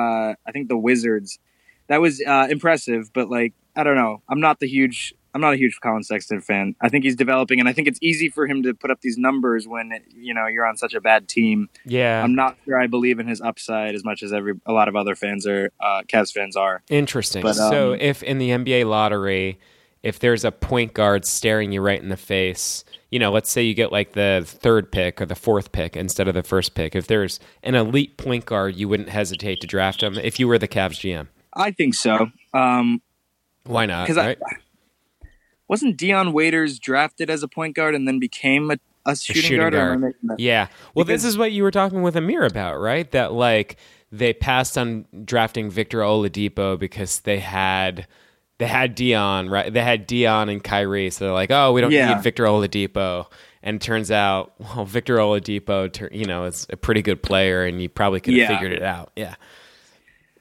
I 0.47 0.53
think 0.53 0.69
the 0.69 0.77
Wizards. 0.77 1.39
That 1.87 2.01
was 2.01 2.23
uh, 2.27 2.47
impressive, 2.51 3.13
but 3.13 3.29
like 3.29 3.53
I 3.77 3.85
don't 3.85 3.97
know. 3.97 4.23
I'm 4.29 4.41
not 4.41 4.61
the 4.61 4.67
huge 4.67 5.15
I'm 5.35 5.41
not 5.41 5.53
a 5.55 5.57
huge 5.57 5.79
Colin 5.83 6.03
Sexton 6.05 6.41
fan. 6.41 6.77
I 6.81 6.89
think 6.89 7.05
he's 7.05 7.17
developing, 7.17 7.59
and 7.61 7.69
I 7.69 7.73
think 7.73 7.89
it's 7.89 7.99
easy 8.01 8.29
for 8.29 8.47
him 8.47 8.63
to 8.63 8.73
put 8.73 8.91
up 8.91 9.01
these 9.01 9.19
numbers 9.19 9.67
when 9.67 9.93
you 10.15 10.33
know 10.33 10.47
you're 10.47 10.65
on 10.67 10.77
such 10.77 10.95
a 10.95 11.01
bad 11.01 11.29
team. 11.29 11.69
Yeah, 11.85 12.23
I'm 12.23 12.35
not 12.35 12.57
sure 12.65 12.79
I 12.81 12.87
believe 12.87 13.19
in 13.19 13.27
his 13.27 13.41
upside 13.41 13.95
as 13.97 14.05
much 14.05 14.23
as 14.23 14.33
every 14.33 14.55
a 14.65 14.73
lot 14.73 14.87
of 14.89 14.95
other 14.97 15.15
fans 15.17 15.47
are 15.47 15.71
uh, 15.81 16.03
Cavs 16.07 16.33
fans 16.33 16.55
are. 16.57 16.83
Interesting. 16.89 17.43
But, 17.43 17.55
so, 17.55 17.95
um, 17.95 18.01
if 18.01 18.23
in 18.23 18.39
the 18.39 18.51
NBA 18.51 18.89
lottery, 18.89 19.59
if 20.05 20.19
there's 20.21 20.45
a 20.45 20.53
point 20.53 20.95
guard 20.95 21.25
staring 21.25 21.73
you 21.73 21.81
right 21.81 22.01
in 22.01 22.11
the 22.11 22.17
face, 22.17 22.85
you 23.11 23.19
know, 23.19 23.33
let's 23.33 23.51
say 23.51 23.63
you 23.63 23.75
get 23.75 23.91
like 23.91 24.13
the 24.13 24.43
third 24.47 24.93
pick 24.93 25.21
or 25.21 25.27
the 25.27 25.35
fourth 25.35 25.73
pick 25.73 25.97
instead 25.97 26.29
of 26.29 26.35
the 26.35 26.43
first 26.45 26.75
pick. 26.75 26.95
If 26.95 27.07
there's 27.09 27.41
an 27.63 27.75
elite 27.75 28.17
point 28.19 28.45
guard, 28.47 28.77
you 28.77 28.89
wouldn't 28.89 29.09
hesitate 29.09 29.61
to 29.63 29.67
draft 29.67 30.03
him 30.03 30.17
if 30.19 30.39
you 30.39 30.47
were 30.47 30.59
the 30.59 30.69
Cavs 30.69 31.01
GM. 31.01 31.27
I 31.57 31.71
think 31.73 31.95
so. 31.95 32.31
Um, 32.53 33.01
Why 33.65 33.87
not? 33.87 34.07
'Cause 34.07 34.17
I- 34.19 34.27
Right? 34.27 34.39
Wasn't 35.69 35.97
Dion 35.97 36.33
Waiters 36.33 36.79
drafted 36.79 37.31
as 37.31 37.43
a 37.43 37.49
point 37.49 37.75
guard 37.77 37.95
and 37.95 38.07
then 38.07 38.19
became 38.19 38.71
a, 38.71 38.77
a 39.07 39.17
shooting, 39.17 39.43
shooting 39.43 39.59
guard? 39.59 39.75
or 39.75 39.93
am 39.93 40.05
I 40.05 40.13
guard. 40.27 40.41
Yeah. 40.41 40.69
Well, 40.95 41.05
this 41.05 41.25
is 41.25 41.37
what 41.39 41.53
you 41.53 41.63
were 41.63 41.71
talking 41.71 42.03
with 42.03 42.17
Amir 42.17 42.45
about, 42.45 42.79
right? 42.81 43.11
That 43.13 43.33
like 43.33 43.77
they 44.13 44.33
passed 44.33 44.77
on 44.79 45.07
drafting 45.25 45.71
Victor 45.71 45.99
Oladipo 46.01 46.79
because 46.79 47.21
they 47.21 47.39
had 47.41 48.07
they 48.59 48.67
had 48.67 48.95
Dion, 48.95 49.49
right? 49.49 49.73
They 49.73 49.83
had 49.83 50.07
Dion 50.07 50.49
and 50.49 50.63
Kyrie, 50.63 51.11
so 51.11 51.25
they're 51.25 51.35
like, 51.35 51.51
oh, 51.51 51.73
we 51.73 51.81
don't 51.81 51.91
Yeah. 51.91 52.15
need 52.15 52.23
Victor 52.23 52.45
Oladipo. 52.45 53.27
And 53.65 53.77
it 53.77 53.83
turns 53.83 54.11
out, 54.11 54.53
well, 54.61 54.85
Victor 54.85 55.17
Oladipo, 55.17 56.15
you 56.15 56.27
know, 56.27 56.45
is 56.45 56.67
a 56.71 56.77
pretty 56.77 57.03
good 57.03 57.23
player, 57.23 57.65
and 57.65 57.81
you 57.83 57.89
probably 57.89 58.21
could 58.21 58.35
have 58.35 58.51
Yeah. 58.51 58.57
figured 58.57 58.73
it 58.73 58.83
out. 58.83 59.11
Yeah. 59.17 59.35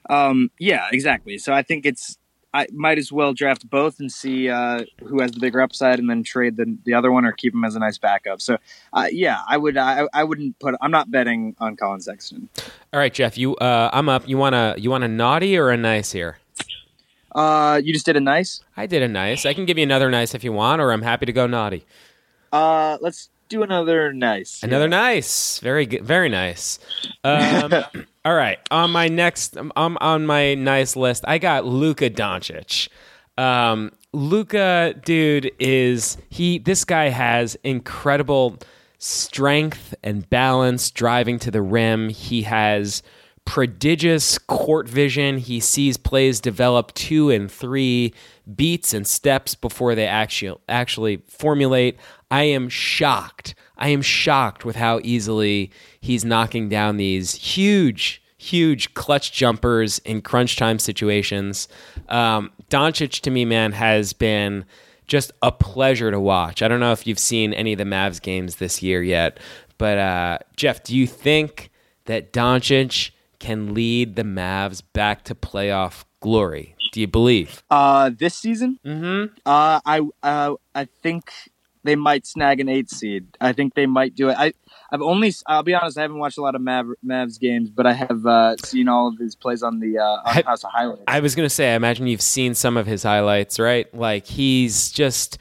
Um, 0.10 0.52
yeah, 0.60 0.88
exactly. 0.92 1.38
So 1.38 1.54
I 1.54 1.64
think 1.64 1.86
it's 1.86 2.18
I 2.54 2.68
might 2.72 2.98
as 2.98 3.12
well 3.12 3.34
draft 3.34 3.68
both 3.70 4.00
and 4.00 4.12
see 4.12 4.50
uh, 4.50 4.84
who 5.04 5.22
has 5.22 5.32
the 5.32 5.40
bigger 5.40 5.62
upside, 5.62 6.00
and 6.00 6.10
then 6.10 6.24
trade 6.24 6.58
the 6.58 6.78
the 6.86 6.94
other 6.94 7.12
one 7.12 7.26
or 7.26 7.32
keep 7.32 7.54
him 7.54 7.64
as 7.64 7.76
a 7.76 7.80
nice 7.80 7.98
backup. 7.98 8.42
So 8.42 8.58
uh, 8.94 9.08
yeah, 9.12 9.40
I 9.48 9.58
would 9.58 9.78
I, 9.78 10.08
I 10.14 10.24
wouldn't 10.24 10.60
put 10.60 10.76
I'm 10.82 10.92
not 10.92 11.10
betting 11.10 11.56
on 11.60 11.76
Colin 11.76 12.02
Sexton. 12.02 12.50
All 12.94 13.00
right, 13.00 13.14
Jeff, 13.14 13.38
you, 13.38 13.56
uh, 13.56 13.90
I'm 13.92 14.08
up. 14.10 14.28
You 14.28 14.38
want 14.38 14.56
a 14.56 14.76
you 14.78 14.92
want 14.92 15.04
a 15.04 15.08
naughty 15.08 15.58
or 15.58 15.70
a 15.70 15.78
nice 15.78 16.12
here? 16.12 16.38
Uh, 17.34 17.82
you 17.84 17.92
just 17.92 18.06
did 18.06 18.16
a 18.16 18.22
nice. 18.22 18.62
I 18.78 18.86
did 18.86 19.02
a 19.02 19.08
nice. 19.08 19.46
I 19.46 19.54
can 19.54 19.66
give 19.66 19.78
you 19.78 19.84
another 19.84 20.12
nice 20.12 20.36
if 20.36 20.44
you 20.44 20.54
want, 20.54 20.82
or 20.82 20.92
I'm 20.92 21.02
happy 21.02 21.26
to 21.26 21.34
go 21.34 21.48
naughty. 21.48 21.86
Uh, 22.52 23.00
let's 23.02 23.30
do 23.54 23.64
another 23.64 24.12
nice. 24.12 24.64
Another 24.64 24.88
nice, 24.88 25.60
very 25.60 25.86
good, 25.86 26.04
very 26.04 26.30
nice. 26.30 26.80
Um, 27.24 27.72
all 28.26 28.34
right, 28.34 28.60
on 28.72 28.92
my 28.92 29.08
next, 29.08 29.56
um, 29.58 29.72
on 29.76 30.26
my 30.26 30.56
nice 30.56 30.96
list, 30.96 31.24
I 31.28 31.38
got 31.38 31.66
Luka 31.66 32.10
Doncic. 32.10 32.90
Um, 33.38 33.92
Luka, 34.12 34.96
dude, 35.06 35.52
is 35.60 36.18
he? 36.30 36.60
This 36.60 36.84
guy 36.84 37.10
has 37.10 37.56
incredible 37.64 38.58
strength 38.98 39.94
and 40.04 40.28
balance 40.30 40.90
driving 40.92 41.38
to 41.40 41.52
the 41.52 41.62
rim. 41.62 42.10
He 42.10 42.44
has 42.44 43.04
prodigious 43.46 44.38
court 44.38 44.88
vision. 44.88 45.38
He 45.38 45.60
sees 45.60 45.98
plays 45.98 46.40
develop 46.40 46.94
two 46.94 47.30
and 47.30 47.52
three 47.52 48.14
beats 48.56 48.94
and 48.94 49.08
steps 49.08 49.56
before 49.56 49.96
they 49.96 50.08
actually 50.08 50.58
actually 50.68 51.18
formulate. 51.28 51.98
I 52.30 52.44
am 52.44 52.70
shocked. 52.70 53.56
I 53.78 53.90
am 53.90 54.02
shocked 54.02 54.66
with 54.66 54.76
how 54.76 55.00
easily 55.04 55.72
he's 56.02 56.26
knocking 56.26 56.70
down 56.70 56.98
these 56.98 57.36
huge 57.36 58.22
huge 58.44 58.94
clutch 58.94 59.32
jumpers 59.32 60.00
in 60.00 60.22
crunch 60.22 60.58
time 60.58 60.78
situations. 60.78 61.70
Um, 62.10 62.52
Doncic 62.70 63.22
to 63.22 63.32
me, 63.32 63.46
man, 63.46 63.72
has 63.72 64.12
been 64.12 64.66
just 65.08 65.32
a 65.42 65.52
pleasure 65.52 66.12
to 66.12 66.20
watch. 66.20 66.62
I 66.62 66.68
don't 66.68 66.80
know 66.80 66.92
if 66.92 67.08
you've 67.08 67.20
seen 67.20 67.54
any 67.54 67.74
of 67.74 67.78
the 67.78 67.86
Mavs 67.86 68.22
games 68.22 68.58
this 68.58 68.82
year 68.84 69.02
yet, 69.02 69.40
but 69.78 69.98
uh, 69.98 70.40
Jeff, 70.58 70.84
do 70.84 70.96
you 70.96 71.08
think 71.08 71.70
that 72.06 72.34
Doncic 72.34 73.12
can 73.40 73.74
lead 73.74 74.16
the 74.16 74.24
Mavs 74.24 74.82
back 74.94 75.24
to 75.26 75.36
playoff 75.36 76.04
glory? 76.20 76.73
Do 76.94 77.02
you 77.02 77.08
believe? 77.08 77.62
Uh, 77.70 78.10
this 78.16 78.36
season, 78.36 78.80
Mm-hmm. 78.86 79.34
uh, 79.46 79.82
I 79.86 80.02
uh, 80.24 80.54
I 80.74 80.86
think 81.02 81.32
they 81.84 81.96
might 81.96 82.26
snag 82.26 82.62
an 82.62 82.70
eight 82.70 82.90
seed. 82.90 83.28
I 83.42 83.52
think 83.52 83.74
they 83.74 83.86
might 83.88 84.16
do 84.16 84.30
it. 84.30 84.36
I 84.40 84.54
I've 84.92 85.02
only 85.02 85.34
I'll 85.48 85.64
be 85.64 85.74
honest, 85.74 85.98
I 85.98 86.04
haven't 86.04 86.20
watched 86.20 86.38
a 86.38 86.42
lot 86.42 86.54
of 86.56 86.62
Mav, 86.62 86.86
Mavs 87.06 87.40
games, 87.40 87.70
but 87.72 87.86
I 87.88 87.94
have 87.94 88.26
uh, 88.28 88.56
seen 88.58 88.88
all 88.88 89.08
of 89.08 89.18
his 89.18 89.36
plays 89.36 89.64
on 89.64 89.80
the 89.80 89.98
uh, 89.98 90.04
on 90.04 90.22
I- 90.38 90.44
House 90.46 90.64
of 90.64 90.72
Highlights. 90.72 91.02
I 91.08 91.20
was 91.20 91.34
gonna 91.36 91.50
say, 91.50 91.74
I 91.74 91.76
imagine 91.76 92.06
you've 92.08 92.22
seen 92.22 92.54
some 92.56 92.78
of 92.78 92.86
his 92.88 93.02
highlights, 93.04 93.60
right? 93.60 93.94
Like 93.94 94.26
he's 94.28 94.92
just 94.92 95.40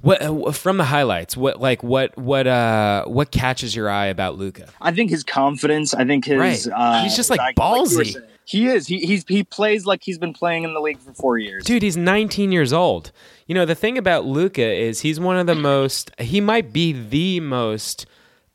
what 0.00 0.20
uh, 0.20 0.50
from 0.52 0.76
the 0.76 0.84
highlights. 0.84 1.36
What 1.36 1.60
like 1.60 1.82
what 1.84 2.16
what 2.18 2.46
uh 2.48 3.04
what 3.06 3.30
catches 3.30 3.74
your 3.76 3.88
eye 3.88 4.06
about 4.06 4.36
Luka? 4.36 4.68
I 4.80 4.90
think 4.92 5.10
his 5.10 5.22
confidence. 5.24 5.94
I 5.94 6.04
think 6.04 6.24
his. 6.24 6.38
Right. 6.38 6.66
Uh, 6.74 7.02
He's 7.04 7.16
just, 7.16 7.30
like, 7.30 7.54
ballsy. 7.56 8.12
saying. 8.12 8.26
He 8.48 8.66
is. 8.66 8.86
He 8.86 9.00
he's 9.00 9.26
he 9.28 9.44
plays 9.44 9.84
like 9.84 10.02
he's 10.02 10.18
been 10.18 10.32
playing 10.32 10.64
in 10.64 10.72
the 10.72 10.80
league 10.80 10.98
for 10.98 11.12
four 11.12 11.36
years. 11.36 11.64
Dude, 11.64 11.82
he's 11.82 11.98
19 11.98 12.50
years 12.50 12.72
old. 12.72 13.12
You 13.46 13.54
know, 13.54 13.66
the 13.66 13.74
thing 13.74 13.98
about 13.98 14.24
Luka 14.24 14.66
is 14.66 15.00
he's 15.00 15.20
one 15.20 15.36
of 15.36 15.46
the 15.46 15.54
most 15.54 16.10
he 16.18 16.40
might 16.40 16.72
be 16.72 16.92
the 16.92 17.40
most 17.40 18.06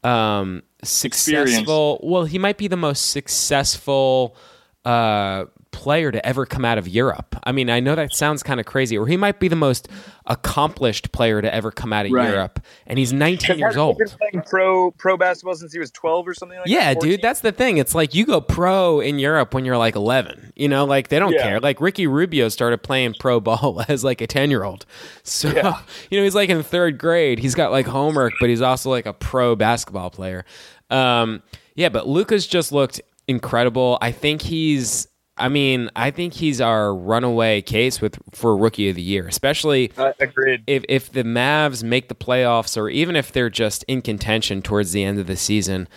um 0.03 0.63
successful 0.83 1.99
well, 2.01 2.25
he 2.25 2.39
might 2.39 2.57
be 2.57 2.67
the 2.67 2.75
most 2.75 3.11
successful 3.11 4.35
uh 4.83 5.45
player 5.73 6.09
to 6.11 6.25
ever 6.25 6.45
come 6.45 6.63
out 6.63 6.77
of 6.77 6.87
Europe. 6.87 7.35
I 7.43 7.51
mean, 7.51 7.69
I 7.69 7.81
know 7.81 7.95
that 7.95 8.13
sounds 8.15 8.41
kind 8.43 8.61
of 8.61 8.65
crazy, 8.65 8.97
or 8.97 9.07
he 9.07 9.17
might 9.17 9.39
be 9.41 9.49
the 9.49 9.55
most 9.57 9.89
accomplished 10.27 11.11
player 11.11 11.41
to 11.41 11.53
ever 11.53 11.69
come 11.71 11.91
out 11.91 12.05
of 12.05 12.11
Right. 12.13 12.29
Europe, 12.29 12.59
and 12.87 12.97
he's 12.97 13.11
19 13.11 13.59
years 13.59 13.73
He's 13.73 13.77
old. 13.77 13.97
been 13.97 14.07
playing 14.07 14.43
pro 14.47 14.91
pro 14.91 15.17
basketball 15.17 15.55
since 15.55 15.73
he 15.73 15.79
was 15.79 15.91
12 15.91 16.27
or 16.27 16.33
something 16.33 16.57
like 16.57 16.67
Yeah, 16.67 16.89
that. 16.93 16.95
14? 16.95 17.11
dude, 17.11 17.21
that's 17.21 17.41
the 17.41 17.51
thing. 17.51 17.77
It's 17.77 17.93
like 17.93 18.15
you 18.15 18.25
go 18.25 18.39
pro 18.39 18.99
in 19.01 19.19
Europe 19.19 19.53
when 19.53 19.65
you're 19.65 19.77
like 19.77 19.95
11. 19.95 20.53
You 20.55 20.69
know, 20.69 20.85
like 20.85 21.09
they 21.09 21.19
don't 21.19 21.33
Yeah. 21.33 21.43
care. 21.43 21.59
Like 21.59 21.81
Ricky 21.81 22.07
Rubio 22.07 22.47
started 22.49 22.83
playing 22.83 23.15
pro 23.19 23.39
ball 23.41 23.83
as 23.89 24.03
like 24.03 24.21
a 24.21 24.27
10 24.27 24.49
year 24.49 24.63
old. 24.63 24.85
So, 25.23 25.49
Yeah. 25.49 25.79
you 26.09 26.17
know, 26.17 26.23
he's 26.23 26.35
like 26.35 26.49
in 26.49 26.63
third 26.63 26.97
grade. 26.97 27.39
He's 27.39 27.55
got 27.55 27.71
like 27.71 27.85
homework, 27.87 28.33
but 28.39 28.49
he's 28.49 28.61
also 28.61 28.89
like 28.89 29.05
a 29.05 29.13
pro 29.13 29.55
basketball 29.55 30.09
player. 30.09 30.45
Um, 30.89 31.41
yeah, 31.75 31.89
but 31.89 32.07
Luka's 32.07 32.45
just 32.47 32.71
looked 32.71 33.01
incredible. 33.27 33.97
I 34.01 34.11
think 34.11 34.41
he's. 34.41 35.07
I 35.37 35.49
mean, 35.49 35.89
I 35.95 36.11
think 36.11 36.33
he's 36.33 36.61
our 36.61 36.93
runaway 36.93 37.61
case 37.61 37.99
with 38.01 38.19
for 38.31 38.55
rookie 38.55 38.89
of 38.89 38.95
the 38.95 39.01
year, 39.01 39.27
especially 39.27 39.91
Uh, 39.97 40.13
agreed. 40.19 40.61
if 40.67 40.83
if 40.87 41.11
the 41.11 41.23
Mavs 41.23 41.83
make 41.83 42.07
the 42.07 42.15
playoffs 42.15 42.77
or 42.77 42.87
even 42.89 43.15
if 43.15 43.31
they're 43.31 43.49
just 43.49 43.83
in 43.87 44.01
contention 44.03 44.61
towards 44.61 44.91
the 44.91 45.03
end 45.03 45.19
of 45.19 45.25
the 45.25 45.35
season, 45.35 45.87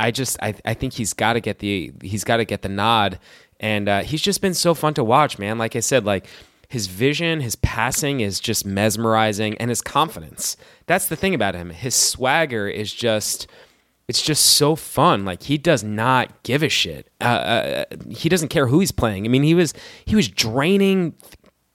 I 0.00 0.10
just 0.10 0.36
I, 0.42 0.54
I 0.64 0.74
think 0.74 0.94
he's 0.94 1.12
got 1.12 1.34
to 1.34 1.40
get 1.40 1.60
the 1.60 1.92
he's 2.02 2.24
got 2.24 2.38
to 2.38 2.44
get 2.44 2.62
the 2.62 2.68
nod, 2.68 3.20
and 3.60 3.88
uh, 3.88 4.00
he's 4.02 4.22
just 4.22 4.40
been 4.40 4.54
so 4.54 4.74
fun 4.74 4.94
to 4.94 5.04
watch, 5.04 5.38
man. 5.38 5.56
Like 5.56 5.76
I 5.76 5.80
said, 5.80 6.04
like 6.04 6.26
his 6.68 6.88
vision, 6.88 7.40
his 7.40 7.54
passing 7.56 8.20
is 8.20 8.40
just 8.40 8.66
mesmerizing, 8.66 9.56
and 9.58 9.70
his 9.70 9.82
confidence. 9.82 10.56
That's 10.86 11.06
the 11.06 11.16
thing 11.16 11.34
about 11.34 11.54
him. 11.54 11.70
His 11.70 11.94
swagger 11.94 12.66
is 12.68 12.92
just. 12.92 13.46
It's 14.10 14.20
just 14.20 14.44
so 14.44 14.74
fun. 14.76 15.24
Like 15.24 15.44
he 15.44 15.56
does 15.56 15.82
not 15.84 16.42
give 16.42 16.62
a 16.62 16.68
shit. 16.68 17.08
Uh, 17.20 17.24
uh, 17.24 17.84
he 18.10 18.28
doesn't 18.28 18.48
care 18.48 18.66
who 18.66 18.80
he's 18.80 18.92
playing. 18.92 19.24
I 19.24 19.28
mean, 19.28 19.44
he 19.44 19.54
was 19.54 19.72
he 20.04 20.16
was 20.16 20.28
draining 20.28 21.14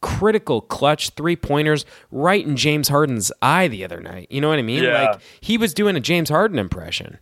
critical 0.01 0.61
clutch 0.61 1.09
three 1.11 1.35
pointers 1.35 1.85
right 2.11 2.45
in 2.45 2.55
James 2.55 2.89
Harden's 2.89 3.31
eye 3.41 3.67
the 3.67 3.83
other 3.83 3.99
night. 4.01 4.27
You 4.29 4.41
know 4.41 4.49
what 4.49 4.59
I 4.59 4.63
mean? 4.63 4.83
Yeah. 4.83 5.11
Like 5.11 5.21
he 5.41 5.57
was 5.57 5.73
doing 5.73 5.95
a 5.95 5.99
James 5.99 6.29
Harden 6.29 6.59
impression, 6.59 7.17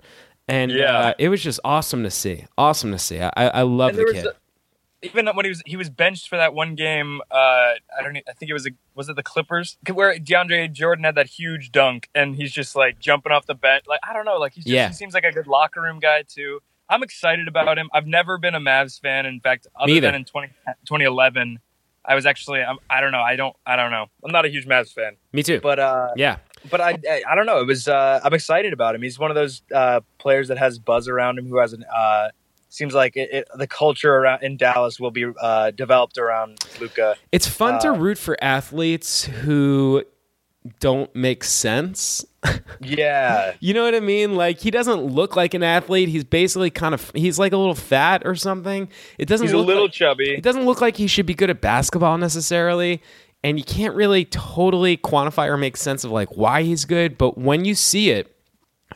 and 0.47 0.71
Yeah. 0.71 0.97
uh, 0.97 1.13
it 1.17 1.30
was 1.30 1.41
just 1.41 1.60
awesome 1.63 2.04
to 2.04 2.12
see. 2.12 2.45
Awesome 2.58 2.91
to 2.91 2.99
see. 2.99 3.19
I, 3.21 3.32
I 3.36 3.62
love 3.62 3.95
the 3.95 4.10
kid. 4.12 4.26
a- 4.26 4.34
even 5.04 5.28
when 5.28 5.46
he 5.46 5.50
was 5.50 5.62
he 5.66 5.78
was 5.78 5.89
benched 5.89 6.28
for 6.30 6.38
that 6.38 6.54
one 6.54 6.76
game. 6.76 7.22
Uh, 7.30 7.36
I 7.36 8.02
don't. 8.02 8.18
I 8.18 8.34
think 8.34 8.50
it 8.50 8.54
was 8.54 8.66
a, 8.66 8.72
was 8.96 9.10
it 9.10 9.16
the 9.16 9.24
Clippers 9.24 9.78
where 9.94 10.18
DeAndre 10.18 10.72
Jordan 10.72 11.04
had 11.06 11.16
that 11.16 11.28
huge 11.28 11.72
dunk, 11.72 12.10
and 12.16 12.36
he's 12.36 12.52
just 12.52 12.76
like 12.76 13.00
jumping 13.00 13.32
off 13.32 13.46
the 13.46 13.56
bench. 13.56 13.86
Like 13.88 14.00
I 14.08 14.13
don't 14.13 14.26
know. 14.26 14.38
Like 14.38 14.54
he's 14.54 14.63
just, 14.63 14.74
Yeah. 14.74 14.88
he 14.88 14.94
seems 14.94 15.13
like 15.13 15.24
a 15.24 15.32
good 15.32 15.48
locker 15.48 15.82
room 15.82 16.00
guy 16.00 16.24
too. 16.28 16.60
I'm 16.89 17.02
excited 17.04 17.48
about 17.48 17.78
him. 17.78 17.89
I've 17.94 18.08
never 18.08 18.38
been 18.38 18.56
a 18.56 18.60
Mavs 18.60 19.00
fan. 19.02 19.26
In 19.26 19.39
fact, 19.39 19.68
other 19.80 20.00
than 20.02 20.16
in 20.16 20.26
20, 20.26 20.50
2011, 20.86 21.60
I 22.06 22.16
was 22.16 22.26
actually. 22.26 22.62
I'm, 22.62 22.78
I 22.89 23.00
don't 23.02 23.12
know. 23.13 23.22
I 23.22 23.36
don't. 23.36 23.56
I 23.66 23.76
don't 23.78 23.89
know. 23.92 24.08
I'm 24.24 24.32
not 24.32 24.46
a 24.46 24.50
huge 24.50 24.68
Mavs 24.68 24.94
fan, 24.94 25.16
Me 25.32 25.42
too. 25.44 25.60
but 25.62 25.80
uh, 25.80 26.10
yeah, 26.18 26.38
but 26.70 26.82
I, 26.82 26.98
I 27.10 27.24
I 27.30 27.36
don't 27.36 27.46
know. 27.46 27.60
It 27.62 27.68
was 27.68 27.88
uh, 27.88 28.20
I'm 28.24 28.34
excited 28.34 28.74
about 28.74 28.94
him. 28.96 29.02
He's 29.02 29.18
one 29.18 29.32
of 29.32 29.36
those 29.36 29.62
uh, 29.74 30.02
players 30.18 30.50
that 30.50 30.58
has 30.58 30.78
buzz 30.80 31.08
around 31.08 31.39
him. 31.39 31.48
Who 31.48 31.58
has 31.60 31.72
an 31.74 31.86
uh, 31.94 32.30
seems 32.73 32.93
like 32.93 33.15
it, 33.15 33.29
it, 33.31 33.47
the 33.55 33.67
culture 33.67 34.13
around 34.13 34.43
in 34.43 34.57
Dallas 34.57 34.99
will 34.99 35.12
be 35.12 35.25
uh, 35.41 35.71
developed 35.71 36.17
around 36.17 36.59
Luka. 36.79 37.15
it's 37.31 37.47
fun 37.47 37.79
to 37.81 37.89
uh, 37.89 37.97
root 37.97 38.17
for 38.17 38.36
athletes 38.43 39.25
who 39.25 40.03
don't 40.79 41.13
make 41.15 41.43
sense. 41.43 42.25
Yeah, 42.81 43.53
You 43.62 43.73
know 43.73 43.86
what 43.86 43.95
I 43.95 44.01
mean? 44.01 44.36
Like 44.36 44.59
he 44.59 44.69
doesn't 44.69 45.01
look 45.01 45.38
like 45.38 45.53
an 45.53 45.63
athlete. 45.63 46.09
He's 46.09 46.25
basically 46.25 46.69
kind 46.69 46.93
of 46.93 47.09
he's 47.15 47.39
like 47.39 47.53
a 47.53 47.57
little 47.57 47.75
fat 47.75 48.23
or 48.25 48.36
something. 48.36 48.89
It 49.17 49.29
doesn't 49.29 49.47
he's 49.47 49.53
a 49.53 49.57
little 49.57 49.83
like, 49.83 49.93
chubby. 49.93 50.31
it 50.31 50.43
doesn't 50.43 50.65
look 50.65 50.81
like 50.81 50.97
he 50.97 51.07
should 51.07 51.25
be 51.25 51.33
good 51.33 51.49
at 51.49 51.62
basketball 51.62 52.17
necessarily. 52.17 53.01
And 53.41 53.57
you 53.57 53.63
can't 53.63 53.95
really 53.95 54.25
totally 54.25 54.97
quantify 54.97 55.47
or 55.47 55.55
make 55.55 55.77
sense 55.77 56.03
of 56.03 56.12
like 56.12 56.36
why 56.36 56.63
he's 56.63 56.83
good, 56.83 57.17
but 57.17 57.38
when 57.38 57.63
you 57.63 57.75
see 57.75 58.09
it, 58.09 58.33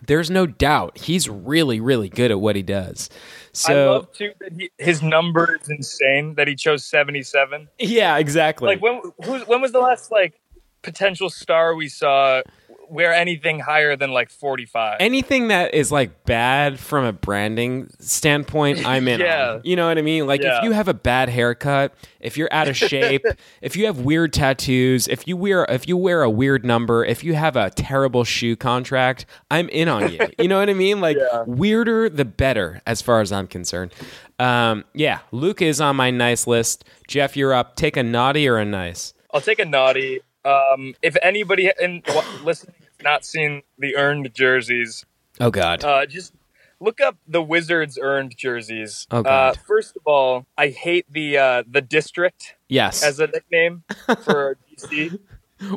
there's 0.05 0.29
no 0.29 0.45
doubt 0.45 0.97
he's 0.97 1.29
really, 1.29 1.79
really 1.79 2.09
good 2.09 2.31
at 2.31 2.39
what 2.39 2.55
he 2.55 2.63
does. 2.63 3.09
So 3.53 3.73
I 3.73 3.95
love 3.95 4.11
too 4.13 4.31
that 4.39 4.53
he, 4.53 4.71
his 4.77 5.01
number 5.01 5.57
is 5.61 5.69
insane. 5.69 6.35
That 6.35 6.47
he 6.47 6.55
chose 6.55 6.85
77. 6.85 7.67
yeah, 7.79 8.17
exactly. 8.17 8.67
Like 8.67 8.81
when 8.81 9.01
who, 9.23 9.39
when 9.41 9.61
was 9.61 9.71
the 9.71 9.79
last 9.79 10.11
like 10.11 10.39
potential 10.83 11.29
star 11.29 11.75
we 11.75 11.89
saw 11.89 12.41
wear 12.89 13.13
anything 13.13 13.59
higher 13.59 13.95
than 13.95 14.11
like 14.11 14.29
45? 14.29 14.97
anything 14.99 15.49
that 15.49 15.73
is 15.73 15.91
like 15.91 16.23
bad 16.25 16.79
from 16.79 17.05
a 17.05 17.13
branding 17.13 17.89
standpoint, 17.99 18.85
I'm 18.85 19.07
in. 19.07 19.19
Yeah. 19.27 19.51
on. 19.53 19.61
You 19.63 19.75
know 19.75 19.87
what 19.87 19.97
I 19.97 20.01
mean? 20.01 20.27
Like 20.27 20.41
Yeah. 20.41 20.57
if 20.57 20.63
you 20.63 20.71
have 20.71 20.87
a 20.87 20.93
bad 20.93 21.29
haircut, 21.29 21.93
if 22.19 22.37
you're 22.37 22.49
out 22.51 22.67
of 22.67 22.77
shape, 22.77 23.25
if 23.61 23.75
you 23.75 23.85
have 23.87 23.99
weird 23.99 24.33
tattoos, 24.33 25.07
if 25.07 25.27
you 25.27 25.35
wear 25.37 25.65
if 25.69 25.87
you 25.87 25.97
wear 25.97 26.21
a 26.23 26.29
weird 26.29 26.65
number, 26.65 27.03
if 27.03 27.23
you 27.23 27.33
have 27.35 27.55
a 27.55 27.69
terrible 27.71 28.23
shoe 28.23 28.55
contract, 28.55 29.25
I'm 29.51 29.69
in 29.69 29.87
on 29.89 30.11
you. 30.11 30.19
You 30.39 30.47
know 30.47 30.59
what 30.59 30.69
I 30.69 30.73
mean? 30.73 31.01
Like 31.01 31.17
Yeah. 31.17 31.43
weirder 31.47 32.09
the 32.09 32.25
better 32.25 32.81
as 32.85 33.01
far 33.01 33.21
as 33.21 33.31
I'm 33.31 33.47
concerned. 33.47 33.93
Um, 34.39 34.85
yeah, 34.93 35.19
Luke 35.31 35.61
is 35.61 35.81
on 35.81 35.95
my 35.95 36.11
nice 36.11 36.45
list. 36.45 36.85
Jeff, 37.07 37.35
you're 37.35 37.53
up. 37.53 37.75
Take 37.75 37.97
a 37.97 38.03
naughty 38.03 38.47
or 38.47 38.57
a 38.57 38.65
nice. 38.65 39.13
I'll 39.33 39.41
take 39.41 39.59
a 39.59 39.65
naughty. 39.65 40.21
Um, 40.47 40.95
if 41.01 41.15
anybody 41.21 41.71
in 41.79 42.01
listening 42.43 42.75
has 42.79 43.03
not 43.03 43.25
seen 43.25 43.61
the 43.77 43.95
earned 43.95 44.33
jerseys, 44.33 45.05
Oh 45.39 45.51
God. 45.51 45.83
uh, 45.83 46.05
just 46.05 46.33
look 46.79 47.01
up 47.01 47.17
the 47.27 47.41
Wizards 47.41 47.97
earned 48.01 48.35
jerseys. 48.37 49.07
Oh, 49.11 49.21
uh, 49.23 49.53
first 49.67 49.95
of 49.95 50.03
all, 50.05 50.45
I 50.57 50.69
hate 50.69 51.05
the 51.11 51.37
uh, 51.37 51.63
the 51.69 51.81
district 51.81 52.55
yes. 52.69 53.03
as 53.03 53.19
a 53.19 53.27
nickname 53.27 53.83
for 54.23 54.57
DC. 54.77 55.19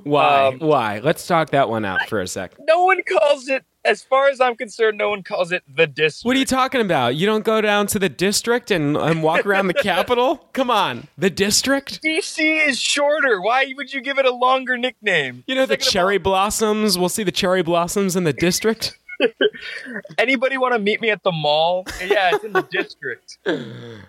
Why? 0.05 0.47
um, 0.49 0.59
Why? 0.59 0.99
Let's 0.99 1.27
talk 1.27 1.51
that 1.51 1.69
one 1.71 1.85
out 1.87 2.07
for 2.09 2.21
a 2.21 2.27
sec. 2.29 2.55
No 2.61 2.85
one 2.85 3.01
calls 3.03 3.49
it 3.49 3.65
as 3.85 4.03
far 4.03 4.29
as 4.29 4.41
I'm 4.41 4.57
concerned, 4.57 4.99
no 4.99 5.11
one 5.11 5.23
calls 5.23 5.53
it 5.53 5.63
the 5.75 5.87
district. 5.87 6.27
What 6.27 6.37
are 6.37 6.39
you 6.39 6.45
talking 6.45 6.81
about? 6.81 7.17
You 7.17 7.27
don't 7.27 7.45
go 7.45 7.61
down 7.61 7.87
to 7.89 7.99
the 7.99 8.09
district 8.09 8.71
and, 8.71 8.97
and 8.97 9.23
walk 9.23 9.47
around 9.47 9.69
the 9.69 9.75
Capitol? 9.75 10.49
Come 10.53 10.71
on, 10.71 11.09
the 11.17 11.31
district. 11.31 12.03
DC 12.03 12.69
is 12.69 12.79
shorter. 12.79 13.41
Why 13.41 13.73
would 13.77 13.93
you 13.93 14.01
give 14.01 14.19
it 14.19 14.27
a 14.27 14.35
longer 14.35 14.77
nickname? 14.77 15.45
You 15.47 15.55
know 15.55 15.67
the 15.67 15.77
cherry 15.77 16.19
blossoms. 16.19 16.99
We'll 16.99 17.09
see 17.09 17.23
the 17.23 17.33
cherry 17.33 17.63
blossoms 17.63 18.17
in 18.17 18.25
the 18.25 18.33
district. 18.33 18.99
Anybody 20.19 20.59
want 20.59 20.75
to 20.75 20.79
meet 20.79 21.01
me 21.01 21.11
at 21.11 21.23
the 21.23 21.33
mall? 21.33 21.85
Yeah, 22.01 22.31
it's 22.35 22.45
in 22.45 22.53
the 22.53 22.63
district. 22.71 23.39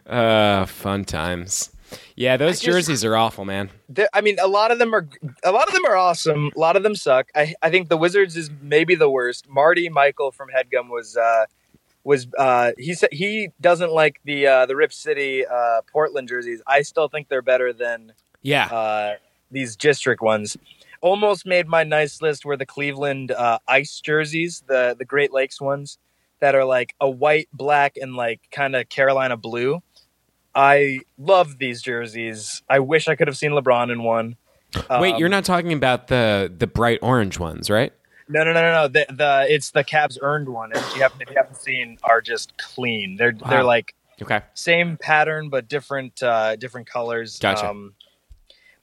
Uh, 0.06 0.66
fun 0.66 1.06
times. 1.06 1.72
Yeah, 2.16 2.38
those 2.38 2.60
just- 2.60 2.64
jerseys 2.66 3.04
are 3.06 3.16
awful, 3.16 3.46
man. 3.46 3.70
I 4.14 4.22
mean, 4.22 4.38
a 4.42 4.48
lot 4.48 4.72
of 4.72 4.80
them 4.80 4.94
are 4.94 5.08
a 5.44 5.52
lot 5.52 5.68
of 5.68 5.74
them 5.74 5.86
are 5.86 5.96
awesome. 5.96 6.52
A 6.56 6.60
lot 6.60 6.76
of 6.76 6.84
them 6.84 6.96
suck. 6.96 7.30
I, 7.36 7.54
I 7.62 7.70
think 7.70 7.90
the 7.90 7.98
Wizards 7.98 8.38
is 8.38 8.50
maybe 8.62 8.96
the 8.96 9.10
worst. 9.10 9.50
Marty 9.50 9.90
Michael 9.90 10.32
from 10.32 10.50
Headgum 10.50 10.90
was 10.90 11.18
uh, 11.18 11.46
was 12.04 12.28
uh, 12.38 12.72
he 12.78 12.94
said 12.94 13.10
he 13.12 13.50
doesn't 13.60 13.92
like 13.92 14.20
the 14.24 14.48
uh, 14.48 14.66
the 14.66 14.76
Rip 14.76 14.94
City 14.94 15.46
uh, 15.46 15.82
Portland 15.92 16.28
jerseys. 16.28 16.62
I 16.68 16.82
still 16.82 17.08
think 17.08 17.28
they're 17.30 17.42
better 17.42 17.74
than 17.74 18.14
Yeah, 18.42 18.66
uh, 18.68 19.16
these 19.50 19.76
district 19.76 20.22
ones. 20.22 20.58
Almost 21.02 21.46
made 21.48 21.68
my 21.68 21.84
nice 21.84 22.22
list 22.22 22.46
were 22.46 22.56
the 22.58 22.66
Cleveland 22.66 23.32
uh, 23.32 23.60
ice 23.68 24.00
jerseys, 24.00 24.64
the 24.68 24.96
the 24.98 25.06
Great 25.06 25.34
Lakes 25.34 25.60
ones 25.60 25.98
that 26.40 26.56
are 26.56 26.66
like 26.66 26.96
a 27.00 27.10
white, 27.10 27.50
black, 27.54 27.98
and 27.98 28.16
like 28.16 28.40
kind 28.52 28.76
of 28.76 28.88
Carolina 28.90 29.38
blue. 29.38 29.82
I 30.56 31.02
love 31.18 31.58
these 31.60 31.82
jerseys. 31.82 32.64
I 32.70 32.80
wish 32.80 33.08
I 33.08 33.16
could 33.16 33.28
have 33.28 33.38
seen 33.38 33.52
LeBron 33.52 33.92
in 33.92 34.04
one. 34.04 34.36
Wait, 34.96 35.16
Um, 35.16 35.20
you're 35.20 35.30
not 35.30 35.46
talking 35.46 35.74
about 35.74 36.08
the 36.08 36.52
the 36.56 36.68
bright 36.68 37.00
orange 37.02 37.40
ones, 37.40 37.70
right? 37.70 37.94
No, 38.28 38.44
no, 38.44 38.54
no, 38.54 38.62
no, 38.62 38.74
no. 38.74 38.88
The, 38.88 39.06
the 39.10 39.46
it's 39.50 39.72
the 39.72 39.84
Cavs 39.84 40.18
earned 40.22 40.50
one. 40.50 40.72
If 40.74 40.94
you 40.96 41.02
haven't, 41.04 41.22
if 41.22 41.30
you 41.30 41.38
haven't 41.38 41.58
seen, 41.58 41.98
are 42.04 42.22
just 42.22 42.54
clean. 42.58 43.18
They're 43.18 43.34
they're 43.46 43.64
like 43.64 43.94
Okay. 44.22 44.42
same 44.54 44.98
pattern 44.98 45.50
but 45.50 45.68
different 45.68 46.22
uh, 46.24 46.56
different 46.58 46.88
colors. 46.88 47.40
Gotcha. 47.40 47.70
Um, 47.70 47.96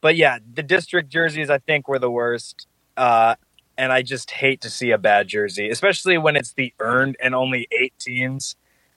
but 0.01 0.17
yeah, 0.17 0.39
the 0.55 0.63
district 0.63 1.11
jerseys 1.11 1.51
I 1.51 1.59
think 1.59 1.89
were 1.89 1.99
the 1.99 2.11
worst, 2.11 2.67
uh, 2.97 3.37
and 3.79 3.93
I 3.93 4.03
just 4.03 4.31
hate 4.31 4.61
to 4.63 4.71
see 4.71 4.91
a 4.93 4.99
bad 4.99 5.29
jersey, 5.29 5.71
especially 5.71 6.19
when 6.19 6.37
it's 6.37 6.53
the 6.55 6.73
earned 6.81 7.17
and 7.23 7.35
only 7.35 7.69
eight 7.73 7.95
teams, 7.99 8.57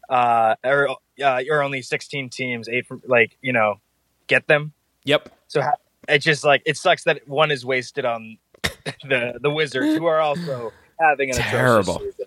uh, 0.09 0.55
or 0.63 0.97
uh, 1.21 1.41
or 1.49 1.61
only 1.61 1.81
sixteen 1.81 2.29
teams. 2.29 2.67
Eight, 2.69 2.85
from, 2.87 3.01
like 3.05 3.37
you 3.41 3.53
know, 3.53 3.79
get 4.27 4.47
them. 4.47 4.73
Yep. 5.05 5.29
So 5.47 5.61
ha- 5.61 5.75
it 6.07 6.19
just 6.19 6.43
like 6.43 6.61
it 6.65 6.77
sucks 6.77 7.03
that 7.03 7.27
one 7.27 7.51
is 7.51 7.65
wasted 7.65 8.05
on 8.05 8.37
the 9.03 9.39
the 9.41 9.49
Wizards, 9.49 9.97
who 9.97 10.05
are 10.05 10.19
also 10.19 10.71
having 10.99 11.29
an 11.29 11.35
Terrible. 11.35 11.99
season. 11.99 12.25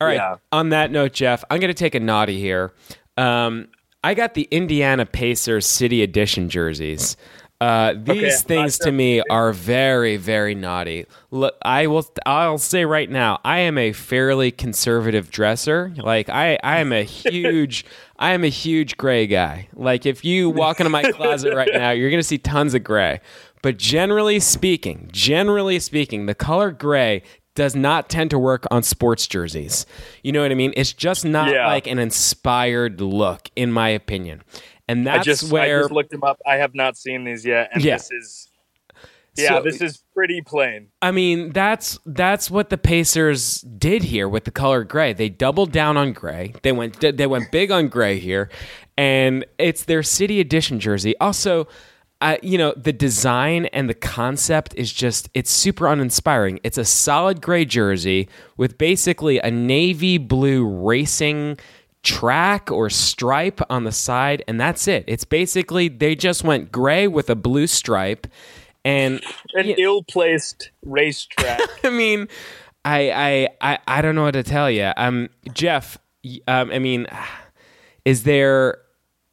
All 0.00 0.08
right. 0.08 0.14
Yeah. 0.14 0.36
On 0.52 0.70
that 0.70 0.90
note, 0.90 1.12
Jeff, 1.12 1.44
I'm 1.50 1.60
going 1.60 1.68
to 1.68 1.74
take 1.74 1.94
a 1.94 2.00
naughty 2.00 2.38
here. 2.40 2.72
Um, 3.16 3.68
I 4.02 4.14
got 4.14 4.34
the 4.34 4.48
Indiana 4.50 5.06
Pacers 5.06 5.66
City 5.66 6.02
Edition 6.02 6.48
jerseys. 6.48 7.16
Uh, 7.64 7.94
these 7.96 8.10
Okay, 8.40 8.46
things 8.46 8.78
to 8.78 8.92
me 8.92 9.22
are 9.30 9.52
very, 9.52 10.16
very 10.18 10.54
naughty. 10.54 11.06
Look, 11.30 11.54
I 11.62 11.86
will. 11.86 12.06
I'll 12.26 12.58
say 12.58 12.84
right 12.84 13.08
now, 13.10 13.40
I 13.44 13.60
am 13.60 13.78
a 13.78 13.92
fairly 13.92 14.50
conservative 14.50 15.30
dresser. 15.30 15.92
Like 15.96 16.28
I, 16.28 16.58
I 16.62 16.80
am 16.80 16.92
a 16.92 17.02
huge, 17.04 17.84
I 18.18 18.32
am 18.34 18.44
a 18.44 18.48
huge 18.48 18.96
gray 18.98 19.26
guy. 19.26 19.68
Like 19.74 20.04
if 20.04 20.24
you 20.24 20.50
walk 20.50 20.78
into 20.80 20.90
my 20.90 21.10
closet 21.12 21.54
right 21.54 21.70
now, 21.72 21.90
you're 21.90 22.10
gonna 22.10 22.22
see 22.22 22.38
tons 22.38 22.74
of 22.74 22.84
gray. 22.84 23.20
But 23.62 23.78
generally 23.78 24.40
speaking, 24.40 25.08
generally 25.10 25.78
speaking, 25.80 26.26
the 26.26 26.34
color 26.34 26.70
gray 26.70 27.22
does 27.54 27.74
not 27.76 28.08
tend 28.10 28.30
to 28.30 28.38
work 28.38 28.64
on 28.72 28.82
sports 28.82 29.26
jerseys. 29.28 29.86
You 30.24 30.32
know 30.32 30.42
what 30.42 30.50
I 30.50 30.54
mean? 30.56 30.74
It's 30.76 30.92
just 30.92 31.24
not 31.24 31.50
Yeah. 31.52 31.68
like 31.68 31.86
an 31.86 31.98
inspired 32.00 33.00
look, 33.00 33.48
in 33.54 33.70
my 33.72 33.88
opinion. 33.90 34.42
And 34.88 35.08
I 35.08 35.14
that's 35.16 35.24
just 35.24 35.52
where 35.52 35.78
I 35.78 35.80
just 35.82 35.92
looked 35.92 36.10
them 36.10 36.24
up. 36.24 36.40
I 36.46 36.56
have 36.56 36.74
not 36.74 36.96
seen 36.96 37.24
these 37.24 37.44
yet, 37.44 37.70
and 37.72 37.82
Yeah. 37.82 37.96
this 37.96 38.10
is 38.10 38.48
yeah, 39.36 39.48
So- 39.48 39.62
this 39.62 39.80
is 39.80 40.04
pretty 40.14 40.42
plain. 40.42 40.88
I 41.02 41.10
mean, 41.10 41.52
that's 41.52 41.98
that's 42.06 42.50
what 42.50 42.70
the 42.70 42.78
Pacers 42.78 43.62
did 43.62 44.04
here 44.04 44.28
with 44.28 44.44
the 44.44 44.50
color 44.52 44.84
gray. 44.84 45.12
They 45.12 45.28
doubled 45.28 45.72
down 45.72 45.96
on 45.96 46.12
gray. 46.12 46.54
They 46.62 46.70
went 46.72 47.00
they 47.00 47.26
went 47.26 47.50
big 47.50 47.70
on 47.72 47.88
gray 47.88 48.18
here, 48.20 48.48
and 48.96 49.44
it's 49.58 49.84
their 49.84 50.02
city 50.04 50.38
edition 50.38 50.78
jersey. 50.78 51.16
Also, 51.18 51.66
uh, 52.20 52.36
you 52.42 52.56
know, 52.56 52.72
the 52.76 52.92
design 52.92 53.66
and 53.66 53.90
the 53.90 53.94
concept 53.94 54.72
is 54.76 54.92
just 54.92 55.28
it's 55.34 55.50
super 55.50 55.88
uninspiring. 55.88 56.60
It's 56.62 56.78
a 56.78 56.84
solid 56.84 57.42
gray 57.42 57.64
jersey 57.64 58.28
with 58.56 58.78
basically 58.78 59.40
a 59.40 59.50
navy 59.50 60.16
blue 60.16 60.64
racing 60.64 61.58
track 62.04 62.70
or 62.70 62.88
stripe 62.90 63.60
on 63.70 63.84
the 63.84 63.92
side 63.92 64.44
and 64.46 64.60
that's 64.60 64.86
it. 64.86 65.04
It's 65.08 65.24
basically 65.24 65.88
they 65.88 66.14
just 66.14 66.44
went 66.44 66.70
gray 66.70 67.08
with 67.08 67.28
a 67.30 67.34
blue 67.34 67.66
stripe 67.66 68.26
and 68.84 69.20
An 69.54 69.66
Yeah. 69.68 69.74
ill-placed 69.78 70.70
racetrack. 70.84 71.60
I 71.84 71.90
mean, 71.90 72.28
I, 72.84 73.10
I, 73.10 73.48
I, 73.72 73.78
I 73.88 74.02
don't 74.02 74.14
know 74.14 74.24
what 74.24 74.32
to 74.34 74.42
tell 74.42 74.70
you. 74.70 74.92
Um, 74.96 75.30
Jeff, 75.54 75.96
um, 76.46 76.70
I 76.70 76.78
mean, 76.78 77.06
is 78.04 78.24
there, 78.24 78.78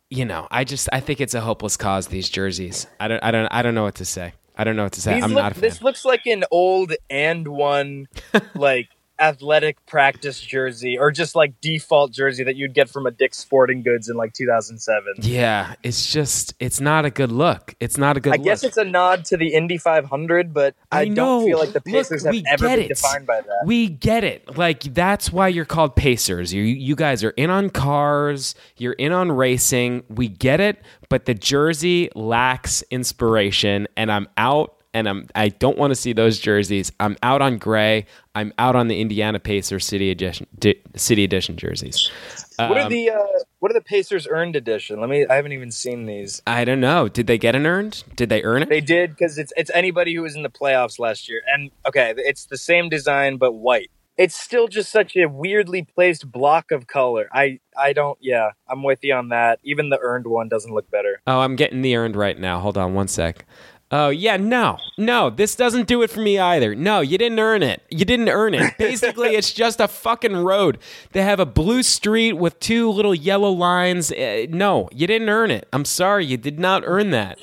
you 0.09 0.23
know, 0.25 0.47
I 0.51 0.63
just, 0.63 0.87
I 0.93 1.01
think 1.01 1.19
it's 1.19 1.33
a 1.33 1.41
hopeless 1.41 1.75
cause. 1.77 2.07
These 2.07 2.29
jerseys. 2.29 2.87
I 2.99 3.07
don't, 3.09 3.21
I 3.23 3.31
don't, 3.31 3.47
I 3.51 3.61
don't 3.61 3.75
know 3.75 3.83
what 3.83 3.95
to 3.95 4.05
say. 4.05 4.33
I 4.57 4.63
don't 4.63 4.75
know 4.75 4.83
what 4.83 4.93
to 4.93 5.01
say. 5.01 5.15
These 5.15 5.23
I'm 5.23 5.33
look- 5.33 5.43
not 5.43 5.51
a 5.51 5.55
fan. 5.55 5.61
This 5.61 5.81
looks 5.81 6.05
like 6.05 6.25
an 6.27 6.45
old 6.51 6.93
and 7.09 7.47
one 7.47 8.07
like 8.55 8.87
athletic 9.21 9.85
practice 9.85 10.41
jersey, 10.41 10.97
or 10.97 11.11
just 11.11 11.35
like 11.35 11.53
default 11.61 12.11
jersey 12.11 12.43
that 12.43 12.55
you'd 12.55 12.73
get 12.73 12.89
from 12.89 13.05
a 13.05 13.11
Dick's 13.11 13.37
Sporting 13.37 13.83
Goods 13.83 14.09
in 14.09 14.17
like 14.17 14.33
2007. 14.33 15.03
yeah, 15.19 15.75
it's 15.83 16.11
just, 16.11 16.53
it's 16.59 16.81
not 16.81 17.05
a 17.05 17.09
good 17.11 17.31
look. 17.31 17.75
It's 17.79 17.97
not 17.97 18.17
a 18.17 18.19
good 18.19 18.33
I 18.33 18.35
look. 18.37 18.45
guess 18.45 18.63
it's 18.63 18.77
a 18.77 18.83
nod 18.83 19.25
to 19.25 19.37
the 19.37 19.53
Indy 19.53 19.77
500, 19.77 20.53
but 20.53 20.75
I, 20.91 21.01
I 21.01 21.07
don't 21.09 21.45
feel 21.45 21.59
like 21.59 21.69
the 21.69 21.81
Look, 21.85 21.85
Pacers 21.85 22.23
have 22.23 22.33
we 22.33 22.43
ever 22.49 22.67
been 22.67 22.79
it. 22.79 22.87
defined 22.87 23.25
by 23.27 23.41
that. 23.41 23.61
We 23.65 23.89
get 23.89 24.23
it. 24.23 24.57
Like 24.57 24.81
that's 24.93 25.31
why 25.31 25.47
you're 25.49 25.65
called 25.65 25.95
Pacers. 25.95 26.53
You 26.53 26.63
you 26.63 26.95
guys 26.95 27.23
are 27.23 27.31
in 27.31 27.49
on 27.49 27.69
cars, 27.69 28.55
you're 28.77 28.93
in 28.93 29.11
on 29.11 29.31
racing. 29.31 30.03
We 30.09 30.27
get 30.27 30.59
it, 30.59 30.81
but 31.09 31.25
the 31.25 31.33
jersey 31.33 32.09
lacks 32.15 32.83
inspiration 32.91 33.87
and 33.95 34.11
I'm 34.11 34.27
out 34.37 34.80
and 34.93 35.07
I'm 35.07 35.27
I 35.35 35.49
don't 35.49 35.77
want 35.77 35.91
to 35.91 35.95
see 35.95 36.13
those 36.13 36.39
jerseys. 36.39 36.91
I'm 36.99 37.17
out 37.23 37.41
on 37.41 37.57
gray. 37.57 38.05
I'm 38.35 38.53
out 38.57 38.75
on 38.75 38.87
the 38.87 38.99
Indiana 38.99 39.39
Pacers 39.39 39.85
City 39.85 40.09
Edition 40.11 40.47
di- 40.57 40.81
City 40.95 41.23
Edition 41.23 41.57
jerseys. 41.57 42.09
what 42.57 42.77
are 42.77 42.81
Um, 42.81 42.89
the 42.89 43.09
uh, 43.09 43.17
what 43.59 43.71
are 43.71 43.73
the 43.73 43.81
Pacers 43.81 44.27
earned 44.29 44.55
edition? 44.55 44.99
Let 44.99 45.09
me. 45.09 45.25
I 45.25 45.35
haven't 45.35 45.51
even 45.53 45.71
seen 45.71 46.05
these. 46.05 46.41
I 46.47 46.65
don't 46.65 46.79
know. 46.79 47.07
Did 47.07 47.27
they 47.27 47.37
get 47.37 47.55
an 47.55 47.65
earned? 47.65 48.03
Did 48.15 48.29
they 48.29 48.43
earn 48.43 48.63
it? 48.63 48.69
They 48.69 48.81
did 48.81 49.11
because 49.11 49.37
it's 49.37 49.53
it's 49.55 49.71
anybody 49.73 50.13
who 50.15 50.21
was 50.21 50.35
in 50.35 50.43
the 50.43 50.49
playoffs 50.49 50.99
last 50.99 51.29
year, 51.29 51.41
and 51.53 51.71
okay, 51.87 52.13
it's 52.17 52.45
the 52.45 52.57
same 52.57 52.89
design 52.89 53.37
but 53.37 53.53
white. 53.53 53.89
It's 54.17 54.35
still 54.35 54.67
just 54.67 54.91
such 54.91 55.15
a 55.15 55.25
weirdly 55.25 55.83
placed 55.83 56.29
block 56.31 56.71
of 56.71 56.85
color. 56.85 57.27
I 57.33 57.59
I 57.77 57.93
don't. 57.93 58.17
Yeah, 58.21 58.51
I'm 58.67 58.83
with 58.83 58.99
you 59.03 59.13
on 59.15 59.29
that. 59.29 59.59
Even 59.63 59.89
the 59.89 59.97
earned 59.99 60.27
one 60.27 60.47
doesn't 60.49 60.71
look 60.73 60.91
better. 60.91 61.21
Oh, 61.25 61.39
I'm 61.39 61.55
getting 61.55 61.81
the 61.81 61.95
earned 61.95 62.15
right 62.15 62.37
now. 62.37 62.59
Hold 62.59 62.77
on 62.77 62.93
one 62.93 63.07
sec. 63.07 63.45
Oh, 63.93 64.09
yeah, 64.09 64.37
no. 64.37 64.77
No, 64.97 65.29
this 65.29 65.55
doesn't 65.55 65.87
do 65.87 66.01
it 66.01 66.09
for 66.09 66.21
me 66.21 66.39
either. 66.39 66.73
No, 66.75 67.01
you 67.01 67.17
didn't 67.17 67.39
earn 67.39 67.61
it. 67.61 67.83
You 67.89 68.05
didn't 68.05 68.29
earn 68.29 68.53
it. 68.53 68.77
Basically, 68.77 69.29
it's 69.35 69.51
just 69.51 69.81
a 69.81 69.87
fucking 69.87 70.37
road. 70.37 70.77
They 71.11 71.23
have 71.23 71.41
a 71.41 71.45
blue 71.45 71.83
street 71.83 72.33
with 72.33 72.57
two 72.61 72.89
little 72.89 73.13
yellow 73.13 73.51
lines. 73.51 74.09
Uh, 74.11 74.45
no, 74.49 74.87
you 74.93 75.07
didn't 75.07 75.27
earn 75.27 75.51
it. 75.51 75.67
I'm 75.73 75.83
sorry. 75.83 76.25
You 76.25 76.37
did 76.37 76.57
not 76.57 76.83
earn 76.85 77.09
that. 77.09 77.39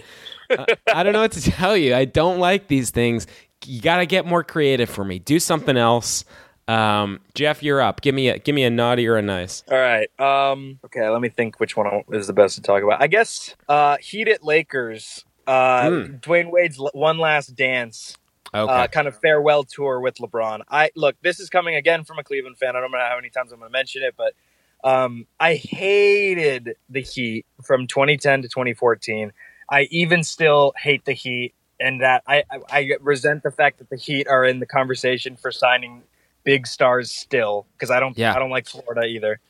Uh, 0.51 0.65
I 0.95 1.03
don't 1.03 1.13
know 1.13 1.21
what 1.21 1.33
to 1.33 1.43
tell 1.43 1.77
you. 1.77 1.95
I 1.95 2.07
don't 2.07 2.39
like 2.39 2.69
these 2.69 2.89
things. 2.89 3.27
You 3.67 3.83
got 3.83 3.99
to 3.99 4.07
get 4.07 4.25
more 4.25 4.43
creative 4.43 4.89
for 4.89 5.05
me. 5.05 5.19
Do 5.19 5.39
something 5.39 5.77
else. 5.77 6.25
Um, 6.69 7.21
Jeff, 7.35 7.63
you're 7.63 7.81
up. 7.83 8.01
Give 8.01 8.15
me 8.15 8.29
a 8.29 8.39
give 8.39 8.55
me 8.55 8.63
a 8.65 8.71
naughty 8.71 9.07
or 9.07 9.17
a 9.17 9.23
nice. 9.23 9.65
All 9.71 9.79
right. 9.79 10.09
Um. 10.21 10.79
Okay. 10.85 11.07
Let 11.09 11.21
me 11.21 11.29
think 11.29 11.61
which 11.61 11.77
one 11.77 12.05
is 12.13 12.27
the 12.27 12.33
best 12.33 12.55
to 12.57 12.63
talk 12.63 12.83
about. 12.83 13.03
I 13.03 13.07
guess. 13.07 13.55
Uh. 13.69 13.97
Heat 14.01 14.29
at 14.29 14.45
Lakers. 14.45 15.25
Uh. 15.49 15.89
Hmm. 15.89 16.15
Dwyane 16.17 16.51
Wade's 16.51 16.79
one 16.93 17.19
last 17.19 17.55
dance. 17.57 18.17
Okay. 18.55 18.73
uh, 18.73 18.87
kind 18.87 19.07
of 19.07 19.19
farewell 19.21 19.65
tour 19.65 20.01
with 20.01 20.15
LeBron. 20.17 20.63
I 20.71 20.91
look, 20.97 21.17
this 21.21 21.39
is 21.39 21.51
coming 21.51 21.75
again 21.75 22.05
from 22.05 22.19
a 22.19 22.25
Cleveland 22.25 22.59
fan. 22.59 22.77
I 22.77 22.81
don't 22.81 22.91
know 22.91 22.99
how 22.99 23.17
many 23.17 23.29
times 23.29 23.53
I'm 23.53 23.59
going 23.59 23.69
to 23.71 23.73
mention 23.73 24.03
it, 24.03 24.15
but 24.17 24.33
um, 24.85 25.27
I 25.39 25.55
hated 25.55 26.77
the 26.89 27.03
Heat 27.03 27.45
from 27.63 27.87
2010 27.87 28.43
to 28.43 28.49
2014. 28.49 29.33
I 29.71 29.83
even 29.91 30.25
still 30.25 30.73
hate 30.79 31.05
the 31.05 31.13
Heat, 31.13 31.55
and 31.79 32.01
that 32.01 32.23
I, 32.27 32.45
I, 32.51 32.61
I 32.71 32.91
resent 33.01 33.43
the 33.43 33.51
fact 33.51 33.79
that 33.79 33.91
the 33.91 33.97
Heat 33.97 34.29
are 34.29 34.45
in 34.45 34.61
the 34.61 34.67
conversation 34.67 35.37
for 35.37 35.53
signing 35.53 36.03
big 36.45 36.67
stars 36.67 37.11
still 37.11 37.67
because 37.75 37.91
I 37.91 38.01
don't 38.01 38.17
Yeah. 38.17 38.35
I 38.35 38.39
don't 38.39 38.51
like 38.51 38.67
Florida 38.67 39.05
either. 39.05 39.41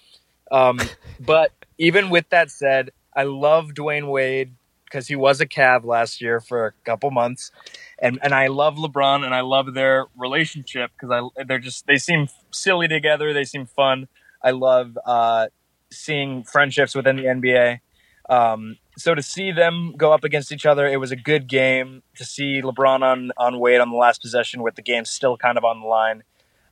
Um, 0.50 0.80
but 1.20 1.52
even 1.78 2.10
with 2.10 2.28
that 2.30 2.50
said, 2.50 2.90
I 3.14 3.24
love 3.24 3.68
Dwayne 3.74 4.10
Wade. 4.10 4.54
Because 4.90 5.06
he 5.06 5.16
was 5.16 5.40
a 5.40 5.46
Cav 5.46 5.84
last 5.84 6.20
year 6.20 6.40
for 6.40 6.66
a 6.66 6.72
couple 6.84 7.10
months, 7.10 7.50
and 7.98 8.18
and 8.22 8.34
I 8.34 8.48
love 8.48 8.76
LeBron 8.76 9.24
and 9.24 9.34
I 9.34 9.40
love 9.40 9.74
their 9.74 10.06
relationship 10.16 10.90
because 10.92 11.10
I 11.10 11.44
they're 11.44 11.58
just 11.58 11.86
they 11.86 11.96
seem 11.96 12.28
silly 12.50 12.88
together. 12.88 13.32
They 13.32 13.44
seem 13.44 13.66
fun. 13.66 14.08
I 14.42 14.52
love 14.52 14.98
uh, 15.04 15.48
seeing 15.90 16.44
friendships 16.44 16.94
within 16.94 17.16
the 17.16 17.24
NBA. 17.24 17.80
Um, 18.28 18.76
so 18.96 19.14
to 19.14 19.22
see 19.22 19.52
them 19.52 19.94
go 19.96 20.12
up 20.12 20.24
against 20.24 20.52
each 20.52 20.66
other, 20.66 20.86
it 20.86 20.98
was 20.98 21.12
a 21.12 21.16
good 21.16 21.48
game. 21.48 22.02
To 22.16 22.24
see 22.24 22.60
LeBron 22.62 23.02
on 23.02 23.30
on 23.36 23.58
Wade 23.60 23.80
on 23.80 23.90
the 23.90 23.96
last 23.96 24.22
possession 24.22 24.62
with 24.62 24.74
the 24.74 24.82
game 24.82 25.04
still 25.04 25.36
kind 25.36 25.58
of 25.58 25.64
on 25.64 25.80
the 25.80 25.86
line, 25.86 26.22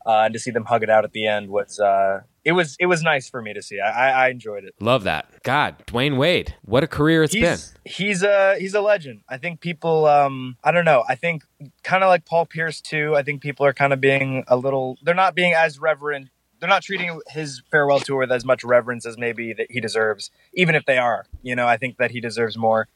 uh, 0.04 0.22
and 0.24 0.32
to 0.34 0.38
see 0.40 0.50
them 0.50 0.64
hug 0.64 0.82
it 0.82 0.90
out 0.90 1.04
at 1.04 1.12
the 1.12 1.26
end 1.26 1.48
was 1.48 1.78
uh, 1.78 2.20
it 2.46 2.52
was 2.52 2.76
it 2.78 2.86
was 2.86 3.02
nice 3.02 3.28
for 3.28 3.42
me 3.42 3.52
to 3.54 3.60
see. 3.60 3.80
I, 3.80 4.26
I 4.26 4.28
enjoyed 4.28 4.62
it. 4.62 4.76
Love 4.78 5.02
that. 5.02 5.42
God, 5.42 5.84
Dwyane 5.86 6.16
Wade, 6.16 6.54
what 6.62 6.84
a 6.84 6.86
career 6.86 7.24
it's 7.24 7.34
he's, 7.34 7.42
been. 7.42 7.58
He's 7.84 8.22
a 8.22 8.56
he's 8.56 8.72
a 8.72 8.80
legend. 8.80 9.22
I 9.28 9.36
think 9.36 9.60
people. 9.60 10.06
Um, 10.06 10.56
I 10.62 10.70
don't 10.70 10.84
know. 10.84 11.02
I 11.08 11.16
think 11.16 11.42
kind 11.82 12.04
of 12.04 12.08
like 12.08 12.24
Paul 12.24 12.46
Pierce 12.46 12.80
too. 12.80 13.16
I 13.16 13.24
think 13.24 13.42
people 13.42 13.66
are 13.66 13.72
kind 13.72 13.92
of 13.92 14.00
being 14.00 14.44
a 14.46 14.56
little. 14.56 14.96
They're 15.02 15.12
not 15.12 15.34
being 15.34 15.54
as 15.54 15.80
reverent. 15.80 16.28
They're 16.60 16.68
not 16.68 16.82
treating 16.82 17.20
his 17.26 17.62
farewell 17.68 17.98
tour 17.98 18.20
with 18.20 18.30
as 18.30 18.44
much 18.44 18.62
reverence 18.62 19.04
as 19.06 19.18
maybe 19.18 19.52
that 19.52 19.66
he 19.68 19.80
deserves. 19.80 20.30
Even 20.54 20.76
if 20.76 20.86
they 20.86 20.98
are, 20.98 21.26
you 21.42 21.56
know, 21.56 21.66
I 21.66 21.76
think 21.76 21.96
that 21.98 22.12
he 22.12 22.20
deserves 22.20 22.56
more 22.56 22.86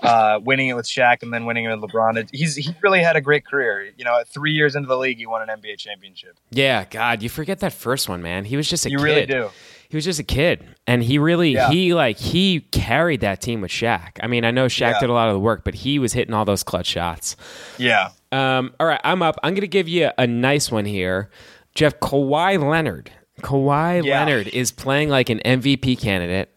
uh, 0.00 0.38
winning 0.42 0.68
it 0.68 0.74
with 0.74 0.86
Shaq 0.86 1.22
and 1.22 1.32
then 1.32 1.46
winning 1.46 1.64
it 1.64 1.74
with 1.78 1.90
LeBron. 1.90 2.28
He's 2.32 2.56
he 2.56 2.74
really 2.82 3.02
had 3.02 3.16
a 3.16 3.20
great 3.20 3.46
career. 3.46 3.90
You 3.96 4.04
know, 4.04 4.22
three 4.26 4.52
years 4.52 4.76
into 4.76 4.88
the 4.88 4.96
league, 4.98 5.18
he 5.18 5.26
won 5.26 5.48
an 5.48 5.60
NBA 5.60 5.78
championship. 5.78 6.38
Yeah, 6.50 6.84
God, 6.84 7.22
you 7.22 7.28
forget 7.28 7.60
that 7.60 7.72
first 7.72 8.08
one, 8.08 8.22
man. 8.22 8.44
He 8.44 8.56
was 8.56 8.68
just 8.68 8.84
a 8.86 8.90
kid. 8.90 8.92
you 8.92 8.98
kid. 8.98 9.04
really 9.04 9.26
do. 9.26 9.48
He 9.88 9.96
was 9.96 10.04
just 10.04 10.18
a 10.18 10.24
kid, 10.24 10.66
and 10.88 11.02
he 11.02 11.16
really 11.18 11.52
Yeah. 11.52 11.70
he 11.70 11.94
like 11.94 12.18
he 12.18 12.60
carried 12.72 13.20
that 13.20 13.40
team 13.40 13.60
with 13.60 13.70
Shaq. 13.70 14.18
I 14.20 14.26
mean, 14.26 14.44
I 14.44 14.50
know 14.50 14.66
Shaq 14.66 14.92
Yeah. 14.94 15.00
did 15.00 15.10
a 15.10 15.12
lot 15.12 15.28
of 15.28 15.34
the 15.34 15.40
work, 15.40 15.62
but 15.64 15.74
he 15.76 15.98
was 15.98 16.12
hitting 16.12 16.34
all 16.34 16.44
those 16.44 16.62
clutch 16.64 16.86
shots. 16.86 17.36
Yeah. 17.78 18.10
Um, 18.32 18.74
all 18.80 18.86
right, 18.86 19.00
I'm 19.04 19.22
up. 19.22 19.38
I'm 19.44 19.52
going 19.54 19.60
to 19.62 19.68
give 19.68 19.88
you 19.88 20.10
a 20.18 20.26
nice 20.26 20.70
one 20.72 20.84
here. 20.86 21.30
Jeff, 21.74 22.00
Kawhi 22.00 22.62
Leonard. 22.62 23.12
Kawhi 23.42 24.04
Yeah. 24.04 24.18
Leonard 24.18 24.48
is 24.48 24.72
playing 24.72 25.08
like 25.10 25.28
an 25.30 25.40
MVP 25.44 25.94
candidate 26.00 26.50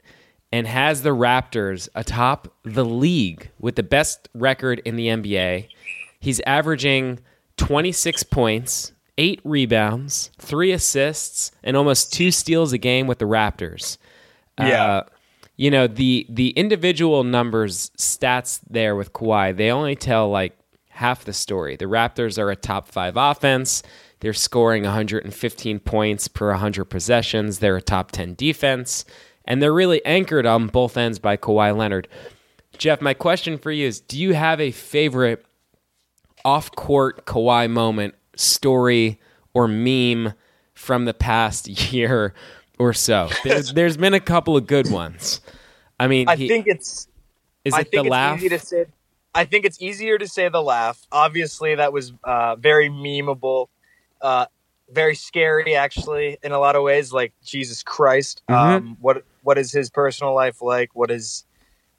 and 0.52 0.68
has 0.68 1.04
the 1.04 1.16
Raptors 1.16 1.90
atop 1.96 2.54
the 2.64 2.86
league 2.86 3.52
with 3.60 3.76
the 3.76 3.84
best 3.84 4.30
record 4.34 4.82
in 4.86 4.96
the 4.96 5.08
NBA. 5.08 5.68
He's 6.20 6.40
averaging 6.42 7.20
26 7.58 8.24
points, 8.24 8.94
eight 9.18 9.42
rebounds, 9.44 10.32
three 10.40 10.72
assists, 10.72 11.52
and 11.64 11.78
almost 11.78 12.12
two 12.12 12.32
steals 12.32 12.74
a 12.74 12.78
game 12.78 13.08
with 13.08 13.20
the 13.20 13.26
Raptors. 13.26 13.98
Yeah. 14.58 14.86
Uh, 14.86 15.04
you 15.56 15.70
know 15.70 15.88
the 15.88 16.26
the 16.30 16.52
individual 16.52 17.26
numbers 17.26 17.92
stats 17.98 18.62
there 18.70 18.96
with 18.96 19.12
Kawhi, 19.12 19.56
they 19.56 19.70
only 19.72 19.94
tell 19.98 20.30
like 20.30 20.58
half 20.88 21.26
the 21.26 21.34
story. 21.34 21.76
The 21.76 21.86
Raptors 21.86 22.38
are 22.38 22.50
a 22.50 22.56
top 22.56 22.88
five 22.88 23.18
offense. 23.18 23.84
They're 24.22 24.34
scoring 24.34 24.84
115 24.84 25.80
points 25.80 26.28
per 26.30 26.52
100 26.52 26.86
possessions. 26.86 27.60
They're 27.60 27.76
a 27.76 27.82
top 27.82 28.12
10 28.12 28.36
defense, 28.36 29.04
and 29.50 29.62
they're 29.62 29.74
really 29.74 30.04
anchored 30.06 30.46
on 30.46 30.68
both 30.68 30.96
ends 30.96 31.20
by 31.20 31.36
Kawhi 31.36 31.76
Leonard. 31.76 32.08
Jeff, 32.78 33.02
my 33.02 33.14
question 33.14 33.58
for 33.58 33.72
you 33.72 33.88
is: 33.88 34.00
Do 34.00 34.18
you 34.18 34.34
have 34.34 34.62
a 34.62 34.72
favorite 34.72 35.46
off-court 36.46 37.26
Kawhi 37.26 37.70
moment, 37.70 38.16
story, 38.36 39.20
or 39.54 39.68
meme 39.68 40.34
from 40.74 41.06
the 41.06 41.14
past 41.14 41.68
year 41.92 42.34
or 42.78 42.94
so? 42.94 43.30
There's, 43.44 43.74
there's 43.74 43.98
been 43.98 44.14
a 44.14 44.20
couple 44.20 44.56
of 44.56 44.68
good 44.68 44.90
ones. 44.90 45.42
I 46.00 46.08
mean, 46.08 46.30
I 46.30 46.36
he- 46.36 46.48
think 46.48 46.68
it's 46.68 47.08
is 47.66 47.74
I 47.74 47.82
it 47.82 47.92
the 47.92 48.04
laugh? 48.04 48.40
say. 48.62 48.86
I 49.36 49.46
think 49.46 49.66
it's 49.66 49.80
easier 49.82 50.18
to 50.18 50.28
say 50.28 50.50
the 50.50 50.62
laugh. 50.62 51.06
Obviously, 51.12 51.76
that 51.76 51.94
was 51.94 52.14
uh, 52.24 52.56
very 52.56 52.90
memeable, 52.90 53.68
uh, 54.22 54.46
very 54.90 55.14
scary, 55.14 55.76
actually, 55.76 56.38
in 56.42 56.52
a 56.52 56.58
lot 56.60 56.76
of 56.76 56.82
ways. 56.84 57.12
Like 57.14 57.34
Jesus 57.44 57.84
Christ, 57.84 58.42
Mhm. 58.50 58.56
um, 58.56 58.98
what 59.02 59.24
what 59.50 59.58
is 59.58 59.72
his 59.72 59.90
personal 59.90 60.36
life 60.36 60.62
like? 60.62 60.92
What 60.94 61.10
is 61.10 61.44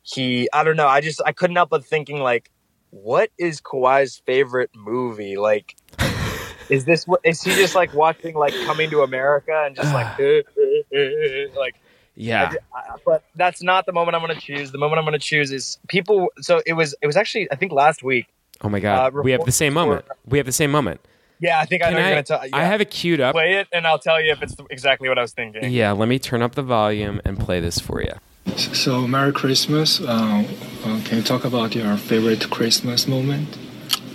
he? 0.03 0.49
I 0.53 0.63
don't 0.63 0.77
know. 0.77 0.87
I 0.87 1.01
just 1.01 1.21
I 1.27 1.33
couldn't 1.33 1.57
help 1.57 1.71
but 1.71 1.85
thinking 1.85 2.21
like, 2.21 2.49
what 2.91 3.31
is 3.39 3.61
Kawhi's 3.61 4.23
favorite 4.25 4.71
movie? 4.73 5.37
Like, 5.37 5.75
is 6.69 6.85
this 6.85 7.09
what 7.09 7.19
is 7.25 7.43
he 7.43 7.51
just 7.57 7.75
like 7.75 7.93
watching 7.93 8.37
like 8.37 8.55
Coming 8.67 8.89
to 8.91 9.03
America 9.03 9.65
and 9.67 9.75
just 9.75 9.93
like 9.93 10.17
like 11.57 11.75
yeah. 12.15 12.53
I- 12.73 12.99
but 13.05 13.25
that's 13.35 13.65
not 13.65 13.85
the 13.85 13.93
moment 13.93 14.15
I'm 14.15 14.25
going 14.25 14.39
to 14.39 14.41
choose. 14.41 14.71
The 14.71 14.79
moment 14.79 15.01
I'm 15.01 15.05
going 15.05 15.19
to 15.19 15.27
choose 15.33 15.51
is 15.51 15.77
people. 15.89 16.29
So 16.41 16.63
it 16.65 16.75
was. 16.75 16.95
It 17.03 17.09
was 17.09 17.17
actually. 17.17 17.51
I 17.51 17.57
think 17.57 17.73
last 17.73 18.05
week. 18.05 18.29
Oh 18.61 18.69
my 18.69 18.79
god, 18.79 19.17
uh, 19.17 19.23
we 19.25 19.33
have 19.33 19.45
the 19.45 19.51
same 19.51 19.75
moment. 19.75 20.05
We 20.25 20.39
have 20.39 20.47
the 20.47 20.53
same 20.53 20.71
moment. 20.71 21.01
Yeah, 21.41 21.59
I 21.59 21.65
think 21.65 21.83
I 21.83 21.87
Can 21.87 21.95
know 21.95 22.01
you're 22.01 22.11
going 22.11 22.25
to 22.25 22.29
tell. 22.29 22.47
Yeah. 22.47 22.57
I 22.57 22.65
have 22.65 22.81
it 22.83 22.91
queued 22.91 23.21
up. 23.21 23.33
play 23.35 23.55
it, 23.55 23.67
and 23.73 23.87
I'll 23.87 23.99
tell 23.99 24.23
you 24.23 24.31
if 24.31 24.43
it's 24.43 24.55
exactly 24.69 25.09
what 25.09 25.19
I 25.19 25.23
was 25.23 25.33
thinking. 25.33 25.73
Yeah, 25.73 25.93
let 25.93 26.09
me 26.09 26.19
turn 26.19 26.43
up 26.43 26.55
the 26.55 26.63
volume 26.63 27.21
and 27.25 27.39
play 27.39 27.61
this 27.61 27.79
for 27.81 28.03
you. 28.03 28.13
So, 28.57 29.07
Merry 29.07 29.33
Christmas. 29.33 30.01
Uh, 30.01 30.45
uh, 30.85 31.01
can 31.05 31.19
you 31.19 31.23
talk 31.23 31.45
about 31.45 31.75
your 31.75 31.97
favorite 31.97 32.51
Christmas 32.51 33.09
moment? 33.09 33.57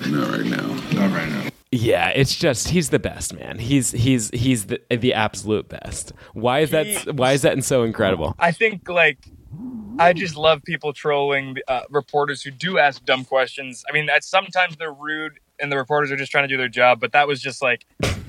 Not 0.07 0.29
right 0.29 0.45
now. 0.45 0.67
Not 0.93 1.11
right 1.11 1.29
now. 1.29 1.49
Yeah, 1.71 2.09
it's 2.09 2.35
just 2.35 2.69
he's 2.69 2.91
the 2.91 2.99
best, 2.99 3.33
man. 3.33 3.57
He's 3.57 3.91
he's 3.91 4.29
he's 4.29 4.67
the 4.67 4.79
the 4.89 5.13
absolute 5.13 5.67
best. 5.67 6.13
Why 6.33 6.59
is 6.59 6.71
that? 6.71 7.15
Why 7.15 7.31
is 7.33 7.41
that 7.41 7.61
so 7.63 7.83
incredible? 7.83 8.35
I 8.39 8.51
think 8.51 8.87
like. 8.87 9.17
I 9.97 10.11
just 10.11 10.35
love 10.35 10.61
people 10.63 10.91
trolling 10.91 11.55
uh, 11.69 11.83
reporters 11.89 12.41
who 12.41 12.51
do 12.51 12.77
ask 12.77 13.05
dumb 13.05 13.23
questions. 13.23 13.85
I 13.89 13.93
mean, 13.93 14.07
that 14.07 14.25
sometimes 14.25 14.75
they're 14.75 14.91
rude 14.91 15.39
and 15.59 15.71
the 15.71 15.77
reporters 15.77 16.11
are 16.11 16.17
just 16.17 16.31
trying 16.31 16.43
to 16.43 16.47
do 16.47 16.57
their 16.57 16.69
job, 16.69 16.99
but 16.99 17.11
that 17.13 17.27
was 17.27 17.41
just 17.41 17.61
like, 17.61 17.85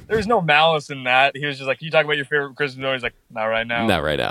there's 0.09 0.27
no 0.27 0.41
malice 0.41 0.91
in 0.91 1.05
that. 1.05 1.37
He 1.37 1.45
was 1.47 1.57
just 1.57 1.67
like, 1.67 1.79
"Can 1.79 1.87
you 1.87 1.91
talk 1.91 2.05
about 2.05 2.17
your 2.17 2.25
favorite 2.27 2.55
Christmas 2.55 2.81
movie?" 2.81 2.95
He's 2.95 3.03
like, 3.03 3.15
"Not 3.31 3.45
right 3.47 3.67
now." 3.67 3.87
Not 3.87 4.03
right 4.03 4.19
now. 4.19 4.31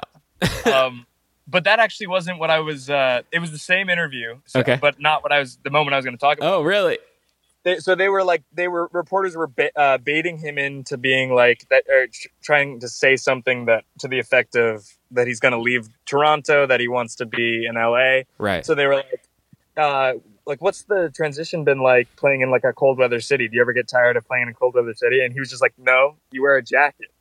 um, 0.74 1.06
but 1.48 1.66
that 1.66 1.80
actually 1.80 2.08
wasn't 2.08 2.39
what 2.39 2.50
I 2.50 2.60
was. 2.60 2.89
Uh, 2.89 3.22
it 3.32 3.39
was 3.39 3.52
the 3.52 3.58
same 3.58 3.89
interview, 3.89 4.38
so, 4.46 4.62
Okay. 4.62 4.78
but 4.82 5.00
not 5.00 5.22
what 5.24 5.32
I 5.32 5.39
was. 5.39 5.58
The 5.64 5.70
moment 5.70 5.93
I 5.93 5.98
was 5.98 6.06
going 6.06 6.18
to 6.18 6.22
talk 6.22 6.38
about. 6.38 6.54
Oh, 6.54 6.62
really? 6.62 6.98
They, 7.64 7.80
so 7.80 7.96
they 7.96 8.10
were 8.10 8.24
like, 8.24 8.43
they 8.54 8.68
were 8.68 8.89
reporters 8.93 9.36
were 9.36 9.48
ba- 9.48 9.78
uh, 9.78 9.98
baiting 9.98 10.38
him 10.38 10.58
into 10.58 10.98
being 10.98 11.34
like 11.34 11.66
that, 11.70 11.84
or 11.89 12.08
tr- 12.08 12.28
trying 12.43 12.80
to 12.80 12.88
say 12.88 13.16
something 13.16 13.66
that 13.66 13.84
to 14.00 14.08
the 14.08 14.20
effect 14.20 14.56
of 14.56 14.86
that 15.12 15.26
he's 15.28 15.39
going 15.39 15.52
to 15.52 15.60
leave 15.60 15.89
Toronto, 16.06 16.68
that 16.68 16.80
he 16.80 16.88
wants 16.88 17.16
to 17.16 17.26
be 17.26 17.66
in 17.66 17.76
LA. 17.76 18.22
Right. 18.38 18.64
So 18.66 18.76
they 18.76 18.86
were 18.86 18.96
like, 18.96 19.22
uh, 19.78 20.14
like, 20.46 20.62
what's 20.62 20.84
the 20.84 21.12
transition 21.16 21.64
been 21.64 21.80
like 21.80 22.14
playing 22.16 22.41
in 22.41 22.52
like 22.52 22.64
a 22.64 22.74
cold 22.74 22.98
weather 22.98 23.20
city? 23.20 23.48
Do 23.48 23.56
you 23.56 23.62
ever 23.62 23.74
get 23.74 23.88
tired 23.88 24.16
of 24.18 24.28
playing 24.28 24.43
in 24.43 24.50
a 24.50 24.54
cold 24.54 24.76
weather 24.76 24.93
city? 24.93 25.24
And 25.24 25.34
he 25.34 25.39
was 25.39 25.50
just 25.50 25.62
like, 25.62 25.74
no, 25.78 26.18
you 26.32 26.41
wear 26.41 26.58
a 26.58 26.64
jacket. 26.64 27.12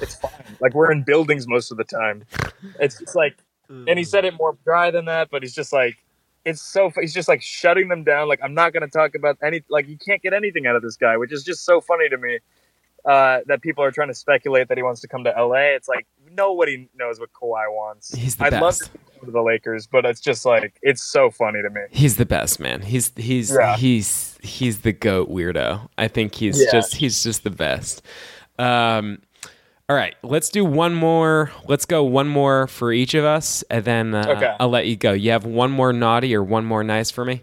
It's 0.00 0.14
fine. 0.20 0.56
like 0.60 0.74
we're 0.74 0.92
in 0.92 1.02
buildings 1.02 1.46
most 1.48 1.70
of 1.70 1.78
the 1.78 1.84
time. 1.84 2.24
It's 2.78 2.98
just 2.98 3.14
like, 3.14 3.36
and 3.68 3.98
he 3.98 4.04
said 4.04 4.24
it 4.24 4.34
more 4.34 4.56
dry 4.64 4.90
than 4.90 5.06
that, 5.06 5.28
but 5.30 5.42
he's 5.42 5.54
just 5.54 5.72
like, 5.72 5.96
it's 6.44 6.62
so, 6.62 6.92
he's 7.00 7.12
just 7.12 7.28
like 7.28 7.42
shutting 7.42 7.88
them 7.88 8.04
down. 8.04 8.28
Like, 8.28 8.38
I'm 8.42 8.54
not 8.54 8.72
going 8.72 8.82
to 8.82 8.88
talk 8.88 9.16
about 9.16 9.38
any, 9.42 9.62
like, 9.68 9.88
you 9.88 9.98
can't 9.98 10.22
get 10.22 10.32
anything 10.32 10.66
out 10.66 10.76
of 10.76 10.82
this 10.82 10.96
guy, 10.96 11.16
which 11.16 11.32
is 11.32 11.42
just 11.42 11.64
so 11.64 11.80
funny 11.80 12.08
to 12.08 12.16
me. 12.16 12.38
Uh, 13.06 13.38
that 13.46 13.62
people 13.62 13.84
are 13.84 13.92
trying 13.92 14.08
to 14.08 14.14
speculate 14.14 14.66
that 14.68 14.76
he 14.76 14.82
wants 14.82 15.00
to 15.00 15.06
come 15.06 15.22
to 15.22 15.30
LA. 15.30 15.74
It's 15.76 15.86
like 15.88 16.06
nobody 16.34 16.88
knows 16.96 17.20
what 17.20 17.30
Kawhi 17.32 17.70
wants. 17.70 18.12
He's 18.12 18.34
the 18.34 18.46
I'd 18.46 18.54
love 18.60 18.76
to 18.78 18.90
go 19.20 19.26
to 19.26 19.30
the 19.30 19.42
Lakers, 19.42 19.86
but 19.86 20.04
it's 20.04 20.20
just 20.20 20.44
like 20.44 20.76
it's 20.82 21.02
so 21.02 21.30
funny 21.30 21.62
to 21.62 21.70
me. 21.70 21.82
He's 21.90 22.16
the 22.16 22.26
best, 22.26 22.58
man. 22.58 22.82
He's 22.82 23.12
he's 23.16 23.54
Yeah. 23.54 23.76
he's 23.76 24.36
he's 24.42 24.80
the 24.80 24.92
goat 24.92 25.30
weirdo. 25.30 25.88
I 25.96 26.08
think 26.08 26.34
he's 26.34 26.60
Yeah. 26.60 26.72
just 26.72 26.96
he's 26.96 27.22
just 27.22 27.44
the 27.44 27.50
best. 27.50 28.02
Um, 28.58 29.18
all 29.88 29.94
right, 29.94 30.16
let's 30.24 30.48
do 30.48 30.64
one 30.64 30.92
more. 30.94 31.52
Let's 31.68 31.84
go 31.84 32.02
one 32.02 32.26
more 32.26 32.66
for 32.66 32.92
each 32.92 33.14
of 33.14 33.24
us, 33.24 33.62
and 33.70 33.84
then 33.84 34.14
uh, 34.16 34.24
Okay. 34.36 34.56
I'll 34.58 34.68
let 34.68 34.88
you 34.88 34.96
go. 34.96 35.12
You 35.12 35.30
have 35.30 35.44
one 35.44 35.70
more 35.70 35.92
naughty 35.92 36.34
or 36.34 36.42
one 36.42 36.64
more 36.64 36.82
nice 36.82 37.12
for 37.12 37.24
me? 37.24 37.42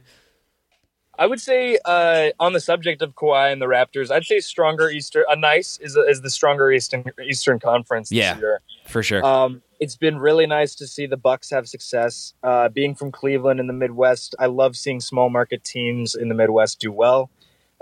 I 1.19 1.27
would 1.27 1.39
say 1.39 1.77
uh, 1.85 2.29
on 2.39 2.53
the 2.53 2.59
subject 2.59 3.01
of 3.01 3.13
Kawhi 3.13 3.51
and 3.51 3.61
the 3.61 3.67
Raptors, 3.67 4.09
I'd 4.11 4.25
say 4.25 4.39
stronger 4.39 4.89
Eastern. 4.89 5.23
A 5.29 5.35
nice 5.35 5.77
is 5.79 5.95
is 5.95 6.21
the 6.21 6.29
stronger 6.29 6.71
Eastern 6.71 7.05
Eastern 7.23 7.59
Conference 7.59 8.09
this 8.09 8.17
Yeah. 8.17 8.37
year. 8.37 8.61
For 8.87 9.03
sure. 9.03 9.23
Um, 9.23 9.61
it's 9.79 9.95
been 9.95 10.17
really 10.17 10.47
nice 10.47 10.75
to 10.75 10.87
see 10.87 11.05
the 11.05 11.17
Bucks 11.17 11.49
have 11.51 11.67
success. 11.67 12.33
Uh, 12.41 12.69
being 12.69 12.95
from 12.95 13.11
Cleveland 13.11 13.59
in 13.59 13.67
the 13.67 13.73
Midwest, 13.73 14.33
I 14.39 14.47
love 14.47 14.75
seeing 14.75 14.99
small 14.99 15.29
market 15.29 15.63
teams 15.63 16.15
in 16.15 16.29
the 16.29 16.35
Midwest 16.35 16.79
do 16.79 16.91
well. 16.91 17.29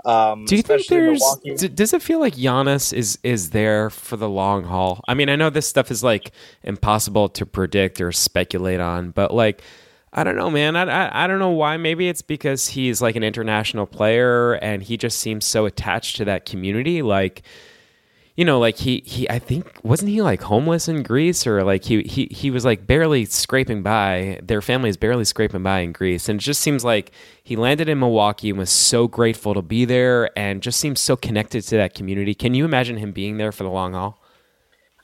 Um, 0.04 0.44
Do 0.46 0.56
you 0.56 0.62
think 0.62 0.86
there's? 0.88 1.20
Milwaukee. 1.20 1.68
does 1.68 1.92
it 1.92 2.02
feel 2.02 2.18
like 2.20 2.34
Giannis 2.34 2.92
is 2.92 3.18
is 3.22 3.50
there 3.50 3.88
for 3.88 4.16
the 4.16 4.28
long 4.28 4.64
haul? 4.64 5.00
I 5.08 5.14
mean, 5.14 5.28
I 5.28 5.36
know 5.36 5.48
this 5.48 5.66
stuff 5.68 5.90
is 5.90 6.02
like 6.02 6.32
impossible 6.64 7.28
to 7.30 7.46
predict 7.46 8.00
or 8.00 8.10
speculate 8.12 8.80
on, 8.80 9.10
but 9.10 9.32
like, 9.32 9.62
I 10.14 10.24
don't 10.24 10.36
know, 10.36 10.50
man. 10.50 10.76
I, 10.76 10.82
I 10.82 11.24
I 11.24 11.26
don't 11.26 11.38
know 11.38 11.50
why. 11.50 11.76
Maybe 11.78 12.08
it's 12.08 12.22
because 12.22 12.68
he's 12.68 13.00
like 13.00 13.16
an 13.16 13.24
international 13.24 13.86
player 13.86 14.54
and 14.54 14.82
he 14.82 14.96
just 14.96 15.18
seems 15.18 15.46
so 15.46 15.64
attached 15.64 16.16
to 16.16 16.24
that 16.26 16.44
community. 16.44 17.00
Like, 17.00 17.42
you 18.36 18.44
know, 18.44 18.58
like 18.58 18.76
he 18.76 19.02
he 19.06 19.28
I 19.30 19.38
think 19.38 19.80
wasn't 19.82 20.10
he 20.10 20.20
like 20.20 20.42
homeless 20.42 20.86
in 20.86 21.02
Greece 21.02 21.46
or 21.46 21.64
like 21.64 21.84
he 21.84 22.02
he 22.02 22.26
he 22.30 22.50
was 22.50 22.62
like 22.62 22.86
barely 22.86 23.24
scraping 23.24 23.82
by. 23.82 24.38
Their 24.42 24.60
family 24.60 24.90
is 24.90 24.98
barely 24.98 25.24
scraping 25.24 25.62
by 25.62 25.78
in 25.78 25.92
Greece, 25.92 26.28
and 26.28 26.38
it 26.38 26.42
just 26.42 26.60
seems 26.60 26.84
like 26.84 27.12
he 27.42 27.56
landed 27.56 27.88
in 27.88 27.98
Milwaukee 27.98 28.50
and 28.50 28.58
was 28.58 28.70
so 28.70 29.08
grateful 29.08 29.54
to 29.54 29.62
be 29.62 29.86
there, 29.86 30.36
and 30.38 30.62
just 30.62 30.78
seems 30.78 31.00
so 31.00 31.16
connected 31.16 31.62
to 31.62 31.76
that 31.78 31.94
community. 31.94 32.34
Can 32.34 32.52
you 32.52 32.66
imagine 32.66 32.98
him 32.98 33.12
being 33.12 33.38
there 33.38 33.52
for 33.52 33.62
the 33.62 33.70
long 33.70 33.94
haul? 33.94 34.22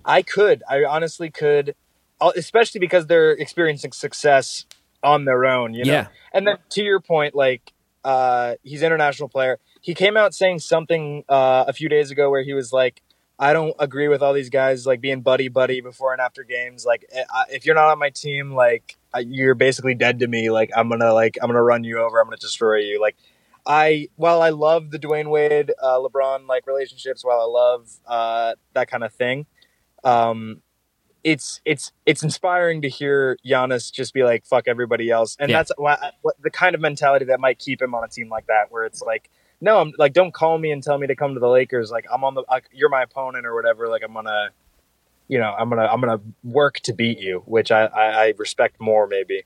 I 0.04 0.20
could. 0.20 0.62
I 0.68 0.84
honestly 0.84 1.30
could, 1.30 1.74
especially 2.20 2.78
because 2.78 3.06
they're 3.06 3.32
experiencing 3.32 3.92
success 3.92 4.66
on 5.02 5.24
their 5.24 5.44
own. 5.44 5.74
You 5.74 5.84
know. 5.84 5.92
Yeah. 5.92 6.06
And 6.32 6.46
then 6.46 6.58
to 6.70 6.82
your 6.82 7.00
point, 7.00 7.34
like 7.34 7.72
uh, 8.04 8.54
he's 8.62 8.82
international 8.82 9.28
player. 9.28 9.58
He 9.80 9.94
came 9.94 10.16
out 10.16 10.34
saying 10.34 10.60
something 10.60 11.24
uh, 11.28 11.64
a 11.68 11.72
few 11.72 11.88
days 11.88 12.10
ago 12.10 12.30
where 12.30 12.42
he 12.42 12.54
was 12.54 12.72
like, 12.72 13.02
"I 13.38 13.52
don't 13.52 13.74
agree 13.78 14.08
with 14.08 14.22
all 14.22 14.32
these 14.32 14.50
guys 14.50 14.86
like 14.86 15.00
being 15.00 15.20
buddy 15.20 15.48
buddy 15.48 15.80
before 15.80 16.12
and 16.12 16.20
after 16.20 16.42
games. 16.42 16.84
Like, 16.84 17.04
eh, 17.12 17.24
if 17.50 17.66
you're 17.66 17.74
not 17.74 17.90
on 17.90 17.98
my 17.98 18.10
team, 18.10 18.52
like 18.54 18.96
you're 19.18 19.54
basically 19.54 19.94
dead 19.94 20.20
to 20.20 20.26
me. 20.26 20.50
Like, 20.50 20.70
I'm 20.76 20.88
gonna 20.88 21.12
like 21.12 21.38
I'm 21.40 21.48
gonna 21.48 21.62
run 21.62 21.84
you 21.84 22.00
over. 22.00 22.20
I'm 22.20 22.26
gonna 22.26 22.36
destroy 22.36 22.78
you. 22.78 23.00
Like." 23.00 23.16
I 23.66 24.08
while 24.16 24.40
I 24.40 24.48
love 24.48 24.90
the 24.90 24.98
Dwyane 24.98 25.28
Wade, 25.28 25.72
uh, 25.82 25.98
LeBron 25.98 26.46
like 26.46 26.66
relationships, 26.66 27.22
while 27.22 27.38
I 27.38 27.44
love 27.44 27.90
uh, 28.06 28.54
that 28.72 28.88
kind 28.88 29.04
of 29.04 29.12
thing, 29.12 29.44
um, 30.04 30.62
it's 31.28 31.60
it's 31.66 31.92
it's 32.06 32.22
inspiring 32.22 32.80
to 32.82 32.88
hear 32.88 33.36
Giannis 33.46 33.92
just 33.92 34.14
be 34.14 34.22
like 34.24 34.46
fuck 34.46 34.66
everybody 34.66 35.10
else, 35.10 35.36
and 35.38 35.50
Yeah. 35.50 35.58
that's 35.58 35.72
why, 35.76 36.12
what, 36.22 36.36
the 36.42 36.50
kind 36.50 36.74
of 36.74 36.80
mentality 36.80 37.26
that 37.26 37.38
might 37.40 37.58
keep 37.58 37.82
him 37.82 37.94
on 37.94 38.02
a 38.02 38.08
team 38.08 38.28
like 38.30 38.46
that, 38.46 38.70
where 38.72 38.84
it's 38.84 39.02
like, 39.02 39.28
no, 39.60 39.80
I'm 39.80 39.92
like, 39.98 40.14
don't 40.14 40.32
call 40.32 40.56
me 40.58 40.70
and 40.70 40.82
tell 40.82 40.96
me 40.96 41.06
to 41.06 41.14
come 41.14 41.34
to 41.34 41.40
the 41.40 41.48
Lakers. 41.48 41.90
Like 41.90 42.06
I'm 42.12 42.24
on 42.24 42.34
the, 42.34 42.44
like, 42.50 42.68
you're 42.72 42.88
my 42.88 43.02
opponent 43.02 43.44
or 43.44 43.54
whatever. 43.54 43.88
Like 43.88 44.02
I'm 44.02 44.14
gonna, 44.14 44.50
you 45.28 45.38
know, 45.38 45.54
I'm 45.58 45.68
gonna 45.68 45.86
I'm 45.86 46.00
gonna 46.00 46.20
work 46.44 46.80
to 46.80 46.94
beat 46.94 47.18
you, 47.18 47.42
which 47.44 47.70
I 47.70 47.84
I, 47.86 48.06
I 48.26 48.34
respect 48.38 48.80
more 48.80 49.06
maybe. 49.06 49.42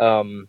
Um, 0.00 0.48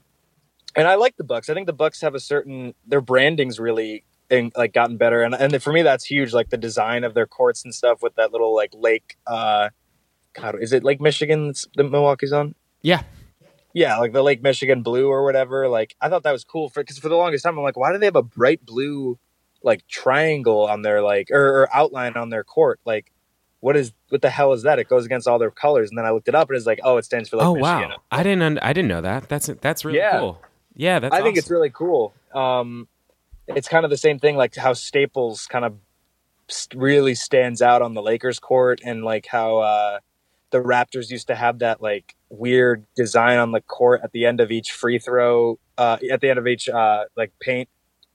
and 0.75 0.87
I 0.87 0.95
like 0.95 1.15
the 1.17 1.23
Bucks. 1.23 1.47
I 1.49 1.53
think 1.53 1.67
the 1.67 1.73
Bucks 1.73 2.01
have 2.01 2.15
a 2.15 2.19
certain 2.19 2.73
their 2.87 3.01
branding's 3.01 3.59
really 3.59 4.03
in, 4.31 4.51
like 4.57 4.73
gotten 4.73 4.97
better, 4.97 5.21
and 5.21 5.35
and 5.35 5.61
for 5.61 5.71
me 5.71 5.83
that's 5.83 6.03
huge. 6.05 6.33
Like 6.33 6.49
the 6.49 6.57
design 6.57 7.03
of 7.03 7.13
their 7.13 7.27
courts 7.27 7.63
and 7.63 7.73
stuff 7.73 8.01
with 8.01 8.15
that 8.15 8.31
little 8.31 8.55
like 8.55 8.71
lake. 8.73 9.15
Uh, 9.27 9.69
God, 10.39 10.61
is 10.61 10.73
it 10.73 10.83
Lake 10.83 10.99
Michigan 11.01 11.47
that's- 11.47 11.67
that 11.75 11.83
Milwaukee's 11.89 12.33
on? 12.33 12.55
Yeah, 12.81 13.03
Yeah, 13.73 13.97
like 13.97 14.13
the 14.13 14.21
Lake 14.23 14.41
Michigan 14.41 14.81
blue 14.83 15.07
or 15.09 15.23
whatever. 15.23 15.67
Like 15.67 15.95
I 15.99 16.07
thought 16.09 16.23
that 16.23 16.31
was 16.31 16.43
cool 16.43 16.69
for 16.69 16.81
because 16.83 16.97
for 16.99 17.09
the 17.09 17.15
longest 17.17 17.43
time 17.43 17.57
I'm 17.57 17.63
like, 17.63 17.75
why 17.77 17.91
do 17.91 17.97
they 17.97 18.05
have 18.05 18.15
a 18.15 18.21
bright 18.23 18.65
blue 18.65 19.17
like 19.63 19.85
triangle 19.87 20.61
on 20.67 20.81
their 20.83 21.01
like 21.01 21.29
or, 21.31 21.63
or 21.63 21.69
outline 21.75 22.13
on 22.15 22.29
their 22.29 22.43
court? 22.43 22.79
Like, 22.85 23.11
what 23.59 23.75
is 23.75 23.91
what 24.09 24.21
the 24.21 24.29
hell 24.29 24.53
is 24.53 24.63
that? 24.63 24.77
It 24.79 24.87
goes 24.87 25.05
against 25.05 25.27
all 25.27 25.39
their 25.39 25.51
colors. 25.51 25.89
And 25.89 25.97
then 25.97 26.05
I 26.05 26.11
looked 26.11 26.27
it 26.29 26.35
up 26.35 26.49
and 26.49 26.55
it's 26.57 26.65
like, 26.67 26.79
oh, 26.83 26.97
it 26.97 27.05
stands 27.05 27.27
for 27.29 27.37
Lake 27.37 27.47
oh 27.47 27.55
Michigan. 27.55 27.89
wow, 27.91 27.97
I 28.11 28.23
didn't 28.23 28.43
un- 28.43 28.59
I 28.61 28.71
didn't 28.73 28.89
know 28.89 29.01
that. 29.01 29.27
That's 29.27 29.47
that's 29.61 29.83
really 29.83 29.97
Yeah. 29.97 30.19
cool. 30.19 30.41
Yeah, 30.75 30.99
that's 30.99 31.13
I 31.15 31.21
think 31.21 31.37
it's 31.37 31.49
really 31.49 31.69
cool. 31.71 32.13
Um, 32.33 32.87
it's 33.47 33.67
kind 33.67 33.83
of 33.85 33.89
the 33.91 33.97
same 33.97 34.19
thing, 34.19 34.35
like 34.37 34.55
how 34.55 34.73
Staples 34.73 35.47
kind 35.47 35.65
of 35.65 35.75
st- 36.47 36.79
really 36.81 37.15
stands 37.15 37.61
out 37.61 37.81
on 37.81 37.93
the 37.93 38.01
Lakers 38.01 38.39
court, 38.39 38.81
and 38.85 39.03
like 39.03 39.25
how 39.25 39.57
uh, 39.59 39.99
the 40.55 40.61
Raptors 40.61 41.11
used 41.11 41.27
to 41.27 41.35
have 41.35 41.59
that 41.59 41.81
like 41.81 42.15
weird 42.29 42.85
design 42.95 43.39
on 43.39 43.51
the 43.51 43.59
court 43.59 43.99
at 44.05 44.13
the 44.13 44.25
end 44.25 44.39
of 44.39 44.51
each 44.51 44.71
free 44.71 44.99
throw, 44.99 45.59
uh, 45.77 45.97
at 46.09 46.21
the 46.21 46.29
end 46.29 46.39
of 46.39 46.47
each 46.47 46.69
uh, 46.69 47.03
like 47.17 47.33
paint 47.41 47.67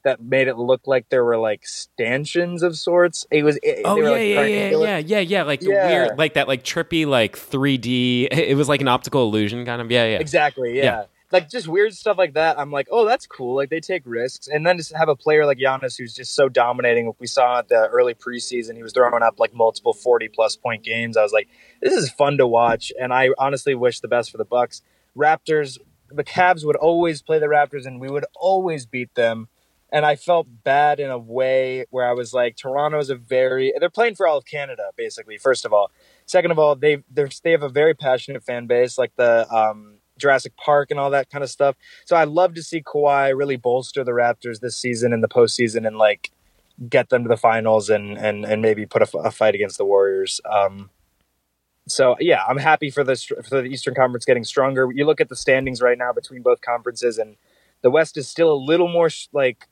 that 0.04 0.22
made 0.22 0.48
it 0.48 0.56
look 0.56 0.86
like 0.86 1.06
there 1.10 1.22
were 1.22 1.36
like 1.36 1.66
stanchions 1.66 2.62
of 2.62 2.78
sorts. 2.78 3.26
It 3.30 3.42
was. 3.42 3.58
It, 3.62 3.82
Oh 3.84 3.94
they 3.96 4.00
were, 4.00 4.08
yeah, 4.08 4.40
like, 4.40 4.50
yeah, 4.50 4.70
yeah, 4.70 4.70
yeah, 4.70 4.98
yeah, 4.98 5.18
yeah. 5.18 5.42
Like 5.42 5.60
the 5.60 5.68
Yeah. 5.72 5.86
weird, 5.86 6.18
like 6.18 6.32
that, 6.32 6.48
like 6.48 6.64
trippy, 6.64 7.06
like 7.06 7.36
3D. 7.36 8.28
It 8.32 8.56
was 8.56 8.70
like 8.70 8.80
an 8.80 8.88
optical 8.88 9.22
illusion, 9.24 9.66
kind 9.66 9.82
of. 9.82 9.90
Yeah, 9.90 10.06
yeah. 10.06 10.18
Exactly. 10.18 10.78
Yeah. 10.78 10.84
Yeah. 10.84 11.04
Like 11.30 11.50
just 11.50 11.68
weird 11.68 11.92
stuff 11.92 12.16
like 12.16 12.32
that. 12.34 12.58
I'm 12.58 12.72
like, 12.72 12.88
oh, 12.90 13.04
that's 13.06 13.26
cool. 13.26 13.54
Like 13.54 13.68
they 13.68 13.80
take 13.80 14.02
risks, 14.06 14.48
and 14.48 14.66
then 14.66 14.78
just 14.78 14.96
have 14.96 15.10
a 15.10 15.14
player 15.14 15.44
like 15.44 15.58
Giannis 15.58 15.98
who's 15.98 16.14
just 16.14 16.34
so 16.34 16.48
dominating. 16.48 17.12
We 17.20 17.26
saw 17.26 17.58
at 17.58 17.68
the 17.68 17.86
early 17.88 18.14
preseason, 18.14 18.76
he 18.76 18.82
was 18.82 18.94
throwing 18.94 19.22
up 19.22 19.38
like 19.38 19.52
multiple 19.52 19.92
40 19.92 20.28
plus 20.28 20.56
point 20.56 20.82
games. 20.82 21.18
I 21.18 21.22
was 21.22 21.32
like, 21.32 21.48
this 21.80 21.94
is 21.94 22.10
fun 22.10 22.36
to 22.38 22.46
watch, 22.46 22.92
and 23.00 23.12
I 23.12 23.30
honestly 23.38 23.74
wish 23.74 24.00
the 24.00 24.08
best 24.08 24.30
for 24.30 24.38
the 24.38 24.44
Bucks. 24.44 24.82
Raptors, 25.16 25.78
the 26.10 26.24
Cavs 26.24 26.64
would 26.64 26.76
always 26.76 27.22
play 27.22 27.38
the 27.38 27.46
Raptors, 27.46 27.86
and 27.86 28.00
we 28.00 28.08
would 28.08 28.26
always 28.34 28.86
beat 28.86 29.14
them. 29.14 29.48
And 29.92 30.06
I 30.06 30.14
felt 30.14 30.46
bad 30.62 31.00
in 31.00 31.10
a 31.10 31.18
way 31.18 31.84
where 31.90 32.08
I 32.08 32.12
was 32.12 32.32
like, 32.32 32.56
Toronto's 32.56 33.10
a 33.10 33.16
very 33.16 33.72
they're 33.80 33.90
playing 33.90 34.14
for 34.14 34.26
all 34.28 34.38
of 34.38 34.44
Canada, 34.44 34.90
basically. 34.96 35.36
First 35.36 35.64
of 35.64 35.72
all, 35.72 35.90
second 36.26 36.52
of 36.52 36.58
all, 36.58 36.76
they 36.76 37.02
they 37.12 37.50
have 37.50 37.64
a 37.64 37.68
very 37.68 37.94
passionate 37.94 38.44
fan 38.44 38.66
base, 38.66 38.98
like 38.98 39.16
the 39.16 39.52
um, 39.52 39.96
Jurassic 40.16 40.56
Park 40.56 40.92
and 40.92 41.00
all 41.00 41.10
that 41.10 41.28
kind 41.30 41.42
of 41.42 41.50
stuff. 41.50 41.74
So 42.04 42.14
I 42.14 42.24
love 42.24 42.54
to 42.54 42.62
see 42.62 42.82
Kawhi 42.82 43.36
really 43.36 43.56
bolster 43.56 44.04
the 44.04 44.12
Raptors 44.12 44.60
this 44.60 44.76
season 44.76 45.12
in 45.12 45.22
the 45.22 45.28
postseason 45.28 45.86
and 45.86 45.98
like 45.98 46.30
get 46.88 47.08
them 47.08 47.24
to 47.24 47.28
the 47.28 47.36
finals 47.36 47.90
and 47.90 48.16
and 48.16 48.44
and 48.44 48.62
maybe 48.62 48.86
put 48.86 49.02
a, 49.02 49.18
a 49.18 49.30
fight 49.32 49.56
against 49.56 49.76
the 49.76 49.84
Warriors. 49.84 50.40
Um, 50.44 50.90
so 51.90 52.16
yeah, 52.20 52.42
I'm 52.48 52.56
happy 52.58 52.90
for 52.90 53.04
the 53.04 53.16
for 53.16 53.62
the 53.62 53.64
Eastern 53.64 53.94
Conference 53.94 54.24
getting 54.24 54.44
stronger. 54.44 54.88
You 54.94 55.04
look 55.06 55.20
at 55.20 55.28
the 55.28 55.36
standings 55.36 55.82
right 55.82 55.98
now 55.98 56.12
between 56.12 56.42
both 56.42 56.60
conferences, 56.60 57.18
and 57.18 57.36
the 57.82 57.90
West 57.90 58.16
is 58.16 58.28
still 58.28 58.52
a 58.52 58.56
little 58.56 58.88
more 58.88 59.10
like 59.32 59.66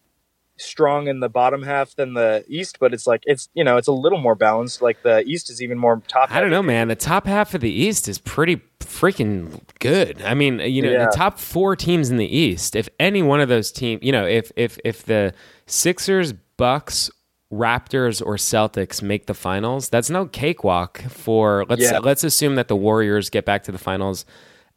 strong 0.60 1.06
in 1.06 1.20
the 1.20 1.28
bottom 1.28 1.62
half 1.62 1.94
than 1.94 2.14
the 2.14 2.44
East, 2.48 2.78
but 2.80 2.92
it's 2.92 3.06
like 3.06 3.22
it's 3.26 3.48
you 3.54 3.62
know 3.64 3.76
it's 3.76 3.88
a 3.88 3.92
little 3.92 4.18
more 4.18 4.34
balanced. 4.34 4.82
Like 4.82 5.02
the 5.02 5.20
East 5.24 5.50
is 5.50 5.62
even 5.62 5.78
more 5.78 6.02
top. 6.08 6.30
I 6.34 6.40
don't 6.40 6.50
know, 6.50 6.62
man. 6.62 6.88
The 6.88 6.96
top 6.96 7.26
half 7.26 7.54
of 7.54 7.60
the 7.60 7.70
East 7.70 8.08
is 8.08 8.18
pretty 8.18 8.60
freaking 8.80 9.60
good. 9.78 10.20
I 10.22 10.34
mean, 10.34 10.58
you 10.60 10.82
know, 10.82 10.90
Yeah. 10.90 11.04
the 11.06 11.12
top 11.16 11.38
four 11.38 11.76
teams 11.76 12.10
in 12.10 12.16
the 12.16 12.36
East. 12.36 12.74
If 12.74 12.88
any 12.98 13.22
one 13.22 13.40
of 13.40 13.48
those 13.48 13.70
teams, 13.70 14.02
you 14.02 14.12
know, 14.12 14.26
if 14.26 14.50
if 14.56 14.78
if 14.84 15.04
the 15.04 15.32
Sixers, 15.66 16.32
Bucks, 16.56 17.10
Raptors, 17.53 18.24
or 18.24 18.36
Celtics 18.36 19.01
make 19.03 19.26
the 19.26 19.34
finals, 19.34 19.88
that's 19.88 20.11
no 20.11 20.26
cakewalk 20.26 21.01
for. 21.09 21.64
Let's 21.68 21.82
Yeah. 21.82 21.99
let's 21.99 22.22
assume 22.24 22.57
that 22.57 22.68
the 22.68 22.76
Warriors 22.76 23.30
get 23.30 23.44
back 23.46 23.62
to 23.64 23.72
the 23.72 23.78
finals 23.78 24.26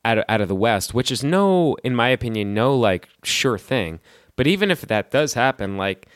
out 0.05 0.17
of, 0.19 0.24
out 0.30 0.41
of 0.41 0.47
the 0.47 0.55
West, 0.55 0.93
which 0.93 1.11
is 1.11 1.24
no, 1.24 1.76
in 1.84 1.93
my 1.95 2.07
opinion, 2.09 2.53
no 2.53 2.76
like 2.76 3.09
sure 3.24 3.57
thing. 3.57 3.99
But 4.38 4.47
even 4.47 4.72
if 4.72 4.82
that 4.82 5.11
does 5.11 5.34
happen, 5.34 5.76
like 5.78 6.07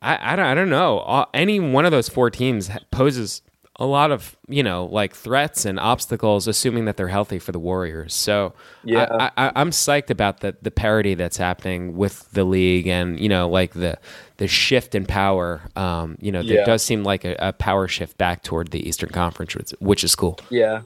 I, 0.00 0.32
I 0.32 0.36
don't 0.36 0.46
I 0.46 0.54
don't 0.54 0.70
know. 0.70 1.26
Any 1.34 1.58
one 1.58 1.84
of 1.84 1.90
those 1.90 2.08
four 2.08 2.30
teams 2.30 2.70
poses 2.92 3.42
a 3.78 3.86
lot 3.86 4.10
of 4.10 4.36
you 4.48 4.62
know 4.62 4.86
like 4.86 5.14
threats 5.14 5.64
and 5.64 5.78
obstacles, 5.78 6.46
assuming 6.48 6.86
that 6.86 6.96
they're 6.96 7.08
healthy 7.08 7.38
for 7.38 7.52
the 7.52 7.58
Warriors. 7.58 8.14
So 8.14 8.54
Yeah. 8.84 9.06
I, 9.36 9.46
I, 9.46 9.52
I'm 9.54 9.70
psyched 9.70 10.10
about 10.10 10.40
the 10.40 10.56
the 10.62 10.70
parity 10.70 11.14
that's 11.14 11.36
happening 11.36 11.96
with 11.96 12.30
the 12.32 12.44
league, 12.44 12.86
and 12.86 13.20
you 13.20 13.28
know 13.28 13.48
like 13.48 13.74
the 13.74 13.98
the 14.38 14.48
shift 14.48 14.94
in 14.94 15.06
power. 15.06 15.62
Um, 15.76 16.16
you 16.20 16.32
know, 16.32 16.42
there 16.42 16.58
Yeah. 16.58 16.64
does 16.64 16.82
seem 16.82 17.04
like 17.04 17.24
a, 17.24 17.36
a 17.38 17.52
power 17.52 17.88
shift 17.88 18.16
back 18.18 18.42
toward 18.42 18.70
the 18.70 18.86
Eastern 18.86 19.10
Conference, 19.10 19.54
which, 19.54 19.70
which 19.78 20.04
is 20.04 20.14
cool. 20.14 20.38
Yeah. 20.50 20.82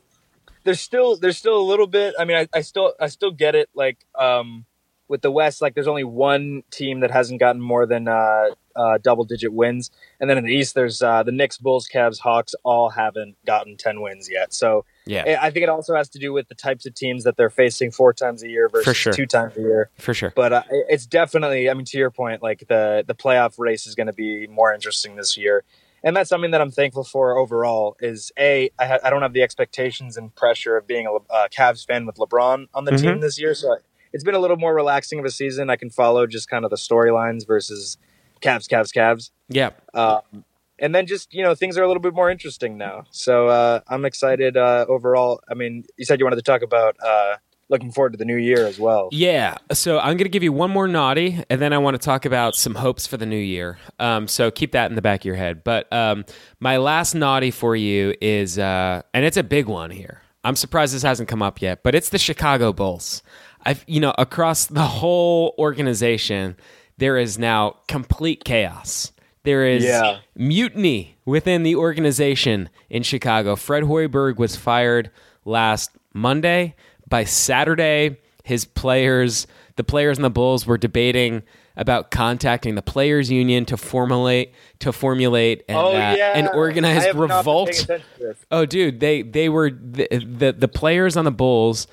There's 0.65 0.81
still 0.81 1.17
there's 1.17 1.39
still 1.39 1.59
a 1.59 1.67
little 1.67 1.87
bit. 1.87 2.15
I 2.19 2.25
mean, 2.25 2.37
I, 2.37 2.49
I 2.53 2.61
still 2.61 2.93
I 3.01 3.07
still 3.07 3.31
get 3.31 3.55
it. 3.55 3.71
Like 3.75 3.99
um, 4.19 4.67
with 5.09 5.23
the 5.23 5.31
West, 5.31 5.63
like 5.63 5.75
there's 5.75 5.89
only 5.89 6.05
one 6.05 6.65
team 6.71 7.01
that 7.01 7.11
hasn't 7.11 7.41
gotten 7.41 7.63
more 7.63 7.87
than 7.87 8.09
uh, 8.09 8.51
uh, 8.77 8.99
double 9.03 9.25
digit 9.25 9.53
wins, 9.53 9.91
and 10.21 10.29
then 10.31 10.39
in 10.39 10.45
the 10.45 10.53
East, 10.55 10.75
there's 10.75 11.03
uh, 11.03 11.23
the 11.23 11.33
Knicks, 11.33 11.59
Bulls, 11.59 11.89
Cavs, 11.93 12.19
Hawks, 12.21 12.55
all 12.65 12.91
haven't 12.91 13.37
gotten 13.47 13.77
ten 13.77 14.01
wins 14.01 14.29
yet. 14.31 14.53
So 14.53 14.85
Yeah, 15.07 15.39
I 15.43 15.51
think 15.51 15.65
it 15.65 15.69
also 15.69 15.95
has 15.95 16.09
to 16.11 16.19
do 16.19 16.33
with 16.33 16.49
the 16.49 16.55
types 16.55 16.87
of 16.87 16.95
teams 16.95 17.25
that 17.25 17.37
they're 17.37 17.51
facing 17.51 17.91
four 17.91 18.13
times 18.13 18.43
a 18.43 18.49
year 18.49 18.69
versus 18.69 18.97
sure. 18.97 19.13
two 19.13 19.27
times 19.27 19.57
a 19.57 19.61
year. 19.61 19.91
for 19.99 20.15
sure. 20.15 20.33
But 20.37 20.53
uh, 20.53 20.63
it's 20.71 21.07
definitely, 21.07 21.69
I 21.69 21.75
mean, 21.75 21.85
to 21.87 21.99
your 21.99 22.11
point, 22.11 22.43
like 22.43 22.65
the 22.69 23.05
the 23.07 23.15
playoff 23.15 23.59
race 23.59 23.87
is 23.87 23.95
going 23.95 24.07
to 24.07 24.13
be 24.13 24.47
more 24.47 24.73
interesting 24.73 25.17
this 25.17 25.37
year, 25.37 25.65
and 26.05 26.17
that's 26.17 26.29
something 26.31 26.53
that 26.53 26.61
I'm 26.61 26.71
thankful 26.71 27.05
for 27.05 27.37
overall. 27.37 27.97
Is 28.01 28.31
a 28.39 28.71
I, 28.79 28.87
ha- 28.87 28.99
I 29.05 29.11
don't 29.11 29.23
have 29.23 29.33
the 29.33 29.43
expectations 29.43 30.17
and 30.17 30.35
pressure 30.35 30.77
of 30.77 30.87
being 30.87 31.07
a 31.07 31.13
Le- 31.13 31.21
uh, 31.29 31.49
Cavs 31.49 31.87
fan 31.87 32.07
with 32.07 32.17
LeBron 32.17 32.67
on 32.75 32.85
the 32.85 32.93
Mhm. 32.93 33.01
team 33.01 33.21
this 33.21 33.39
year, 33.41 33.55
so 33.55 33.77
it's 34.13 34.25
been 34.25 34.35
a 34.35 34.39
little 34.41 34.57
more 34.57 34.75
relaxing 34.75 35.19
of 35.19 35.25
a 35.25 35.31
season. 35.31 35.71
I 35.71 35.77
can 35.77 35.89
follow 35.91 36.27
just 36.27 36.49
kind 36.51 36.65
of 36.65 36.71
the 36.71 36.77
storylines 36.77 37.47
versus 37.47 37.97
Cavs, 38.41 38.69
Cavs, 38.69 38.93
Cavs. 38.95 39.31
Yeah, 39.49 39.71
Um, 39.95 40.45
and 40.79 40.95
then 40.95 41.07
just 41.07 41.33
you 41.35 41.43
know 41.43 41.55
things 41.55 41.77
are 41.77 41.83
a 41.83 41.87
little 41.87 42.01
bit 42.01 42.15
more 42.15 42.31
interesting 42.31 42.79
now. 42.79 43.05
So 43.11 43.49
uh, 43.49 43.81
I'm 43.89 44.05
excited 44.05 44.57
uh, 44.57 44.87
overall. 44.89 45.41
I 45.49 45.55
mean, 45.55 45.85
you 45.97 46.05
said 46.05 46.19
you 46.19 46.25
wanted 46.25 46.37
to 46.37 46.43
talk 46.43 46.63
about 46.63 46.97
uh, 47.05 47.37
looking 47.69 47.93
forward 47.93 48.13
to 48.13 48.17
the 48.19 48.25
new 48.25 48.37
year 48.37 48.67
as 48.67 48.79
well. 48.79 49.09
Yeah. 49.13 49.57
So 49.73 49.99
I'm 49.99 50.17
going 50.17 50.19
to 50.19 50.29
give 50.29 50.43
you 50.43 50.53
one 50.53 50.71
more 50.71 50.89
naughty, 50.89 51.43
and 51.49 51.61
then 51.61 51.73
I 51.73 51.79
want 51.79 51.95
to 51.95 52.05
talk 52.05 52.25
about 52.25 52.55
some 52.55 52.75
hopes 52.75 53.07
for 53.07 53.17
the 53.17 53.27
new 53.27 53.37
year. 53.37 53.79
Um, 53.99 54.29
so 54.29 54.51
keep 54.51 54.73
that 54.73 54.91
in 54.91 54.97
the 54.97 55.03
back 55.03 55.21
of 55.21 55.25
your 55.25 55.37
head. 55.37 55.65
But 55.65 55.91
um, 55.93 56.25
my 56.59 56.79
last 56.79 57.15
naughty 57.15 57.51
for 57.51 57.77
you 57.77 58.15
is, 58.21 58.59
uh, 58.59 59.03
and 59.15 59.25
it's 59.25 59.37
a 59.37 59.45
big 59.45 59.67
one 59.67 59.91
here. 59.91 60.23
I'm 60.43 60.57
surprised 60.57 60.95
this 60.95 61.03
hasn't 61.03 61.29
come 61.29 61.43
up 61.43 61.61
yet, 61.61 61.83
but 61.83 61.95
it's 61.95 62.09
the 62.09 62.19
Chicago 62.19 62.73
Bulls. 62.73 63.23
I've, 63.65 63.85
you 63.87 64.01
know, 64.01 64.15
across 64.17 64.67
the 64.67 64.87
whole 64.87 65.55
organization, 65.59 66.57
there 67.01 67.19
is 67.19 67.39
now 67.39 67.77
complete 67.89 68.45
chaos. 68.45 69.13
There 69.43 69.67
is 69.67 69.85
Yeah. 69.85 70.19
mutiny 70.37 71.17
within 71.25 71.63
the 71.65 71.75
organization 71.75 72.69
in 72.89 73.03
Chicago. 73.03 73.57
Fred 73.57 73.85
Hoiberg 73.85 74.37
was 74.37 74.55
fired 74.57 75.11
last 75.45 75.91
Monday. 76.15 76.75
By 77.09 77.25
Saturday, 77.25 78.19
his 78.45 78.65
players, 78.65 79.47
the 79.77 79.83
players 79.85 80.19
and 80.19 80.25
the 80.25 80.31
Bulls, 80.31 80.67
were 80.67 80.79
debating 80.79 81.43
about 81.77 82.11
contacting 82.11 82.75
the 82.75 82.83
players' 82.83 83.31
union 83.31 83.65
to 83.65 83.77
formulate 83.77 84.53
to 84.81 84.93
formulate 84.93 85.63
and, 85.69 85.79
Oh 85.79 85.89
uh, 85.89 86.15
yeah, 86.17 86.37
an 86.37 86.49
organized 86.49 87.07
have 87.07 87.17
not 87.17 87.29
been 87.29 87.37
revolt. 87.39 87.69
paying 87.71 87.81
attention 87.85 88.07
to 88.19 88.23
this. 88.27 88.37
Oh, 88.51 88.67
dude, 88.67 89.01
they 89.01 89.23
they 89.23 89.49
were 89.49 89.71
the, 89.71 90.07
the 90.11 90.53
the 90.53 90.69
players 90.69 91.17
on 91.17 91.25
the 91.25 91.31
Bulls 91.31 91.87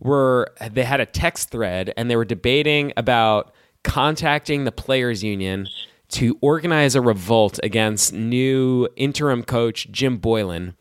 were 0.00 0.48
they 0.72 0.82
had 0.84 1.00
a 1.00 1.06
text 1.06 1.50
thread 1.50 1.92
and 1.96 2.10
they 2.10 2.16
were 2.16 2.24
debating 2.24 2.92
about 2.96 3.54
contacting 3.84 4.64
the 4.64 4.72
players 4.72 5.22
union 5.22 5.68
to 6.08 6.36
organize 6.40 6.94
a 6.94 7.00
revolt 7.00 7.60
against 7.62 8.12
new 8.12 8.88
interim 8.96 9.42
coach 9.44 9.88
Jim 9.90 10.16
Boylan. 10.18 10.74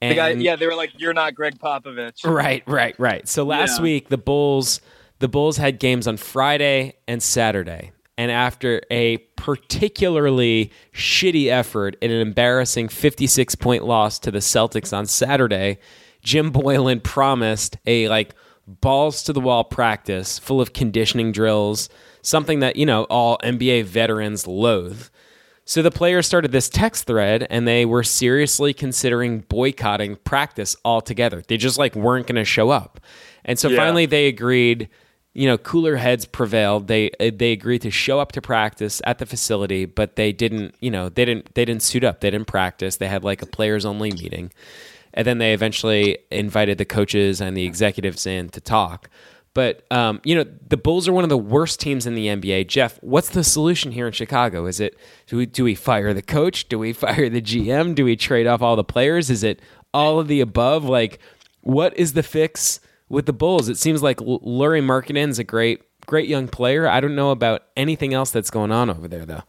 And 0.00 0.12
The 0.12 0.14
guy, 0.16 0.30
yeah, 0.30 0.56
they 0.56 0.66
were 0.66 0.74
like, 0.74 0.92
"You're 0.96 1.12
not 1.12 1.34
Gregg 1.34 1.58
Popovich." 1.58 2.24
Right, 2.24 2.62
right, 2.66 2.94
right. 2.98 3.28
So 3.28 3.44
last 3.44 3.78
Yeah. 3.78 3.82
week 3.82 4.08
the 4.08 4.18
Bulls 4.18 4.80
the 5.18 5.28
Bulls 5.28 5.58
had 5.58 5.78
games 5.78 6.06
on 6.08 6.16
Friday 6.16 6.94
and 7.06 7.22
Saturday. 7.22 7.92
And 8.16 8.30
after 8.30 8.80
a 8.90 9.18
particularly 9.36 10.70
shitty 10.94 11.48
effort 11.50 11.96
in 12.00 12.10
an 12.10 12.20
embarrassing 12.20 12.88
56 12.88 13.54
point 13.54 13.84
loss 13.84 14.18
to 14.20 14.30
the 14.30 14.38
Celtics 14.38 14.96
on 14.96 15.06
Saturday, 15.06 15.78
Jim 16.22 16.50
Boylan 16.50 17.00
promised 17.00 17.76
a 17.86 18.08
like 18.08 18.34
balls 18.66 19.22
to 19.24 19.32
the 19.32 19.40
wall 19.40 19.64
practice 19.64 20.38
full 20.38 20.60
of 20.60 20.72
conditioning 20.72 21.32
drills, 21.32 21.88
something 22.22 22.60
that, 22.60 22.76
you 22.76 22.86
know, 22.86 23.04
all 23.04 23.38
NBA 23.38 23.84
veterans 23.84 24.46
loathe. 24.46 25.08
So 25.64 25.82
the 25.82 25.90
players 25.90 26.26
started 26.26 26.50
this 26.52 26.68
text 26.68 27.04
thread 27.06 27.46
and 27.48 27.66
they 27.66 27.84
were 27.84 28.02
seriously 28.02 28.72
considering 28.74 29.40
boycotting 29.40 30.16
practice 30.16 30.74
altogether. 30.84 31.42
They 31.46 31.56
just 31.56 31.78
like 31.78 31.94
weren't 31.94 32.26
going 32.26 32.36
to 32.36 32.44
show 32.44 32.70
up. 32.70 33.00
And 33.44 33.58
so 33.58 33.68
Yeah. 33.68 33.76
finally 33.76 34.06
they 34.06 34.26
agreed, 34.26 34.88
you 35.32 35.46
know, 35.46 35.56
cooler 35.56 35.96
heads 35.96 36.24
prevailed. 36.26 36.88
They 36.88 37.10
they 37.20 37.52
agreed 37.52 37.82
to 37.82 37.90
show 37.92 38.18
up 38.18 38.32
to 38.32 38.42
practice 38.42 39.00
at 39.04 39.18
the 39.18 39.26
facility, 39.26 39.84
but 39.84 40.16
they 40.16 40.32
didn't, 40.32 40.74
you 40.80 40.90
know, 40.90 41.08
they 41.08 41.24
didn't 41.24 41.54
they 41.54 41.64
didn't 41.64 41.82
suit 41.82 42.02
up. 42.02 42.20
They 42.20 42.30
didn't 42.30 42.48
practice. 42.48 42.96
They 42.96 43.06
had 43.06 43.22
like 43.22 43.40
a 43.40 43.46
players 43.46 43.86
only 43.86 44.10
meeting. 44.10 44.50
And 45.14 45.24
then 45.26 45.38
they 45.38 45.52
eventually 45.54 46.18
invited 46.32 46.78
the 46.78 46.84
coaches 46.84 47.40
and 47.40 47.56
the 47.56 47.64
executives 47.64 48.26
in 48.26 48.48
to 48.50 48.60
talk. 48.60 49.08
But 49.60 49.84
um, 49.92 50.22
you 50.24 50.34
know, 50.34 50.46
the 50.68 50.78
Bulls 50.78 51.06
are 51.06 51.12
one 51.12 51.22
of 51.22 51.28
the 51.28 51.36
worst 51.36 51.80
teams 51.80 52.06
in 52.06 52.14
the 52.14 52.28
NBA. 52.28 52.66
Jeff, 52.66 52.98
what's 53.02 53.28
the 53.28 53.44
solution 53.44 53.92
here 53.92 54.06
in 54.06 54.12
Chicago? 54.14 54.64
Is 54.64 54.80
it 54.80 54.96
do 55.26 55.36
we 55.36 55.44
do 55.44 55.64
we 55.64 55.74
fire 55.74 56.14
the 56.14 56.22
coach? 56.22 56.66
Do 56.70 56.78
we 56.78 56.92
fire 57.04 57.28
the 57.28 57.42
GM? 57.42 57.94
Do 57.94 58.06
we 58.06 58.16
trade 58.16 58.46
off 58.46 58.62
all 58.62 58.74
the 58.74 58.82
players? 58.82 59.28
Is 59.28 59.44
it 59.44 59.60
all 59.92 60.18
of 60.18 60.28
the 60.28 60.40
above? 60.40 60.86
Like, 60.86 61.18
what 61.60 61.94
is 61.94 62.14
the 62.14 62.22
fix 62.22 62.80
with 63.10 63.26
the 63.26 63.34
Bulls? 63.34 63.68
It 63.68 63.76
seems 63.76 64.02
like 64.02 64.22
L- 64.22 64.40
Lauri 64.42 64.80
Markkanen's 64.80 65.38
a 65.38 65.44
great 65.44 65.82
great 66.06 66.26
young 66.26 66.48
player. 66.48 66.88
I 66.88 67.00
don't 67.00 67.14
know 67.14 67.30
about 67.30 67.64
anything 67.76 68.14
else 68.14 68.30
that's 68.30 68.48
going 68.48 68.72
on 68.72 68.88
over 68.88 69.08
there 69.08 69.26
though. 69.26 69.42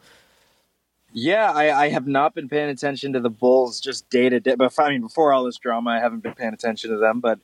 Yeah, 1.13 1.53
I, 1.53 1.83
I 1.83 1.87
have 1.87 2.05
not 2.05 2.35
been 2.35 2.49
paying 2.49 2.69
attention 2.69 3.13
to 3.13 3.21
the 3.21 3.29
Bulls 3.29 3.79
just 3.79 4.09
day 4.09 4.27
to 4.27 4.41
day. 4.41 4.55
But 4.55 4.77
I 4.77 4.89
mean, 4.89 5.03
before 5.03 5.31
all 5.31 5.45
this 5.45 5.57
drama, 5.57 5.91
I 5.91 5.99
haven't 5.99 6.21
been 6.21 6.33
paying 6.33 6.53
attention 6.53 6.89
to 6.89 6.97
them. 6.97 7.21
But 7.21 7.39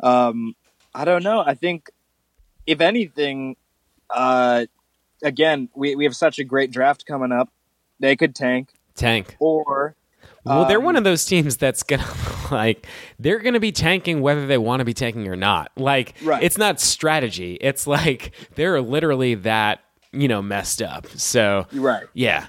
um, 0.00 0.56
I 0.92 1.04
don't 1.04 1.22
know. 1.22 1.44
I 1.46 1.54
think 1.54 1.92
if 2.68 2.80
anything, 2.82 3.56
uh, 4.10 4.66
again, 5.22 5.68
we, 5.74 5.96
we 5.96 6.04
have 6.04 6.14
such 6.14 6.38
a 6.38 6.44
great 6.44 6.70
draft 6.70 7.06
coming 7.06 7.32
up. 7.32 7.48
They 7.98 8.14
could 8.14 8.34
tank, 8.34 8.74
Tank. 8.94 9.36
or 9.40 9.96
Well, 10.44 10.66
they're 10.66 10.78
Um, 10.78 10.84
one 10.84 10.96
of 10.96 11.02
those 11.04 11.24
teams 11.24 11.56
that's 11.56 11.82
gonna 11.82 12.06
like 12.52 12.86
they're 13.18 13.38
gonna 13.40 13.58
be 13.58 13.72
tanking 13.72 14.20
whether 14.20 14.46
they 14.46 14.58
want 14.58 14.80
to 14.80 14.84
be 14.84 14.94
tanking 14.94 15.26
or 15.26 15.34
not. 15.36 15.72
Like 15.76 16.14
Right. 16.22 16.42
it's 16.42 16.58
not 16.58 16.78
strategy. 16.78 17.56
It's 17.60 17.86
like 17.86 18.32
they're 18.54 18.80
literally 18.82 19.34
that 19.36 19.80
you 20.12 20.28
know 20.28 20.42
messed 20.42 20.80
up. 20.82 21.06
So 21.08 21.66
you're 21.72 21.82
right. 21.82 22.06
yeah, 22.14 22.46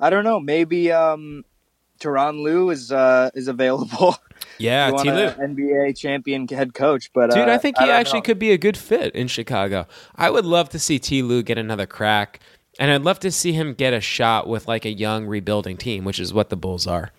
I 0.00 0.08
don't 0.10 0.24
know. 0.24 0.40
Maybe 0.40 0.90
um, 0.90 1.44
Tyronn 2.00 2.42
Lue 2.42 2.70
is 2.70 2.90
uh, 2.90 3.30
is 3.34 3.46
available. 3.46 4.16
yeah, 4.58 4.90
T. 4.90 5.08
An 5.08 5.56
NBA 5.56 5.96
champion 5.96 6.48
head 6.48 6.74
coach, 6.74 7.10
but 7.12 7.30
Dude, 7.30 7.48
uh, 7.48 7.52
I 7.52 7.58
think 7.58 7.78
he 7.78 7.86
don't 7.86 7.94
actually 7.94 8.20
know. 8.20 8.24
could 8.24 8.38
be 8.38 8.52
a 8.52 8.58
good 8.58 8.76
fit 8.76 9.14
in 9.14 9.28
Chicago. 9.28 9.86
I 10.16 10.30
would 10.30 10.44
love 10.44 10.70
to 10.70 10.78
see 10.78 10.98
T. 10.98 11.22
Lue 11.22 11.42
get 11.42 11.58
another 11.58 11.86
crack, 11.86 12.40
and 12.78 12.90
I'd 12.90 13.02
love 13.02 13.20
to 13.20 13.30
see 13.30 13.52
him 13.52 13.74
get 13.74 13.92
a 13.92 14.00
shot 14.00 14.48
with 14.48 14.66
like 14.66 14.84
a 14.84 14.92
young 14.92 15.26
rebuilding 15.26 15.76
team, 15.76 16.04
which 16.04 16.18
is 16.18 16.32
what 16.32 16.48
the 16.48 16.56
Bulls 16.56 16.86
are. 16.86 17.12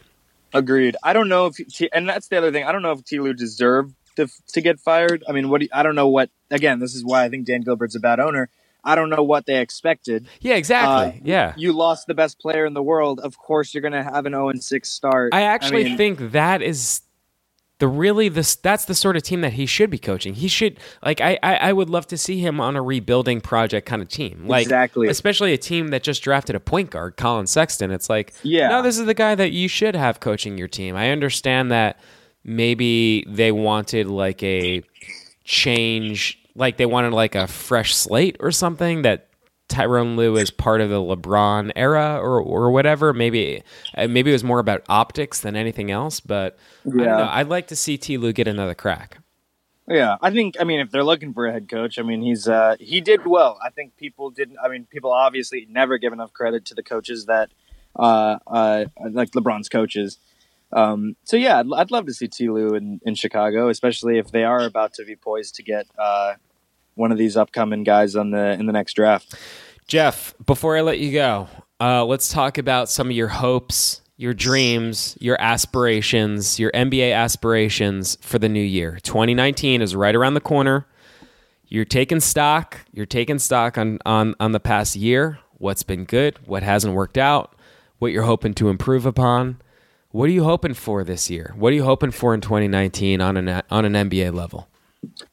Agreed. 0.53 0.97
I 1.03 1.13
don't 1.13 1.29
know 1.29 1.45
if 1.45 1.55
T- 1.55 1.89
and 1.93 2.09
that's 2.09 2.27
the 2.27 2.37
other 2.37 2.51
thing. 2.51 2.65
I 2.65 2.71
don't 2.71 2.81
know 2.81 2.91
if 2.91 3.05
T. 3.05 3.19
Lue 3.19 3.33
deserved 3.33 3.93
to 4.15 4.27
to 4.49 4.61
get 4.61 4.79
fired. 4.79 5.23
I 5.29 5.31
mean, 5.31 5.49
what 5.49 5.59
do 5.59 5.65
you, 5.65 5.69
I 5.71 5.83
don't 5.83 5.95
know 5.95 6.07
what. 6.07 6.29
Again, 6.49 6.79
this 6.79 6.95
is 6.95 7.05
why 7.05 7.23
I 7.23 7.29
think 7.29 7.45
Dan 7.45 7.61
Gilbert's 7.61 7.95
a 7.95 7.99
bad 7.99 8.19
owner. 8.19 8.49
I 8.83 8.95
don't 8.95 9.09
know 9.09 9.23
what 9.23 9.45
they 9.45 9.59
expected. 9.61 10.27
Yeah, 10.39 10.55
exactly. 10.55 11.19
Uh, 11.19 11.23
yeah. 11.23 11.53
You 11.57 11.71
lost 11.73 12.07
the 12.07 12.13
best 12.15 12.39
player 12.39 12.65
in 12.65 12.73
the 12.73 12.81
world. 12.83 13.19
Of 13.19 13.37
course, 13.37 13.73
you're 13.73 13.81
going 13.81 13.93
to 13.93 14.03
have 14.03 14.25
an 14.25 14.33
0 14.33 14.49
and 14.49 14.63
6 14.63 14.89
start. 14.89 15.33
I 15.33 15.43
actually 15.43 15.83
mean, 15.83 15.97
think 15.97 16.31
that 16.31 16.61
is 16.61 17.01
the 17.77 17.87
really 17.87 18.29
this 18.29 18.55
that's 18.57 18.85
the 18.85 18.93
sort 18.93 19.17
of 19.17 19.23
team 19.23 19.41
that 19.41 19.53
he 19.53 19.65
should 19.65 19.89
be 19.89 19.97
coaching. 19.97 20.35
He 20.35 20.47
should 20.47 20.79
like 21.03 21.19
I 21.19 21.39
I, 21.41 21.55
I 21.55 21.73
would 21.73 21.89
love 21.89 22.05
to 22.07 22.17
see 22.17 22.37
him 22.39 22.59
on 22.61 22.75
a 22.75 22.81
rebuilding 22.81 23.41
project 23.41 23.87
kind 23.87 24.03
of 24.03 24.07
team. 24.07 24.45
Like 24.47 24.61
Exactly. 24.63 25.07
especially 25.07 25.51
a 25.53 25.57
team 25.57 25.87
that 25.87 26.03
just 26.03 26.21
drafted 26.21 26.55
a 26.55 26.59
point 26.59 26.91
guard, 26.91 27.17
Collin 27.17 27.47
Sexton. 27.47 27.89
It's 27.89 28.07
like 28.07 28.33
Yeah. 28.43 28.69
no, 28.69 28.81
this 28.83 28.99
is 28.99 29.07
the 29.07 29.15
guy 29.15 29.33
that 29.33 29.51
you 29.51 29.67
should 29.67 29.95
have 29.95 30.19
coaching 30.19 30.59
your 30.59 30.67
team. 30.67 30.95
I 30.95 31.09
understand 31.09 31.71
that 31.71 31.99
maybe 32.43 33.25
they 33.27 33.51
wanted 33.51 34.05
like 34.07 34.43
a 34.43 34.83
change, 35.43 36.40
like 36.55 36.77
they 36.77 36.85
wanted 36.85 37.13
like 37.13 37.35
a 37.35 37.47
fresh 37.47 37.95
slate 37.95 38.37
or 38.39 38.51
something 38.51 39.01
that 39.03 39.27
Tyronn 39.69 40.17
Lue 40.17 40.35
is 40.35 40.51
part 40.51 40.81
of 40.81 40.89
the 40.89 40.97
LeBron 40.99 41.71
era 41.75 42.19
or 42.21 42.41
or 42.41 42.71
whatever. 42.71 43.13
Maybe 43.13 43.63
uh, 43.95 44.07
maybe 44.07 44.31
it 44.31 44.33
was 44.33 44.43
more 44.43 44.59
about 44.59 44.83
optics 44.89 45.39
than 45.39 45.55
anything 45.55 45.91
else. 45.91 46.19
But 46.19 46.57
I 46.85 46.89
don't 46.89 46.99
Yeah. 46.99 47.17
know. 47.17 47.29
I'd 47.31 47.47
like 47.47 47.67
to 47.67 47.75
see 47.75 47.97
T. 47.97 48.17
Lue 48.17 48.33
get 48.33 48.47
another 48.47 48.73
crack. 48.75 49.19
Yeah, 49.87 50.17
I 50.21 50.29
think. 50.29 50.55
I 50.59 50.63
mean, 50.63 50.79
if 50.79 50.91
they're 50.91 51.03
looking 51.03 51.33
for 51.33 51.47
a 51.47 51.51
head 51.51 51.67
coach, 51.67 51.97
I 51.99 52.03
mean, 52.03 52.21
he's 52.21 52.47
uh, 52.47 52.75
he 52.79 53.01
did 53.01 53.25
well. 53.25 53.57
I 53.65 53.69
think 53.71 53.97
people 53.97 54.29
didn't. 54.29 54.57
I 54.63 54.67
mean, 54.67 54.85
people 54.85 55.11
obviously 55.11 55.67
never 55.69 55.97
give 55.97 56.13
enough 56.13 56.31
credit 56.33 56.65
to 56.65 56.75
the 56.75 56.83
coaches 56.83 57.25
that, 57.25 57.49
uh, 57.95 58.37
uh, 58.47 58.85
like 59.09 59.31
LeBron's 59.31 59.69
coaches. 59.69 60.17
Um, 60.73 61.15
so 61.23 61.37
yeah, 61.37 61.59
I'd, 61.59 61.65
I'd 61.75 61.91
love 61.91 62.05
to 62.05 62.13
see 62.13 62.27
T. 62.27 62.49
Lue 62.49 62.75
in, 62.75 62.99
in 63.05 63.15
Chicago, 63.15 63.69
especially 63.69 64.17
if 64.17 64.31
they 64.31 64.43
are 64.43 64.61
about 64.61 64.93
to 64.95 65.05
be 65.05 65.15
poised 65.15 65.55
to 65.55 65.63
get 65.63 65.87
uh, 65.97 66.35
one 66.95 67.11
of 67.11 67.17
these 67.17 67.37
upcoming 67.37 67.83
guys 67.83 68.15
on 68.15 68.31
the 68.31 68.51
in 68.53 68.65
the 68.65 68.73
next 68.73 68.93
draft. 68.93 69.35
Jeff, 69.87 70.33
before 70.45 70.77
I 70.77 70.81
let 70.81 70.99
you 70.99 71.11
go, 71.11 71.49
uh, 71.79 72.05
let's 72.05 72.29
talk 72.29 72.57
about 72.57 72.89
some 72.89 73.07
of 73.07 73.15
your 73.15 73.27
hopes, 73.27 74.01
your 74.15 74.33
dreams, 74.33 75.17
your 75.19 75.35
aspirations, 75.41 76.59
your 76.59 76.71
NBA 76.71 77.13
aspirations 77.13 78.17
for 78.21 78.39
the 78.39 78.47
new 78.47 78.61
year. 78.61 78.99
2019 79.03 79.81
is 79.81 79.95
right 79.95 80.15
around 80.15 80.35
the 80.35 80.41
corner. 80.41 80.85
You're 81.67 81.85
taking 81.85 82.19
stock. 82.19 82.79
You're 82.91 83.05
taking 83.05 83.39
stock 83.39 83.77
on 83.77 83.99
on 84.05 84.35
on 84.39 84.51
the 84.51 84.59
past 84.59 84.95
year. 84.95 85.39
What's 85.57 85.83
been 85.83 86.05
good? 86.05 86.39
What 86.45 86.63
hasn't 86.63 86.93
worked 86.93 87.17
out? 87.17 87.55
What 87.99 88.11
you're 88.11 88.23
hoping 88.23 88.53
to 88.55 88.69
improve 88.69 89.05
upon? 89.05 89.61
What 90.11 90.25
are 90.29 90.31
you 90.33 90.43
hoping 90.43 90.73
for 90.73 91.03
this 91.03 91.29
year? 91.29 91.53
What 91.57 91.71
are 91.71 91.75
you 91.75 91.83
hoping 91.83 92.11
for 92.11 92.33
in 92.33 92.41
2019 92.41 93.21
on 93.21 93.37
an 93.37 93.61
on 93.69 93.85
an 93.85 93.93
NBA 94.09 94.33
level? 94.33 94.67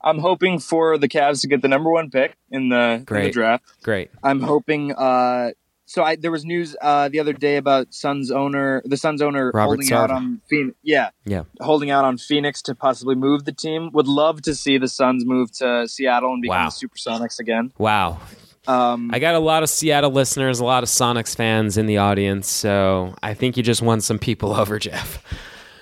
I'm 0.03 0.19
hoping 0.21 0.59
for 0.61 0.97
the 0.97 1.09
Cavs 1.09 1.41
to 1.43 1.49
get 1.49 1.63
the 1.63 1.69
number 1.69 1.91
one 1.91 2.11
pick 2.11 2.37
in 2.51 2.69
the, 2.71 3.05
in 3.09 3.23
the 3.23 3.31
draft. 3.31 3.65
Great. 3.83 4.11
I'm 4.23 4.41
hoping. 4.41 4.95
Uh, 4.95 5.51
so 5.85 6.03
I 6.03 6.17
there 6.17 6.31
was 6.31 6.45
news 6.45 6.77
uh, 6.81 7.09
the 7.09 7.19
other 7.21 7.33
day 7.33 7.57
about 7.57 7.93
Suns 7.93 8.31
owner, 8.31 8.83
the 8.85 8.97
Suns 8.97 9.21
owner 9.21 9.51
Robert 9.53 9.77
holding 9.83 9.93
out 9.93 10.11
on 10.11 10.41
Phoenix. 10.49 10.77
Yeah, 10.83 11.11
Yeah. 11.25 11.43
holding 11.61 11.91
out 11.91 12.05
on 12.05 12.17
Phoenix 12.19 12.63
to 12.63 12.75
possibly 12.75 13.15
move 13.15 13.45
the 13.47 13.53
team. 13.53 13.91
Would 13.93 14.07
love 14.07 14.43
to 14.43 14.55
see 14.55 14.79
the 14.79 14.89
Suns 14.89 15.25
move 15.27 15.51
to 15.59 15.89
Seattle 15.89 16.33
and 16.35 16.43
become 16.43 16.57
Wow. 16.65 16.69
the 16.69 16.87
Supersonics 16.89 17.39
again. 17.41 17.73
Wow. 17.79 18.21
Um, 18.69 19.11
I 19.13 19.19
got 19.19 19.35
a 19.35 19.39
lot 19.39 19.63
of 19.63 19.71
Seattle 19.71 20.11
listeners, 20.11 20.61
a 20.61 20.65
lot 20.65 20.83
of 20.83 20.89
Sonics 20.91 21.35
fans 21.35 21.77
in 21.79 21.87
the 21.87 21.97
audience, 21.99 22.49
so 22.51 23.15
I 23.23 23.33
think 23.35 23.57
you 23.57 23.63
just 23.63 23.81
won 23.83 24.01
some 24.01 24.19
people 24.19 24.53
over, 24.61 24.79
Jeff. 24.79 25.23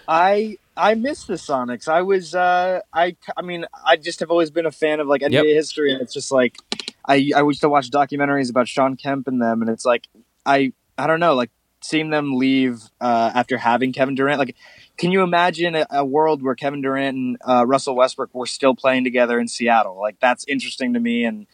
I 0.09 0.57
I 0.77 0.95
miss 0.95 1.25
the 1.25 1.35
Sonics. 1.35 1.89
I 1.89 2.03
was 2.03 2.35
uh, 2.35 2.81
I 2.93 3.17
I 3.37 3.43
mean 3.43 3.67
I 3.85 3.97
just 3.97 4.21
have 4.21 4.31
always 4.31 4.51
been 4.51 4.67
a 4.67 4.71
fan 4.71 5.01
of 5.01 5.09
like 5.09 5.21
NBA 5.23 5.33
Yep. 5.33 5.45
history, 5.47 5.93
and 5.93 6.01
it's 6.01 6.15
just 6.15 6.31
like 6.31 6.57
I 7.05 7.15
I 7.35 7.43
used 7.43 7.61
to 7.63 7.69
watch 7.69 7.91
documentaries 7.91 8.51
about 8.51 8.69
Shawn 8.69 8.97
Kemp 8.97 9.27
and 9.27 9.43
them, 9.43 9.63
and 9.63 9.71
it's 9.71 9.85
like 9.85 10.07
I 10.45 10.73
I 10.97 11.07
don't 11.09 11.21
know 11.21 11.35
like 11.35 11.51
seeing 11.83 12.11
them 12.11 12.37
leave 12.37 12.81
uh, 13.01 13.31
after 13.35 13.57
having 13.59 13.93
Kevin 13.93 14.15
Durant. 14.15 14.39
Like, 14.39 14.57
can 14.97 15.13
you 15.13 15.23
imagine 15.23 15.75
a, 15.77 15.87
a 15.91 16.05
world 16.05 16.43
where 16.43 16.55
Kevin 16.55 16.83
Durant 16.83 17.17
and 17.17 17.37
uh, 17.47 17.65
Russell 17.67 17.95
Westbrook 17.97 18.35
were 18.35 18.47
still 18.47 18.75
playing 18.75 19.05
together 19.05 19.39
in 19.41 19.49
Seattle? 19.49 19.99
Like 20.01 20.19
that's 20.21 20.45
interesting 20.47 20.95
to 20.95 21.01
me, 21.01 21.25
and 21.25 21.47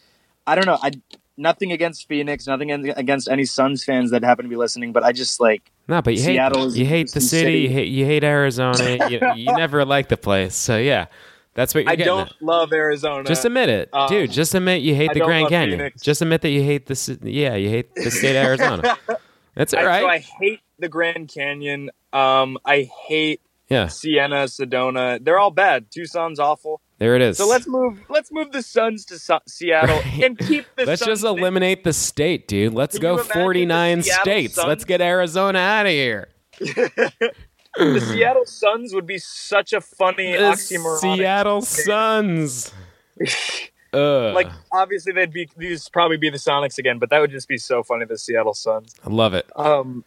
I 0.45 0.55
don't 0.55 0.65
know. 0.67 0.77
I 0.81 0.91
nothing 1.37 1.71
against 1.71 2.07
Phoenix, 2.07 2.47
nothing 2.47 2.71
against 2.71 3.27
any 3.29 3.45
Suns 3.45 3.83
fans 3.83 4.11
that 4.11 4.23
happen 4.23 4.43
to 4.45 4.49
be 4.49 4.55
listening, 4.55 4.91
but 4.93 5.03
I 5.03 5.11
just 5.11 5.39
like 5.39 5.71
no, 5.87 6.01
but 6.01 6.13
you 6.13 6.19
Seattle 6.19 6.61
hate 6.61 6.67
is 6.67 6.77
you 6.79 6.85
hate 6.85 7.11
the 7.11 7.21
city, 7.21 7.43
city. 7.45 7.59
you 7.59 7.69
hate 7.69 7.87
you 7.89 8.05
hate 8.05 8.23
Arizona. 8.23 9.09
you, 9.09 9.19
you 9.35 9.45
never 9.57 9.83
like 9.85 10.09
the 10.09 10.17
place, 10.17 10.55
so 10.55 10.77
yeah, 10.77 11.07
that's 11.55 11.73
what 11.75 11.83
you're 11.83 11.91
I 11.91 11.95
getting. 11.95 12.13
don't 12.15 12.27
at. 12.29 12.41
love 12.41 12.71
Arizona. 12.73 13.23
Just 13.25 13.45
admit 13.45 13.69
it, 13.69 13.89
Um, 13.93 14.07
dude. 14.09 14.31
Just 14.31 14.55
admit 14.55 14.81
you 14.81 14.95
hate 14.95 15.09
I 15.11 15.13
the 15.13 15.19
don't 15.19 15.27
Grand 15.27 15.43
love 15.43 15.49
Canyon. 15.51 15.79
Phoenix. 15.79 16.01
Just 16.01 16.21
admit 16.21 16.41
that 16.41 16.49
you 16.49 16.63
hate 16.63 16.85
the 16.85 16.95
ci- 16.95 17.17
yeah, 17.23 17.55
you 17.55 17.69
hate 17.69 17.93
the 17.95 18.11
state 18.11 18.35
of 18.35 18.45
Arizona. 18.45 18.97
That's 19.55 19.73
all 19.73 19.81
I, 19.81 19.85
right. 19.85 20.01
So 20.01 20.07
I 20.07 20.17
hate 20.39 20.61
the 20.79 20.89
Grand 20.89 21.29
Canyon. 21.29 21.91
Um, 22.11 22.57
I 22.65 22.89
hate 23.07 23.41
yeah, 23.69 23.87
Sienna, 23.87 24.45
Sedona. 24.45 25.23
They're 25.23 25.39
all 25.39 25.51
bad. 25.51 25.91
Tucson's 25.91 26.39
awful. 26.39 26.81
There 27.03 27.15
it 27.17 27.21
is. 27.21 27.37
So 27.37 27.47
let's 27.47 27.67
move. 27.67 27.99
Let's 28.09 28.31
move 28.31 28.53
the 28.53 28.61
Suns 28.61 29.03
to 29.07 29.19
Su- 29.19 29.39
Seattle 29.45 29.97
Right. 29.97 30.23
and 30.23 30.37
keep 30.37 30.65
the. 30.77 30.85
Let's 30.85 31.01
Suns 31.01 31.21
just 31.21 31.23
eliminate 31.25 31.83
the 31.83 31.91
state, 31.91 32.47
dude. 32.47 32.73
Let's 32.73 32.95
Can 32.95 33.01
go 33.01 33.17
the 33.17 33.23
49 33.25 34.03
states. 34.03 34.55
Suns? 34.55 34.67
Let's 34.67 34.85
get 34.85 35.01
Arizona 35.01 35.59
out 35.59 35.85
of 35.85 35.91
here. 35.91 36.29
the 36.59 37.99
Seattle 37.99 38.45
Suns 38.45 38.93
would 38.93 39.05
be 39.05 39.17
such 39.17 39.73
a 39.73 39.81
funny 39.81 40.31
The 40.31 40.37
oxymoron. 40.37 40.99
Seattle 40.99 41.61
Suns. 41.61 42.71
Ugh. 43.93 44.33
Like 44.33 44.49
obviously 44.71 45.13
they'd 45.13 45.31
be 45.33 45.49
these 45.57 45.87
probably 45.89 46.17
be 46.17 46.29
the 46.29 46.37
Sonics 46.37 46.77
again, 46.77 46.97
but 46.99 47.09
that 47.09 47.19
would 47.19 47.31
just 47.31 47.47
be 47.47 47.57
so 47.57 47.83
funny. 47.83 48.05
The 48.05 48.17
Seattle 48.17 48.53
Suns. 48.53 48.95
I 49.05 49.09
love 49.09 49.33
it. 49.33 49.45
Um, 49.55 50.03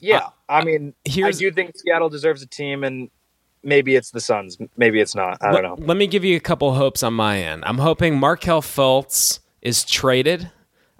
yeah, 0.00 0.18
Uh, 0.18 0.30
I 0.48 0.64
mean, 0.64 0.94
here's- 1.04 1.36
I 1.36 1.38
do 1.38 1.50
think 1.52 1.76
Seattle 1.76 2.08
deserves 2.08 2.42
a 2.42 2.46
team, 2.46 2.84
and 2.84 3.10
maybe 3.62 3.94
it's 3.94 4.10
the 4.10 4.20
Suns, 4.20 4.58
maybe 4.76 5.00
it's 5.00 5.14
not. 5.14 5.38
I 5.40 5.52
don't 5.52 5.62
know. 5.62 5.74
Let, 5.78 5.88
let 5.88 5.96
me 5.96 6.06
give 6.06 6.24
you 6.24 6.36
a 6.36 6.40
couple 6.40 6.72
hopes 6.74 7.02
on 7.02 7.14
my 7.14 7.38
end. 7.38 7.64
I'm 7.66 7.78
hoping 7.78 8.18
Markelle 8.18 8.62
Fultz 8.62 9.40
is 9.62 9.84
traded. 9.84 10.50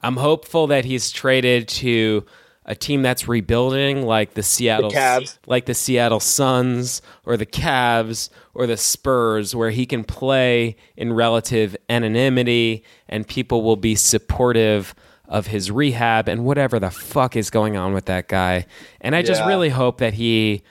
I'm 0.02 0.16
hopeful 0.16 0.66
that 0.68 0.84
he's 0.84 1.10
traded 1.10 1.68
to 1.68 2.24
a 2.66 2.74
team 2.74 3.02
that's 3.02 3.26
rebuilding, 3.26 4.06
like 4.06 4.34
the 4.34 4.42
Seattle, 4.42 4.90
Cavs. 4.90 5.38
like 5.46 5.66
the 5.66 5.74
Seattle 5.74 6.20
Suns 6.20 7.02
or 7.24 7.36
the 7.36 7.46
Cavs 7.46 8.30
or 8.54 8.66
the 8.66 8.76
Spurs, 8.76 9.54
where 9.54 9.70
he 9.70 9.86
can 9.86 10.04
play 10.04 10.76
in 10.96 11.12
relative 11.12 11.76
anonymity 11.88 12.84
and 13.08 13.26
people 13.26 13.62
will 13.62 13.76
be 13.76 13.94
supportive 13.94 14.94
of 15.26 15.46
his 15.48 15.70
rehab 15.70 16.28
and 16.28 16.44
whatever 16.44 16.78
the 16.78 16.90
fuck 16.90 17.36
is 17.36 17.50
going 17.50 17.76
on 17.76 17.92
with 17.92 18.06
that 18.06 18.28
guy. 18.28 18.66
And 19.00 19.14
I 19.14 19.22
just 19.22 19.44
really 19.44 19.70
hope 19.70 19.98
that 19.98 20.14
he 20.14 20.62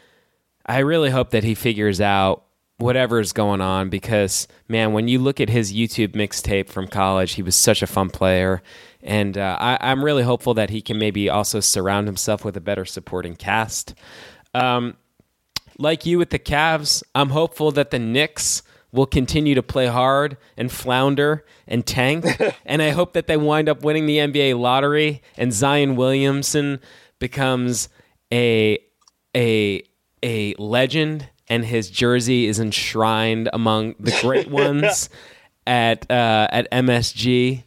I 0.69 0.79
really 0.79 1.09
hope 1.09 1.31
that 1.31 1.43
he 1.43 1.55
figures 1.55 1.99
out 1.99 2.45
whatever's 2.77 3.33
going 3.33 3.59
on 3.59 3.89
because 3.89 4.47
man, 4.67 4.93
when 4.93 5.07
you 5.07 5.17
look 5.17 5.41
at 5.41 5.49
his 5.49 5.73
YouTube 5.73 6.09
mixtape 6.09 6.69
from 6.69 6.87
college, 6.87 7.33
he 7.33 7.41
was 7.41 7.55
such 7.55 7.81
a 7.81 7.87
fun 7.87 8.11
player, 8.11 8.61
and 9.01 9.35
uh, 9.35 9.57
I, 9.59 9.77
I'm 9.81 10.05
really 10.05 10.23
hopeful 10.23 10.53
that 10.53 10.69
he 10.69 10.81
can 10.81 10.99
maybe 10.99 11.27
also 11.27 11.59
surround 11.59 12.07
himself 12.07 12.45
with 12.45 12.55
a 12.55 12.61
better 12.61 12.85
supporting 12.85 13.35
cast. 13.35 13.95
Um, 14.53 14.95
like 15.79 16.05
you 16.05 16.19
with 16.19 16.29
the 16.29 16.39
Cavs, 16.39 17.01
I'm 17.15 17.29
hopeful 17.29 17.71
that 17.71 17.89
the 17.89 17.99
Knicks 17.99 18.61
will 18.91 19.07
continue 19.07 19.55
to 19.55 19.63
play 19.63 19.87
hard 19.87 20.37
and 20.55 20.71
flounder 20.71 21.45
and 21.67 21.85
tank. 21.85 22.25
and 22.65 22.81
I 22.81 22.89
hope 22.89 23.13
that 23.13 23.25
they 23.25 23.37
wind 23.37 23.69
up 23.69 23.83
winning 23.83 24.05
the 24.05 24.17
NBA 24.17 24.59
lottery 24.59 25.23
and 25.35 25.51
Zion 25.51 25.95
Williamson 25.95 26.79
becomes 27.17 27.89
a 28.31 28.79
a 29.35 29.83
a 30.23 30.53
legend 30.57 31.29
and 31.47 31.65
his 31.65 31.89
jersey 31.89 32.45
is 32.45 32.59
enshrined 32.59 33.49
among 33.53 33.95
the 33.99 34.17
great 34.21 34.47
ones 34.51 35.09
at 35.65 36.09
uh, 36.09 36.47
at 36.51 36.69
MSG. 36.71 37.63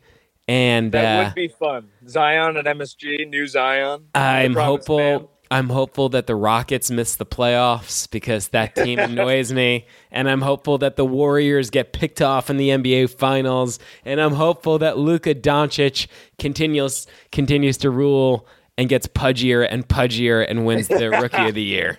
And 0.49 0.93
That 0.93 1.21
uh, 1.21 1.25
would 1.29 1.35
be 1.35 1.49
fun. 1.49 1.89
Zion 2.09 2.57
at 2.57 2.65
MSG, 2.65 3.29
new 3.29 3.47
Zion. 3.47 4.09
I'm 4.15 4.55
hopeful. 4.55 4.99
man. 4.99 5.29
I'm 5.53 5.69
hopeful 5.69 6.09
that 6.11 6.27
the 6.27 6.35
Rockets 6.35 6.91
miss 6.91 7.17
the 7.17 7.27
playoffs 7.27 8.11
because 8.11 8.49
that 8.49 8.75
team 8.75 8.99
annoys 8.99 9.53
me, 9.53 9.87
and 10.11 10.29
I'm 10.29 10.41
hopeful 10.41 10.79
that 10.79 10.97
the 10.97 11.05
Warriors 11.05 11.69
get 11.69 11.93
picked 11.93 12.23
off 12.23 12.49
in 12.49 12.57
the 12.57 12.71
NBA 12.71 13.11
Finals, 13.11 13.79
and 14.07 14.19
I'm 14.19 14.33
hopeful 14.33 14.79
that 14.79 14.97
Luka 14.97 15.35
Doncic 15.35 16.07
continues 16.39 17.07
continues 17.33 17.77
to 17.79 17.91
rule 17.91 18.49
and 18.79 18.89
gets 18.89 19.07
pudgier 19.07 19.67
and 19.71 19.87
pudgier 19.87 20.43
and 20.49 20.65
wins 20.65 20.89
the 20.89 21.11
Rookie 21.21 21.49
of 21.49 21.55
the 21.55 21.63
Year. 21.63 21.99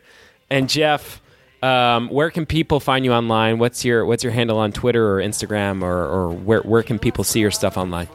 And 0.53 0.69
Jeff, 0.69 1.21
um, 1.63 2.09
where 2.09 2.29
can 2.29 2.45
people 2.45 2.79
find 2.79 3.03
you 3.05 3.11
online? 3.13 3.57
What's 3.57 3.83
your 3.83 4.05
What's 4.05 4.23
your 4.23 4.33
handle 4.33 4.57
on 4.59 4.71
Twitter 4.71 5.17
or 5.17 5.21
Instagram, 5.21 5.81
or, 5.81 6.05
or 6.05 6.31
where 6.31 6.61
where 6.61 6.83
can 6.83 6.99
people 6.99 7.23
see 7.23 7.39
your 7.39 7.51
stuff 7.51 7.77
online? 7.77 8.07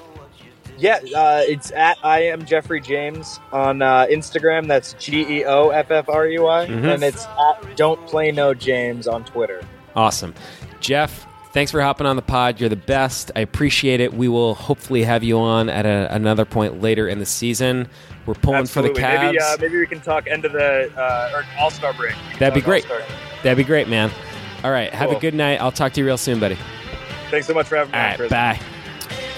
Yeah, 0.78 1.00
uh, 1.16 1.42
it's 1.44 1.72
at 1.72 1.98
I 2.04 2.20
am 2.24 2.44
Geoffrey 2.46 2.80
James 2.80 3.40
on 3.52 3.82
uh, 3.82 4.06
Instagram. 4.08 4.68
That's 4.68 4.92
G 4.94 5.40
E 5.40 5.44
O 5.44 5.70
F 5.70 5.90
F 5.90 6.08
R 6.08 6.28
U 6.28 6.46
I, 6.46 6.66
Mhm. 6.66 6.94
and 6.94 7.02
it's 7.02 7.26
at 7.26 7.76
Don't 7.76 8.06
Play 8.06 8.30
No 8.30 8.54
James 8.54 9.08
on 9.08 9.24
Twitter. 9.24 9.60
Awesome. 9.96 10.32
Jeff, 10.80 11.26
thanks 11.52 11.70
for 11.70 11.80
hopping 11.80 12.06
on 12.06 12.16
the 12.16 12.22
pod. 12.22 12.60
You're 12.60 12.68
the 12.68 12.76
best. 12.76 13.30
I 13.36 13.40
appreciate 13.40 14.00
it. 14.00 14.14
We 14.14 14.28
will 14.28 14.54
hopefully 14.54 15.02
have 15.04 15.22
you 15.22 15.38
on 15.38 15.68
at 15.68 15.86
a, 15.86 16.12
another 16.14 16.44
point 16.44 16.80
later 16.80 17.08
in 17.08 17.18
the 17.18 17.26
season. 17.26 17.88
We're 18.26 18.34
pulling 18.34 18.60
Absolutely. 18.60 18.94
for 18.94 19.00
the 19.00 19.06
Cavs. 19.06 19.22
Maybe, 19.26 19.38
uh, 19.38 19.56
maybe 19.60 19.78
we 19.78 19.86
can 19.86 20.00
talk 20.00 20.26
end 20.26 20.44
of 20.44 20.52
the 20.52 20.92
uh, 20.96 21.32
or 21.34 21.44
All 21.58 21.70
Star 21.70 21.92
break. 21.94 22.14
That'd 22.38 22.54
be 22.54 22.60
great. 22.60 22.90
All-Star. 22.90 23.16
That'd 23.42 23.58
be 23.58 23.64
great, 23.64 23.88
man. 23.88 24.10
All 24.64 24.70
right. 24.70 24.92
Have 24.92 25.12
a 25.12 25.18
good 25.18 25.34
night. 25.34 25.60
I'll 25.60 25.72
talk 25.72 25.92
to 25.92 26.00
you 26.00 26.06
real 26.06 26.18
soon, 26.18 26.40
buddy. 26.40 26.58
Thanks 27.30 27.46
so 27.46 27.54
much 27.54 27.68
for 27.68 27.76
having 27.76 27.92
me. 27.92 27.98
All 27.98 28.04
right. 28.04 28.16
Chris. 28.16 28.30
Bye. 28.30 28.60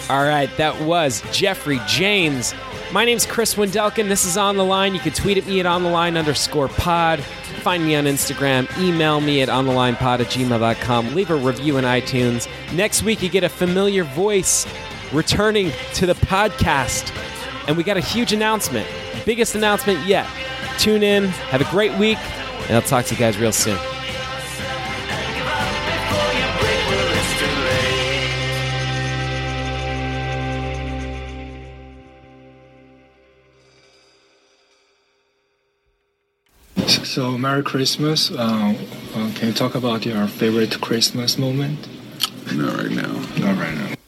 All 0.08 0.24
right. 0.24 0.50
That 0.56 0.80
was 0.82 1.22
Geoffrey 1.32 1.80
James. 1.86 2.54
My 2.92 3.04
name's 3.04 3.26
Chris 3.26 3.54
Wendelkin. 3.54 4.08
This 4.08 4.24
is 4.24 4.36
On 4.36 4.56
the 4.56 4.64
Line. 4.64 4.94
You 4.94 5.00
can 5.00 5.12
tweet 5.12 5.38
at 5.38 5.46
me 5.46 5.60
at 5.60 5.66
On 5.66 5.82
the 5.82 5.90
Line 5.90 6.16
underscore 6.16 6.68
pod. 6.68 7.22
Find 7.60 7.84
me 7.84 7.94
on 7.94 8.04
Instagram. 8.04 8.68
Email 8.78 9.20
me 9.20 9.42
at 9.42 9.48
onthelinepod 9.48 10.20
at 10.20 10.26
gmail.com. 10.26 11.14
Leave 11.14 11.30
a 11.30 11.36
review 11.36 11.76
in 11.76 11.84
iTunes. 11.84 12.48
Next 12.74 13.02
week, 13.02 13.22
you 13.22 13.28
get 13.28 13.44
a 13.44 13.48
familiar 13.48 14.04
voice 14.04 14.66
returning 15.12 15.70
to 15.94 16.06
the 16.06 16.14
podcast. 16.14 17.14
And 17.68 17.76
we 17.76 17.84
got 17.84 17.96
a 17.96 18.00
huge 18.00 18.32
announcement. 18.32 18.88
Biggest 19.24 19.54
announcement 19.54 20.06
yet. 20.06 20.26
Tune 20.78 21.02
in. 21.02 21.26
Have 21.26 21.60
a 21.60 21.70
great 21.70 21.96
week. 21.98 22.18
And 22.68 22.76
I'll 22.76 22.82
talk 22.82 23.04
to 23.06 23.14
you 23.14 23.18
guys 23.18 23.38
real 23.38 23.52
soon. 23.52 23.78
So, 37.10 37.36
Merry 37.36 37.64
Christmas. 37.64 38.30
Uh, 38.30 38.72
uh, 39.16 39.32
can 39.34 39.48
you 39.48 39.52
talk 39.52 39.74
about 39.74 40.06
your 40.06 40.28
favorite 40.28 40.80
Christmas 40.80 41.36
moment? 41.36 41.88
Not 42.54 42.76
right 42.76 42.92
now. 42.92 43.12
Not 43.36 43.58
right 43.58 43.74
now. 43.74 43.99